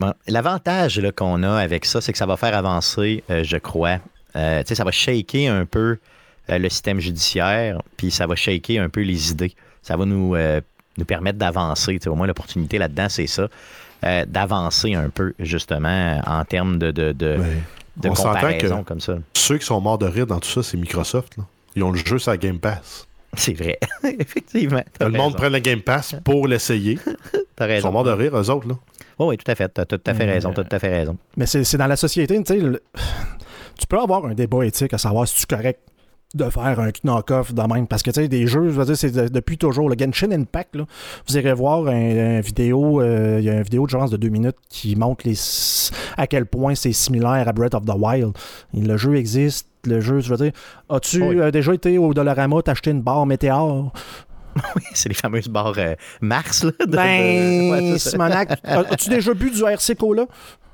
[0.00, 3.98] Bon, L'avantage qu'on a avec ça, c'est que ça va faire avancer, euh, je crois.
[4.34, 5.98] Euh, tu sais, ça va shaker un peu
[6.50, 9.54] euh, le système judiciaire, puis ça va shaker un peu les idées.
[9.82, 10.60] Ça va nous, euh,
[10.98, 11.94] nous permettre d'avancer.
[11.98, 13.48] Tu sais, Au moins, l'opportunité là-dedans, c'est ça.
[14.04, 17.38] Euh, d'avancer un peu, justement, en termes de, de, de,
[17.96, 19.14] de On s'entend comparaison que- comme ça.
[19.34, 21.36] Ceux qui sont morts de rire dans tout ça, c'est Microsoft.
[21.38, 21.44] là.
[21.74, 23.06] Ils ont le jeu sur la Game Pass.
[23.34, 23.78] C'est vrai.
[24.18, 24.82] Effectivement.
[25.00, 26.98] le monde prend la Game Pass pour l'essayer.
[27.60, 28.68] Ils sont morts de rire, eux autres.
[28.68, 28.74] Là.
[29.18, 29.68] Oh, oui, tout à fait.
[29.68, 30.52] T'as tout à fait Euh, raison.
[30.52, 31.16] T'as tout à fait raison.
[31.36, 32.60] Mais c'est c'est dans la société, tu sais.
[32.60, 32.82] le-
[33.78, 35.80] Tu peux avoir un débat éthique à savoir si tu es correct
[36.36, 37.86] de faire un knock-off de même.
[37.86, 39.88] Parce que, tu sais, des jeux, je veux dire, c'est de- depuis toujours.
[39.88, 40.84] Le Genshin Impact, là,
[41.26, 44.16] vous irez voir un, un vidéo, euh, il y a une vidéo de genre de
[44.16, 45.34] deux minutes qui montre les,
[46.16, 48.32] à quel point c'est similaire à Breath of the Wild.
[48.74, 49.66] Et le jeu existe.
[49.84, 50.52] Le jeu, je veux dire,
[50.88, 51.38] as-tu Oui.
[51.40, 53.92] euh, déjà été au Dollarama t'acheter une barre météore?
[54.74, 56.64] Oui, c'est les fameuses barres euh, Mars.
[56.64, 57.98] Là, de- de- Ben, ouais.
[57.98, 60.24] Simonac, as- as-tu déjà bu du RC Cola?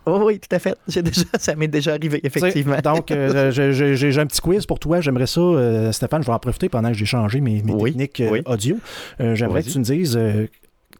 [0.06, 0.74] Oh, oui, tout à fait.
[0.88, 2.76] J'ai déjà, ça m'est déjà arrivé, effectivement.
[2.82, 3.50] Donc, euh,
[3.96, 5.00] j'ai- un petit quiz pour toi.
[5.00, 7.90] J'aimerais ça, euh, Stéphane, je vais en profiter pendant que j'ai changé mes, mes Oui,
[7.92, 8.42] techniques euh, oui.
[8.46, 8.76] audio.
[9.20, 10.18] Euh, J'aimerais que tu me dises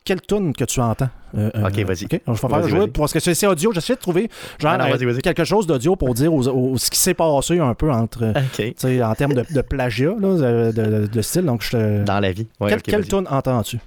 [0.05, 1.09] quelle tune que tu entends.
[1.35, 2.07] Ok, vas-y.
[2.11, 3.73] Je vais faire jouer, parce que c'est audio.
[3.73, 4.29] J'essaie de trouver
[4.59, 7.75] genre, Ah non, quelque chose d'audio pour dire aux- aux- ce qui s'est passé un
[7.75, 8.25] peu entre,
[9.03, 11.43] en termes de, de plagiat, là, de, de- de style.
[11.45, 12.05] Donc, je te...
[12.05, 12.47] Dans la vie.
[12.61, 13.79] Ouais, quelle quelle tune entends-tu?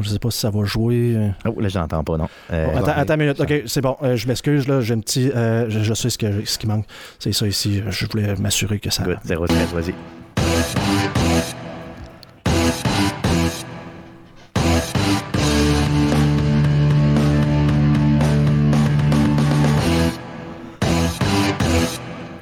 [0.00, 1.18] Je sais pas si ça va jouer.
[1.44, 2.28] Oh, là, j'entends pas, non.
[2.50, 3.40] Euh, Bon, attends, une minute.
[3.40, 3.96] OK, c'est bon.
[4.02, 4.80] Euh, je m'excuse, là.
[4.80, 5.30] J'ai un petit.
[5.30, 6.86] euh, je, je sais ce, que, ce qui manque.
[7.18, 7.82] C'est ça ici.
[7.90, 9.02] Je voulais m'assurer que ça.
[9.02, 9.94] Good, 0 stress, vas-y.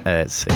[0.07, 0.49] Euh, c'est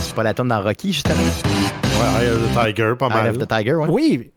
[0.00, 1.16] c'est pas la tonne dans Rocky, justement?
[1.20, 3.28] Ouais, Eye of the Tiger, pas Eye mal.
[3.30, 3.88] of the Tiger, ouais?
[3.90, 4.30] Oui.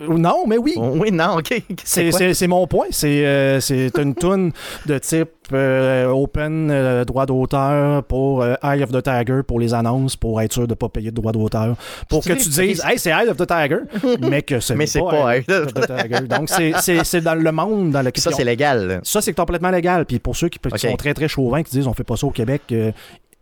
[0.00, 0.74] Non, mais oui.
[0.76, 1.62] Oh, Oui, non, OK.
[1.84, 2.86] C'est mon point.
[2.90, 4.50] C'est euh, c'est une tune
[4.86, 10.16] de type euh, open, euh, droit d'auteur pour Eye of the Tiger pour les annonces,
[10.16, 11.76] pour être sûr de ne pas payer de droit d'auteur.
[12.08, 13.80] Pour que tu dises, hey, c'est Eye of the Tiger,
[14.28, 16.20] mais que ce n'est c'est pas Eye of the Tiger.
[16.26, 19.00] Donc, c'est- c'est c'est dans le monde dans lequel Ça, c'est légal.
[19.04, 20.06] Ça, c'est complètement légal.
[20.06, 22.30] Puis pour ceux qui, sont très, très chauvins, qui disent on fait pas ça au
[22.30, 22.74] Québec,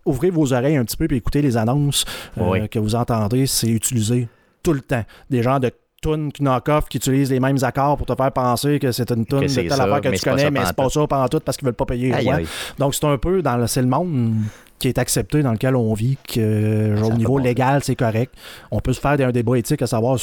[0.05, 2.05] ouvrez vos oreilles un petit peu et écoutez les annonces
[2.37, 2.69] Oui.
[2.69, 3.47] que vous entendez.
[3.47, 4.29] C'est utilisé
[4.63, 5.05] tout le temps.
[5.31, 5.71] Des gens de
[6.03, 9.41] tunes knock-off qui utilisent les mêmes accords pour te faire penser que c'est une tune
[9.43, 11.57] de c'est telle ça, affaire que tu connais, mais c'est pas ça pendant tout parce
[11.57, 12.09] qu'ils veulent pas payer.
[12.09, 12.47] les Aïe, aïe.
[12.79, 14.35] Donc c'est un peu dans le, c'est le monde
[14.79, 18.35] qui est accepté dans lequel on vit, que euh, Ça au niveau légal, c'est correct.
[18.73, 20.19] On peut se faire un débat éthique à savoir,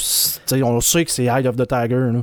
[0.62, 2.22] on sait que c'est Eye of the Tiger, là.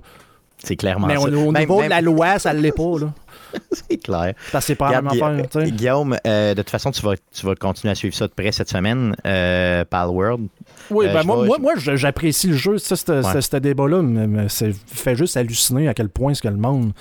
[0.63, 1.27] C'est clairement mais au, ça.
[1.27, 2.97] au Même- niveau de même- la loi, ça l'est pas.
[2.99, 3.13] Là.
[3.71, 4.33] C'est clair.
[4.51, 5.63] Que c'est pas la même affaire.
[5.65, 8.51] Guillaume, euh, de toute façon, tu vas, tu vas continuer à suivre ça de près
[8.51, 10.47] cette semaine, euh, Palworld.
[10.89, 12.77] Oui, Euh, ben moi, moi, moi, j'apprécie le jeu.
[12.77, 13.11] Ça, ce
[13.55, 13.59] Ouais.
[13.59, 16.91] débat-là me, c'est- fait juste halluciner à quel point ce que le monde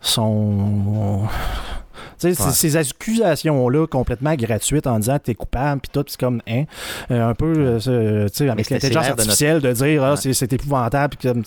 [0.00, 1.28] sont.
[2.22, 2.34] Ouais.
[2.34, 6.64] ces- accusations-là complètement gratuites en disant que t'es coupable puis tout, c'est comme hein,
[7.10, 10.04] euh, un peu euh, ce- tu sais, avec l'intelligence l'air de notre- artificielle de dire
[10.04, 10.32] ah, Ouais.
[10.34, 11.42] c'est- épouvantable puis comme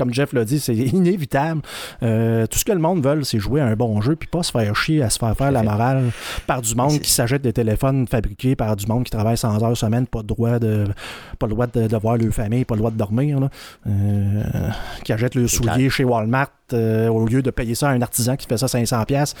[0.00, 1.60] comme Jeff l'a dit, c'est inévitable.
[2.02, 4.42] Euh, tout ce que le monde veut, c'est jouer à un bon jeu puis pas
[4.42, 6.10] se faire chier à se faire faire la morale
[6.46, 9.76] par du monde qui s'achète des téléphones fabriqués par du monde qui travaille 100 heures
[9.76, 10.86] semaine, pas de droit de
[11.38, 13.50] pas le droit de, de voir leur famille, pas le droit de dormir, là.
[13.86, 14.42] Euh,
[15.04, 18.02] qui achètent leurs C'est souliers chez Walmart euh, au lieu de payer ça à un
[18.02, 19.34] artisan qui fait ça 500$ pièces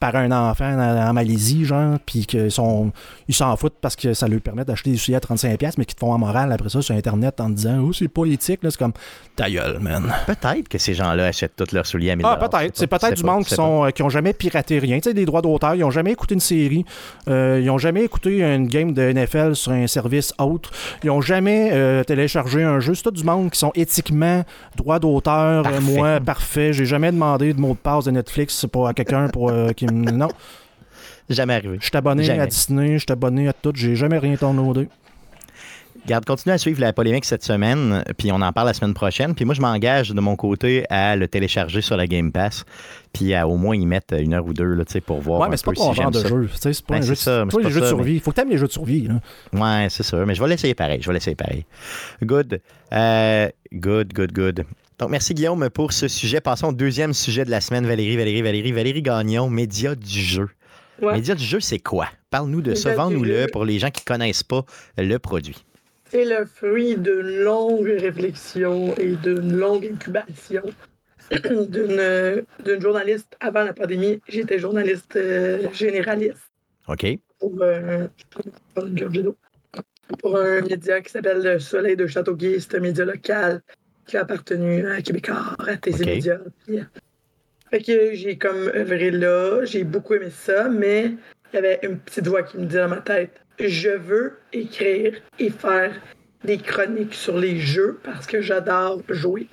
[0.00, 2.92] par un enfant en, en Malaisie, genre, puis qu'ils sont
[3.28, 5.84] ils s'en foutent parce que ça leur permet d'acheter des souliers à 35$, pièces mais
[5.84, 8.24] qui te font en morale après ça sur Internet en te disant Oh, c'est pas
[8.26, 8.70] éthique, là.
[8.70, 8.92] c'est comme
[9.36, 10.12] ta gueule, man.
[10.26, 12.76] Peut-être que ces gens-là achètent tous leurs souliers à 1000 Ah, peut-être.
[12.76, 14.96] C'est peut-être du pas, monde qui sont euh, qui ont jamais piraté rien.
[14.98, 16.84] Tu sais, des droits d'auteur, ils ont jamais écouté une série,
[17.28, 20.70] euh, ils ont jamais écouté une game de NFL sur un service autre,
[21.02, 22.94] ils ont jamais téléchargé un jeu.
[22.94, 24.44] C'est tout du monde qui sont éthiquement
[24.76, 25.64] droits d'auteur.
[25.80, 26.72] moi, parfait.
[26.74, 29.86] J'ai jamais demandé de mot de passe de Netflix pour à quelqu'un pour euh, qui
[29.86, 30.10] me.
[30.10, 30.28] Non.
[31.30, 31.78] Jamais arrivé.
[31.80, 32.40] je suis abonné Jamais.
[32.40, 33.72] à Disney, je suis abonné à tout.
[33.74, 34.88] J'ai jamais rien downloadé.
[36.06, 39.34] Garde, continue à suivre la polémique cette semaine, puis on en parle la semaine prochaine.
[39.34, 42.66] Puis moi, je m'engage de mon côté à le télécharger sur la Game Pass,
[43.14, 45.56] puis à au moins y mettre une heure ou deux là, pour voir Ouais, mais
[45.56, 46.28] c'est pas pour si de ça.
[46.28, 46.48] jeu.
[46.60, 47.14] C'est pas Ben, un jeu.
[47.14, 48.18] ça, les jeux de ça, mais- survie.
[48.20, 49.08] Faut que t'aimes les jeux de survie.
[49.08, 49.14] Là.
[49.54, 50.26] Ouais, c'est sûr.
[50.26, 51.00] Mais je vais l'essayer pareil.
[51.00, 51.64] Je vais l'essayer pareil.
[52.22, 52.60] Good.
[52.92, 54.64] Euh, good, good, good.
[54.98, 56.40] Donc, merci Guillaume pour ce sujet.
[56.40, 57.84] Passons au deuxième sujet de la semaine.
[57.84, 60.48] Valérie, Valérie, Valérie, Valérie Gagnon, média du jeu.
[61.02, 61.14] Ouais.
[61.14, 62.08] Média du jeu, c'est quoi?
[62.30, 62.94] Parle-nous de ça.
[62.94, 64.64] Vends-nous-le pour les gens qui ne connaissent pas
[64.96, 65.64] le produit.
[66.10, 70.62] C'est le fruit d'une longue réflexion et d'une longue incubation
[71.32, 74.20] d'une journaliste avant la pandémie.
[74.28, 76.52] J'étais journaliste euh, généraliste
[76.86, 77.04] OK.
[77.40, 78.06] pour, euh.
[80.20, 82.60] Pour un média qui s'appelle Le Soleil de Châteauguay.
[82.60, 83.60] C'est un média local
[84.06, 86.06] qui a appartenu à Québécois, à TZ Ok.
[86.06, 86.40] Média.
[86.66, 86.78] Puis,
[87.70, 91.12] Fait que j'ai comme œuvré là, j'ai beaucoup aimé ça, mais
[91.52, 95.14] il y avait une petite voix qui me disait dans ma tête je veux écrire
[95.38, 95.94] et faire
[96.44, 99.48] des chroniques sur les jeux parce que j'adore jouer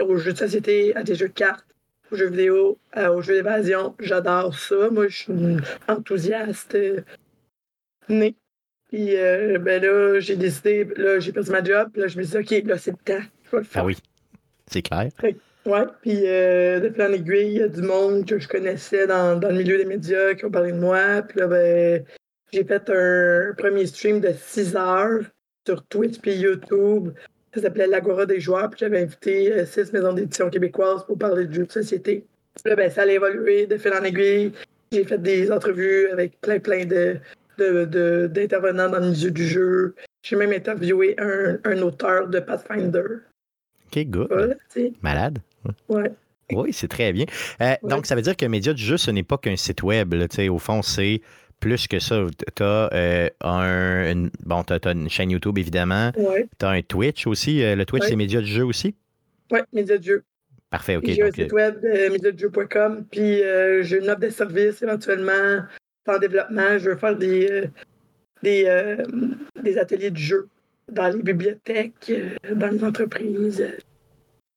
[0.00, 1.66] aux jeux de société, à des jeux de cartes,
[2.10, 3.94] aux jeux vidéo, euh, aux jeux d'évasion.
[4.00, 4.90] J'adore ça.
[4.90, 7.00] Moi, je suis une enthousiaste euh,
[8.08, 8.36] née.
[8.88, 11.90] Puis euh, ben là, j'ai décidé, là, j'ai perdu ma job.
[11.92, 13.24] Puis là, je me suis dit, OK, là, c'est le temps.
[13.50, 13.82] Je vais le faire.
[13.82, 13.96] Ah oui.
[14.70, 15.08] C'est clair.
[15.66, 19.06] Ouais, puis euh, de fil en aiguille, il y a du monde que je connaissais
[19.06, 21.22] dans, dans le milieu des médias qui ont parlé de moi.
[21.28, 22.04] Puis là, ben,
[22.52, 25.20] j'ai fait un premier stream de 6 heures
[25.66, 27.10] sur Twitch puis YouTube.
[27.54, 28.70] Ça s'appelait l'Agora des joueurs.
[28.70, 32.24] Puis j'avais invité euh, six maisons d'édition québécoises pour parler de jeux de société.
[32.62, 34.52] Puis là, ben, ça a évolué de fil en aiguille.
[34.92, 37.16] J'ai fait des entrevues avec plein, plein de,
[37.58, 39.94] de, de- d'intervenants dans le milieu du jeu.
[40.22, 43.02] J'ai même interviewé un, un auteur de Pathfinder.
[43.96, 44.28] OK, good.
[44.30, 44.54] Voilà.
[45.02, 45.38] Malade.
[45.88, 46.10] Ouais.
[46.52, 47.26] Oui, c'est très bien.
[47.60, 47.88] Euh, Ouais.
[47.90, 50.14] Donc, ça veut dire que Média du jeu, ce n'est pas qu'un site web.
[50.14, 51.20] là, au fond, c'est
[51.60, 52.24] plus que ça.
[52.56, 56.12] Tu as, un, une, bon, une chaîne YouTube, évidemment.
[56.16, 57.62] Ouais, Tu as un Twitch aussi.
[57.62, 58.94] Euh, le Twitch, c'est Média du jeu aussi?
[59.50, 60.24] ouais, médias de jeu.
[60.70, 61.06] Parfait, OK.
[61.06, 65.62] J'ai un site euh, web, euh, médiasdejeu.com, puis euh, j'ai une offre de service éventuellement
[66.06, 66.78] en développement.
[66.78, 67.66] Je veux faire des, euh,
[68.42, 68.96] des, euh,
[69.62, 70.48] des ateliers de jeu
[70.90, 73.76] dans les bibliothèques, euh, dans les entreprises, euh,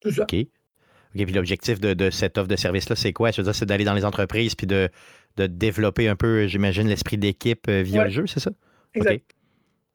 [0.00, 0.22] tout ça.
[0.22, 0.34] OK.
[0.34, 3.30] OK, puis l'objectif de, de cette offre de service-là, c'est quoi?
[3.30, 4.88] Je veux dire, c'est d'aller dans les entreprises puis de,
[5.36, 8.04] de développer un peu, j'imagine, l'esprit d'équipe euh, via Ouais.
[8.06, 8.50] le jeu, c'est ça?
[8.94, 9.14] Exact.
[9.16, 9.22] OK.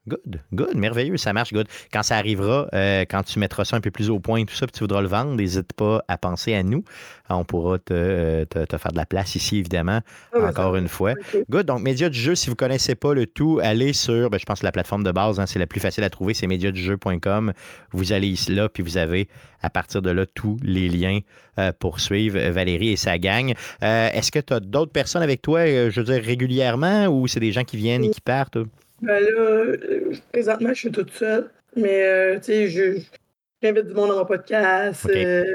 [0.07, 1.67] Good, good, merveilleux, ça marche, good.
[1.91, 4.65] Quand ça arrivera, euh, quand tu mettras ça un peu plus au point, tout ça,
[4.65, 6.83] puis tu voudras le vendre, n'hésite pas à penser à nous.
[7.29, 9.99] On pourra te, euh, te- te faire de la place ici, évidemment,
[10.33, 11.13] Ah, encore une fois.
[11.49, 11.65] Good.
[11.65, 14.45] Donc, Média du jeu, si vous ne connaissez pas le tout, allez sur, ben, je
[14.45, 17.51] pense, la plateforme de base, hein, c'est la plus facile à trouver, c'est médiadujeu.com.
[17.91, 19.27] Vous allez ici, là, puis vous avez,
[19.61, 21.19] à partir de là, tous les liens
[21.59, 23.53] euh, pour suivre Valérie et sa gang.
[23.83, 27.39] Euh, Est-ce que tu as d'autres personnes avec toi, je veux dire, régulièrement, ou c'est
[27.41, 28.57] des gens qui viennent et qui partent?
[29.01, 32.99] Ben là, euh, présentement, je suis toute seule, mais euh, tu sais, je-
[33.61, 35.15] j'invite du monde dans mon podcast, Ok.
[35.15, 35.45] euh,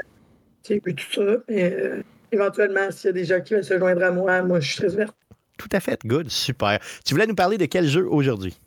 [0.63, 1.37] tu sais, puis tout ça.
[1.49, 2.01] Mais euh,
[2.31, 4.77] éventuellement, s'il y a des gens qui veulent se joindre à moi, moi, je suis
[4.77, 5.15] très ouverte.
[5.57, 6.79] Tout à fait, good, super.
[7.05, 8.57] Tu voulais nous parler de quel jeu aujourd'hui?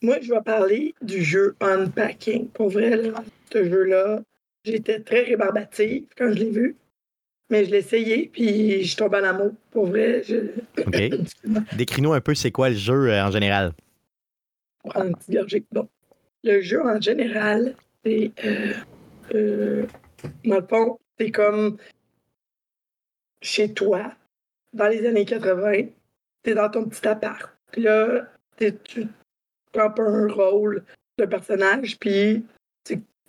[0.00, 2.48] Moi, je vais parler du jeu Unpacking.
[2.48, 3.22] Pour vrai, là,
[3.52, 4.20] ce jeu-là,
[4.64, 6.76] j'étais très rébarbative quand je l'ai vu.
[7.50, 9.52] Mais je l'ai essayé, puis je tombe en amour.
[9.70, 11.76] Pour vrai, je OK.
[11.76, 13.72] Décris-nous un peu c'est quoi le jeu euh, en général.
[14.84, 15.64] prends une petite gorgée.
[15.70, 15.88] Bon.
[16.44, 17.74] Le jeu, en général,
[18.04, 18.32] c'est...
[18.44, 18.72] Euh,
[19.34, 19.86] euh,
[20.44, 21.76] dans le fond, c'est comme
[23.40, 24.14] chez toi,
[24.72, 25.88] dans les années 80,
[26.42, 27.52] t'es dans ton petit appart.
[27.72, 28.28] Puis là,
[28.58, 29.08] tu
[29.72, 30.84] prends un rôle
[31.18, 32.44] de personnage, puis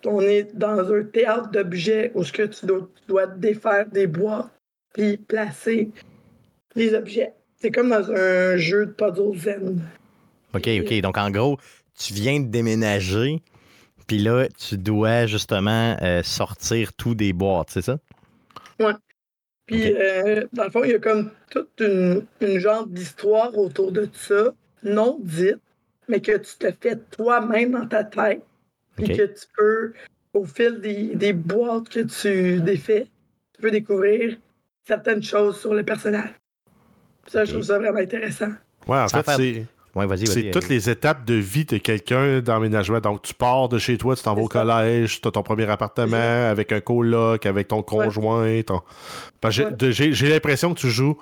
[0.06, 4.06] on est dans un théâtre d'objets où ce que tu dois, tu dois défaire des
[4.06, 4.50] bois,
[4.92, 5.90] puis placer
[6.74, 7.32] les objets.
[7.56, 9.82] C'est comme dans un jeu de puzzle zen.
[10.54, 11.00] OK, OK.
[11.00, 11.58] Donc, en gros,
[11.98, 13.42] tu viens de déménager,
[14.06, 17.98] puis là, tu dois justement euh, sortir tout des boîtes, c'est ça?
[19.66, 19.94] Puis, Ok.
[19.96, 24.08] euh, dans le fond, il y a comme toute une, une genre d'histoire autour de
[24.12, 24.52] ça,
[24.82, 25.60] non dite,
[26.08, 28.42] mais que tu te fais toi-même dans ta tête.
[28.96, 29.16] Puis Ok.
[29.16, 29.92] que tu peux,
[30.32, 33.06] au fil des, des boîtes que tu défais,
[33.54, 34.36] tu peux découvrir
[34.86, 36.30] certaines choses sur le personnage.
[37.26, 38.50] Ça, je trouve ça vraiment intéressant.
[38.86, 39.66] Ouais, en fait, c'est.
[39.96, 40.26] Oui, vas-y, vas-y.
[40.26, 42.98] C'est toutes les étapes de vie de quelqu'un d'emménagement.
[43.00, 45.70] Donc, tu pars de chez toi, tu t'en vas au collège, tu as ton premier
[45.70, 46.16] appartement
[46.50, 48.60] avec un coloc, avec ton conjoint.
[48.62, 48.82] ton-
[49.40, 49.76] Parce que j'ai- Ouais.
[49.76, 51.16] de- j'ai j'ai l'impression que tu joues.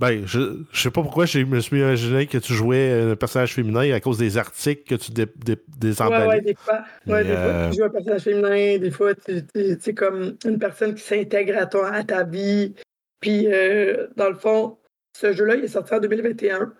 [0.00, 3.54] Ben, je, je sais pas pourquoi je me suis imaginé que tu jouais un personnage
[3.54, 6.26] féminin à cause des articles que tu dé, dé- désemballais.
[6.26, 6.84] ouais, des fois.
[7.06, 10.36] Ouais, des fois, euh, tu joues un personnage féminin, des fois, tu tu- c'est comme
[10.44, 12.74] une personne qui s'intègre à, ton, à ta vie.
[13.20, 14.78] Puis, euh, dans le fond,
[15.16, 16.72] ce jeu-là, il est sorti en 2021.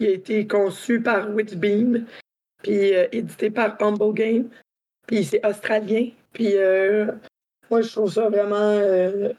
[0.00, 2.06] Il a été conçu par Witchbeam,
[2.62, 4.48] puis euh, édité par Humble Game.
[5.06, 6.08] Puis, c'est australien.
[6.32, 7.06] Puis, euh,
[7.70, 9.32] moi, je trouve ça vraiment euh,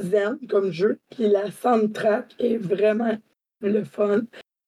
[0.00, 0.98] zen comme jeu.
[1.10, 3.18] Puis, la soundtrack est vraiment
[3.60, 4.22] le fun.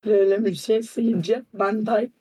[0.05, 2.13] Le, le musicien, c'est Jeff Van Dyke.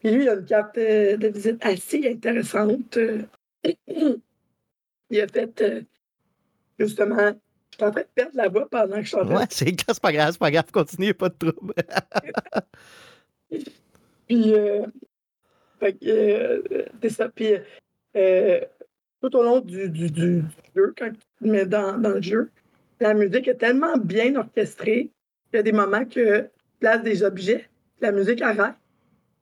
[0.00, 2.98] Puis lui, il a une carte euh, de visite assez intéressante.
[5.10, 5.82] Il a fait, euh,
[6.78, 7.34] justement,
[7.72, 9.46] je suis en train de perdre la voix pendant que je suis en train Ouais,
[9.50, 11.74] c'est pas grave, c'est pas grave, continue, pas de trouble.
[14.28, 14.86] Puis, euh,
[15.80, 17.28] Fait que, euh, c'est ça.
[17.28, 17.52] Puis,
[19.20, 20.44] tout au long du, du, du
[20.74, 22.50] jeu, quand tu te mets dans, dans le jeu,
[23.00, 25.10] la musique est tellement bien orchestrée
[25.50, 26.48] qu'il y a des moments que tu
[26.80, 27.68] places des objets,
[28.00, 28.74] la musique arrête.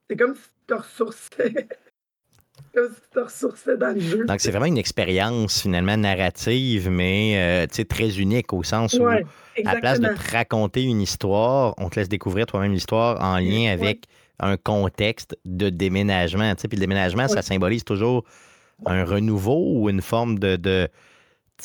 [0.09, 1.53] C'est comme si tu te ressourçais.
[2.73, 4.25] comme si tu te ressourçais dans le jeu.
[4.25, 9.23] Donc, c'est vraiment une expérience finalement narrative, mais euh, très unique au sens où, Ouais,
[9.65, 13.37] à la place de te raconter une histoire, on te laisse découvrir toi-même l'histoire en
[13.39, 14.05] lien avec
[14.39, 16.53] un contexte de déménagement.
[16.55, 18.23] Puis le déménagement, ça symbolise toujours
[18.85, 20.87] un renouveau ou une forme de.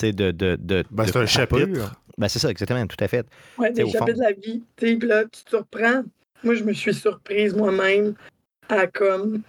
[0.02, 1.94] De, de, de, Ben, de c'est un chapitre.
[2.16, 3.26] Ben, c'est ça, exactement, tout à fait.
[3.58, 4.62] T'sais, des chapitres de la vie.
[4.76, 6.02] tu sais, Puis là, tu te surprends.
[6.42, 8.14] Moi, je me suis surprise moi-même
[8.68, 9.42] à comme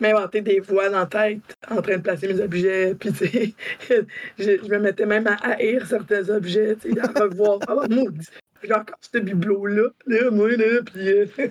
[0.00, 1.40] m'inventer des voix dans la tête
[1.70, 2.94] en train de placer mes objets.
[2.94, 3.54] Puis, tu sais,
[4.38, 7.58] je, je me mettais même à haïr certains objets, tu sais, à revoir.
[7.68, 8.26] Ah, maudit.
[8.62, 11.08] J'ai encore ce bibelot-là, là, moi, là, puis...
[11.08, 11.26] euh,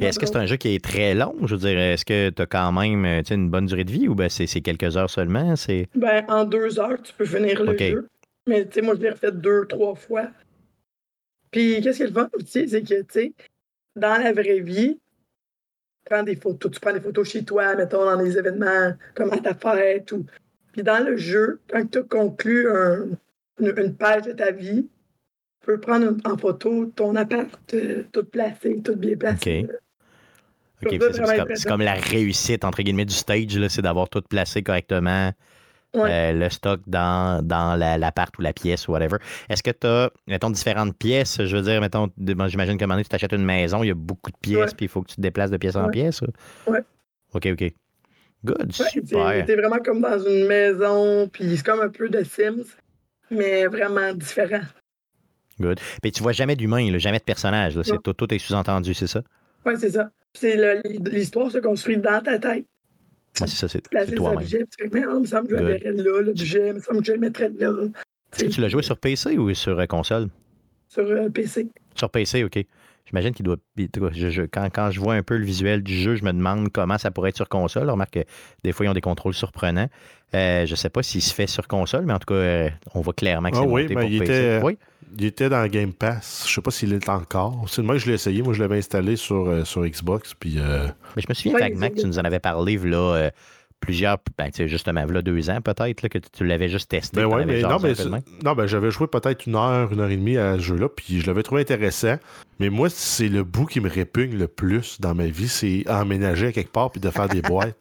[0.00, 1.34] est-ce que c'est un jeu qui est très long?
[1.46, 4.14] Je veux dire, est-ce que tu as quand même une bonne durée de vie ou
[4.14, 5.56] ben c'est quelques heures seulement?
[5.56, 5.88] C'est.
[5.94, 8.08] Ben, en deux heures, tu peux finir le jeu.
[8.46, 10.28] Mais tu sais, moi, je l'ai refait deux, trois fois.
[11.50, 13.32] Puis, qu'est-ce qui est le fun aussi, c'est que, tu sais,
[13.96, 14.98] dans la vraie vie,
[16.04, 19.38] prends des photos, tu prends des photos chez toi, mettons, dans des événements comme à
[19.38, 20.24] ta fête ou.
[20.72, 23.08] Puis, dans le jeu, quand tu as conclu un-
[23.60, 24.88] une, une page de ta vie,
[25.72, 29.66] peux prendre en photo ton appart, euh, tout placé, tout bien placé.
[30.82, 30.98] OK.
[30.98, 35.30] C'est- comme, la réussite, entre guillemets, du stage, c'est d'avoir tout placé correctement,
[35.92, 36.10] Ouais.
[36.10, 39.16] euh, le stock dans, dans la- l'appart ou la pièce ou whatever.
[39.48, 41.44] Est-ce que tu as, mettons, différentes pièces?
[41.44, 43.88] Je veux dire, mettons, bon, j'imagine qu'à un moment donné, tu t'achètes une maison, il
[43.88, 45.90] y a beaucoup de pièces, puis il faut que tu te déplaces de pièce en
[45.90, 46.22] pièce.
[46.22, 46.70] ou?
[46.70, 46.80] Ouais.
[47.34, 47.72] OK, OK.
[48.42, 49.44] Good, Ouais, super.
[49.44, 52.64] T'es vraiment comme dans une maison, puis c'est comme un peu de Sims,
[53.30, 54.62] mais vraiment différent.
[55.60, 55.78] Good.
[56.02, 57.76] Puis tu vois jamais d'humain, jamais de personnage.
[57.76, 57.82] là.
[58.02, 59.22] Tout, tout est sous-entendu, c'est ça?
[59.66, 60.10] Ouais, c'est ça.
[60.34, 60.56] C'est
[61.10, 62.64] l'histoire se construit dans ta tête.
[63.40, 63.82] Ouais, c'est ça, c'est,
[64.16, 64.44] toi-même.
[64.46, 67.18] tu fais, mais il me semble que je le il me semble que je le
[67.18, 67.72] mettrais là.
[68.32, 70.28] Est-ce que tu l'as joué sur PC ou sur euh, console?
[70.88, 71.68] Sur euh, PC.
[71.94, 72.58] Sur PC, OK.
[73.06, 73.56] J'imagine qu'il doit.
[73.76, 76.70] je- je- quand, quand je vois un peu le visuel du jeu, je me demande
[76.72, 77.90] comment ça pourrait être sur console.
[77.90, 78.24] Remarque que
[78.62, 79.88] des fois, ils ont des contrôles surprenants.
[80.34, 82.68] Euh, je ne sais pas s'il se fait sur console, mais en tout cas, euh,
[82.94, 84.32] on voit clairement que Ah c'est oui, monté mais pour il PC.
[84.32, 84.78] était- Oui,
[85.18, 86.44] Il était dans Game Pass.
[86.48, 87.64] Je sais pas s'il est encore.
[87.68, 88.42] C'est moi que je l'ai essayé.
[88.42, 90.34] Moi, je l'avais installé sur, euh, sur Xbox.
[90.38, 93.14] Puis, euh, mais je me souviens Ouais, vaguement que tu nous en avais parlé, là,
[93.16, 93.30] euh,
[93.80, 96.90] plusieurs, ben, tu sais, justement, là, deux ans peut-être, là, que tu, tu l'avais juste
[96.90, 97.16] testé.
[97.20, 97.94] ben ouais, mais non, mais,
[98.44, 100.88] non, ben, j'avais joué peut-être une heure, une heure et demie à ce jeu-là.
[100.88, 102.16] Puis, je l'avais trouvé intéressant.
[102.58, 105.48] Mais moi, c'est le bout qui me répugne le plus dans ma vie.
[105.48, 107.76] C'est emménager à quelque part puis de faire des boîtes.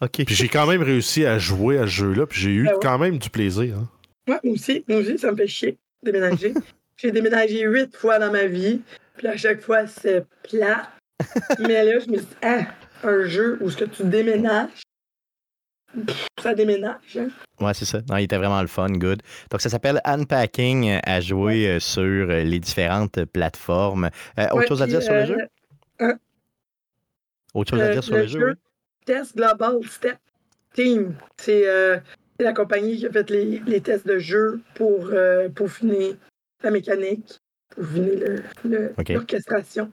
[0.00, 0.24] OK.
[0.24, 2.26] Puis, j'ai quand même réussi à jouer à ce jeu-là.
[2.26, 2.78] Puis, j'ai eu Ben ouais.
[2.82, 3.76] quand même du plaisir.
[3.78, 3.88] hein.
[4.28, 6.54] Ouais, moi aussi, moi aussi, ça me fait chier déménager.
[6.96, 8.80] J'ai déménagé huit fois dans ma vie,
[9.16, 10.90] puis à chaque fois, c'est plat.
[11.60, 12.66] mais là, je me suis dit, ah,
[13.04, 14.68] un jeu où ce que tu déménages,
[16.40, 17.18] ça déménage.
[17.18, 17.28] Hein?
[17.60, 18.00] Ouais, c'est ça.
[18.08, 19.22] Non, il était vraiment le fun, good.
[19.50, 24.08] Donc, ça s'appelle Unpacking euh, à jouer euh, sur euh, les différentes plateformes.
[24.38, 25.36] Euh, autre Ouais, chose à puis, dire sur le jeu?
[26.00, 26.18] hein?
[27.54, 28.54] Autre chose à dire sur le, jeu, oui?
[29.04, 30.16] Test Global Step
[30.74, 31.14] Team.
[31.36, 31.98] C'est euh,
[32.42, 36.16] c'est la compagnie qui a fait les, les tests de jeu pour euh, peaufiner
[36.64, 37.38] la mécanique,
[37.78, 39.08] le- le- OK.
[39.10, 39.92] l'orchestration.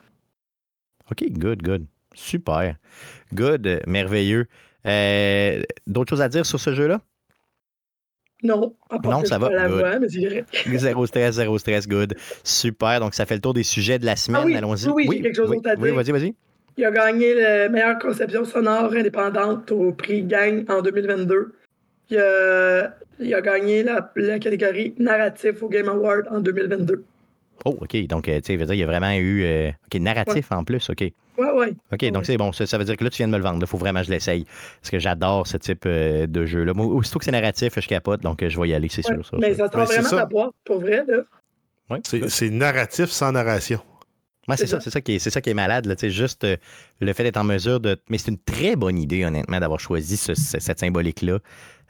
[1.12, 1.86] OK, good, good.
[2.16, 2.76] Super.
[3.36, 4.48] Good, merveilleux.
[4.88, 7.02] Euh, D'autres choses à dire sur ce jeu-là?
[8.42, 10.08] Non, Non, ça va, la voix, mais.
[10.78, 12.16] Zéro stress, zéro stress, good.
[12.44, 13.00] Super.
[13.00, 14.42] Donc, ça fait le tour des sujets de la semaine.
[14.42, 14.88] Ah oui, Allons-y.
[14.88, 15.96] oui, oui, j'ai quelque chose oui, d'autre à Oui, dire.
[15.96, 16.36] vas-y, vas-y.
[16.78, 21.54] Il a gagné la meilleure conception sonore indépendante au prix Gang en 2022.
[22.10, 27.04] Il a, il a gagné la, la catégorie narratif au Game Award en 2022.
[27.66, 28.08] Oh, OK.
[28.08, 29.44] Donc, euh, tu sais, il y a vraiment eu.
[29.44, 30.90] euh, OK, narratif en plus.
[30.90, 31.02] OK.
[31.02, 31.74] Ouais, ouais.
[31.92, 32.12] OK, Ouais.
[32.12, 32.52] donc c'est bon.
[32.52, 33.60] Ça, ça veut dire que là, tu viens de me le vendre.
[33.62, 34.46] Il faut vraiment que je l'essaye.
[34.82, 36.74] Parce que j'adore ce type euh, de jeu-là.
[36.74, 38.22] Moi, aussitôt que c'est narratif, je capote.
[38.22, 39.16] Donc, je vais y aller, c'est Ouais.
[39.16, 39.26] sûr.
[39.26, 39.68] ça, Mais ça.
[39.70, 40.18] sent vraiment ça.
[40.18, 41.18] ta boîte, pour vrai, là.
[41.90, 42.00] Ouais,
[42.30, 43.80] C'est narratif sans narration.
[44.48, 44.86] Ouais, c'est ça, ça.
[44.86, 45.86] c'est ça qui est, c'est ça qui est malade.
[45.86, 46.56] Là, juste euh,
[47.02, 47.98] le fait d'être en mesure de.
[48.10, 51.40] Mais c'est une très bonne idée, honnêtement, d'avoir choisi ce- ce- cette symbolique-là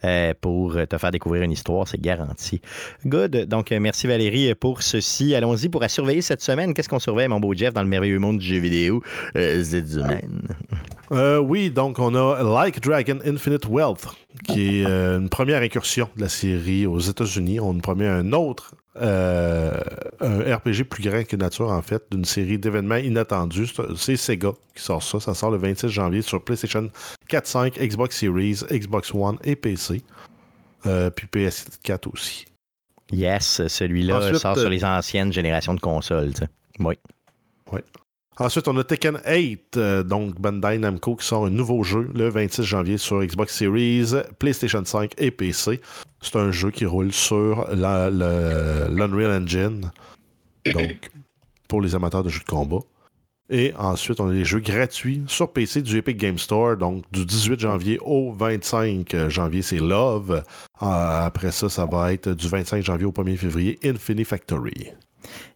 [0.04, 2.62] euh, pour te faire découvrir une histoire, c'est garanti.
[3.06, 3.46] Good.
[3.48, 5.36] Donc, euh, merci Valérie pour ceci.
[5.36, 6.74] Allons-y pour à surveiller cette semaine.
[6.74, 9.02] Qu'est-ce qu'on surveille, mon beau Jeff, dans le merveilleux monde du jeu vidéo?
[9.36, 9.64] Euh.
[11.12, 14.06] Euh, oui, donc on a Like Dragon Infinite Wealth,
[14.48, 17.60] qui est euh, une première incursion de la série aux États-Unis.
[17.60, 19.74] On nous promet un autre euh,
[20.20, 23.68] un RPG plus grand que nature, en fait, d'une série d'événements inattendus.
[23.98, 25.20] C'est- Sega qui sort ça.
[25.20, 26.90] Ça sort le 26 janvier sur PlayStation
[27.28, 30.02] 4, 5, Xbox Series, Xbox One et PC.
[30.86, 32.46] Euh, puis PS4 aussi.
[33.12, 36.36] Yes, celui-là sort euh, sur les anciennes générations de consoles.
[36.36, 36.48] sais.
[37.72, 37.80] Oui.
[38.42, 42.30] Ensuite, on a Tekken 8, euh, donc Bandai Namco qui sort un nouveau jeu le
[42.30, 45.82] 26 janvier sur Xbox Series, PlayStation 5 et PC.
[46.22, 49.92] C'est un jeu qui roule sur l'Unreal Engine,
[50.74, 51.10] donc
[51.68, 52.80] pour les amateurs de jeux de combat.
[53.50, 56.78] Et ensuite, on a les jeux gratuits sur PC du Epic Game Store.
[56.78, 60.32] Donc, du 18 janvier au 25 janvier, c'est Love.
[60.82, 60.86] Euh,
[61.26, 64.92] après ça, ça va être du 25 janvier au 1er février, Infinity Factory.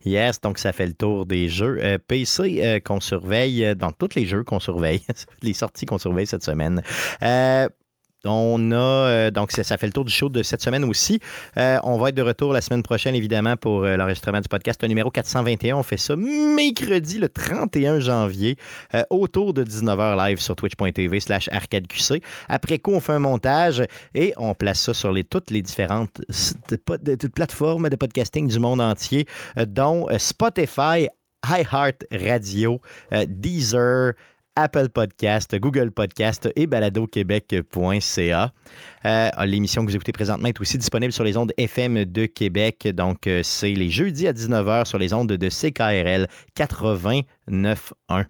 [0.06, 1.78] Yes, donc ça fait le tour des jeux.
[1.82, 5.02] Euh, PC euh, qu'on surveille, dans tous les jeux qu'on surveille,
[5.42, 6.82] les sorties qu'on surveille cette semaine.
[8.26, 11.20] On a, euh, donc ça, fait le tour du show de cette semaine aussi.
[11.58, 14.82] Euh, on va être de retour la semaine prochaine, évidemment, pour euh, l'enregistrement du podcast
[14.84, 15.76] numéro 421.
[15.76, 18.58] On fait ça mercredi, le 31 janvier,
[19.10, 22.24] autour de 19h live sur twitch.tv slash arcadeqc.
[22.48, 23.84] Après coup, on fait un montage
[24.16, 26.22] et on place ça sur toutes les différentes
[27.36, 29.26] plateformes de podcasting du monde entier,
[29.68, 31.08] dont Spotify,
[31.46, 32.80] iHeart Radio,
[33.12, 34.14] Deezer,
[34.56, 38.54] Apple Podcast, Google Podcast et baladoquebec.ca.
[39.06, 42.88] Euh, L'émission que vous écoutez présentement est aussi disponible sur les ondes FM de Québec.
[42.94, 48.26] Donc, euh, c'est les jeudis à 19h sur les ondes de CKRL 89.1.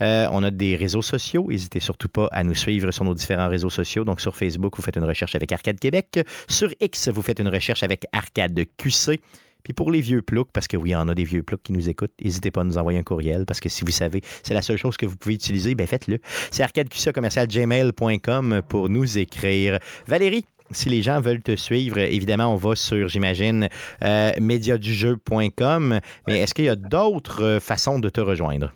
[0.00, 1.46] Euh, on a des réseaux sociaux.
[1.48, 4.04] N'hésitez surtout pas à nous suivre sur nos différents réseaux sociaux.
[4.04, 6.20] Donc, sur Facebook, vous faites une recherche avec Arcade Québec.
[6.48, 9.20] Sur X, vous faites une recherche avec Arcade QC.
[9.64, 11.62] Puis pour les vieux ploucs, parce que oui, il y en a des vieux ploucs
[11.62, 14.22] qui nous écoutent, n'hésitez pas à nous envoyer un courriel, parce que si vous savez,
[14.42, 16.18] c'est la seule chose que vous pouvez utiliser, ben faites-le.
[16.50, 19.78] C'est arcadeqc.gmail.com pour nous écrire.
[20.06, 23.68] Valérie, si les gens veulent te suivre, évidemment, on va sur, j'imagine,
[24.04, 24.32] euh.
[24.38, 28.72] Mais est-ce qu'il y a d'autres euh, façons de te rejoindre?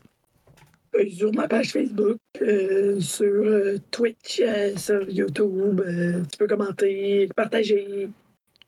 [0.95, 3.45] Euh, sur ma page Facebook, euh, sur
[3.91, 4.43] Twitch,
[4.77, 5.83] sur YouTube.
[6.31, 8.09] tu peux commenter, partager.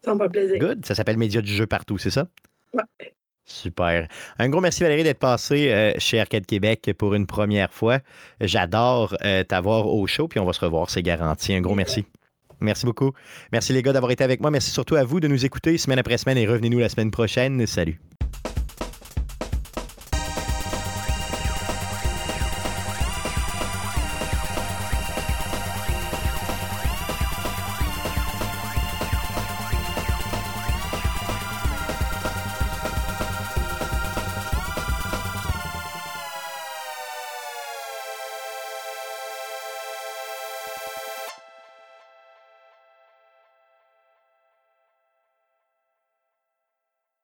[0.05, 0.59] Ça me plaisir.
[0.59, 0.85] Good.
[0.85, 2.27] Ça s'appelle Média du jeu partout, c'est ça?
[2.75, 2.83] Ouais.
[3.47, 4.09] Super.
[4.39, 7.99] Un gros merci Valérie d'être passé euh, chez Arcade Québec pour une première fois.
[8.41, 11.53] J'adore euh, t'avoir au show, puis on va se revoir, c'est garanti.
[11.55, 12.05] Un gros merci.
[12.61, 13.13] Merci beaucoup.
[13.53, 14.51] Merci les gars d'avoir été avec moi.
[14.51, 17.67] Merci surtout à vous de nous écouter semaine après semaine et revenez-nous la semaine prochaine.
[17.67, 18.01] Salut.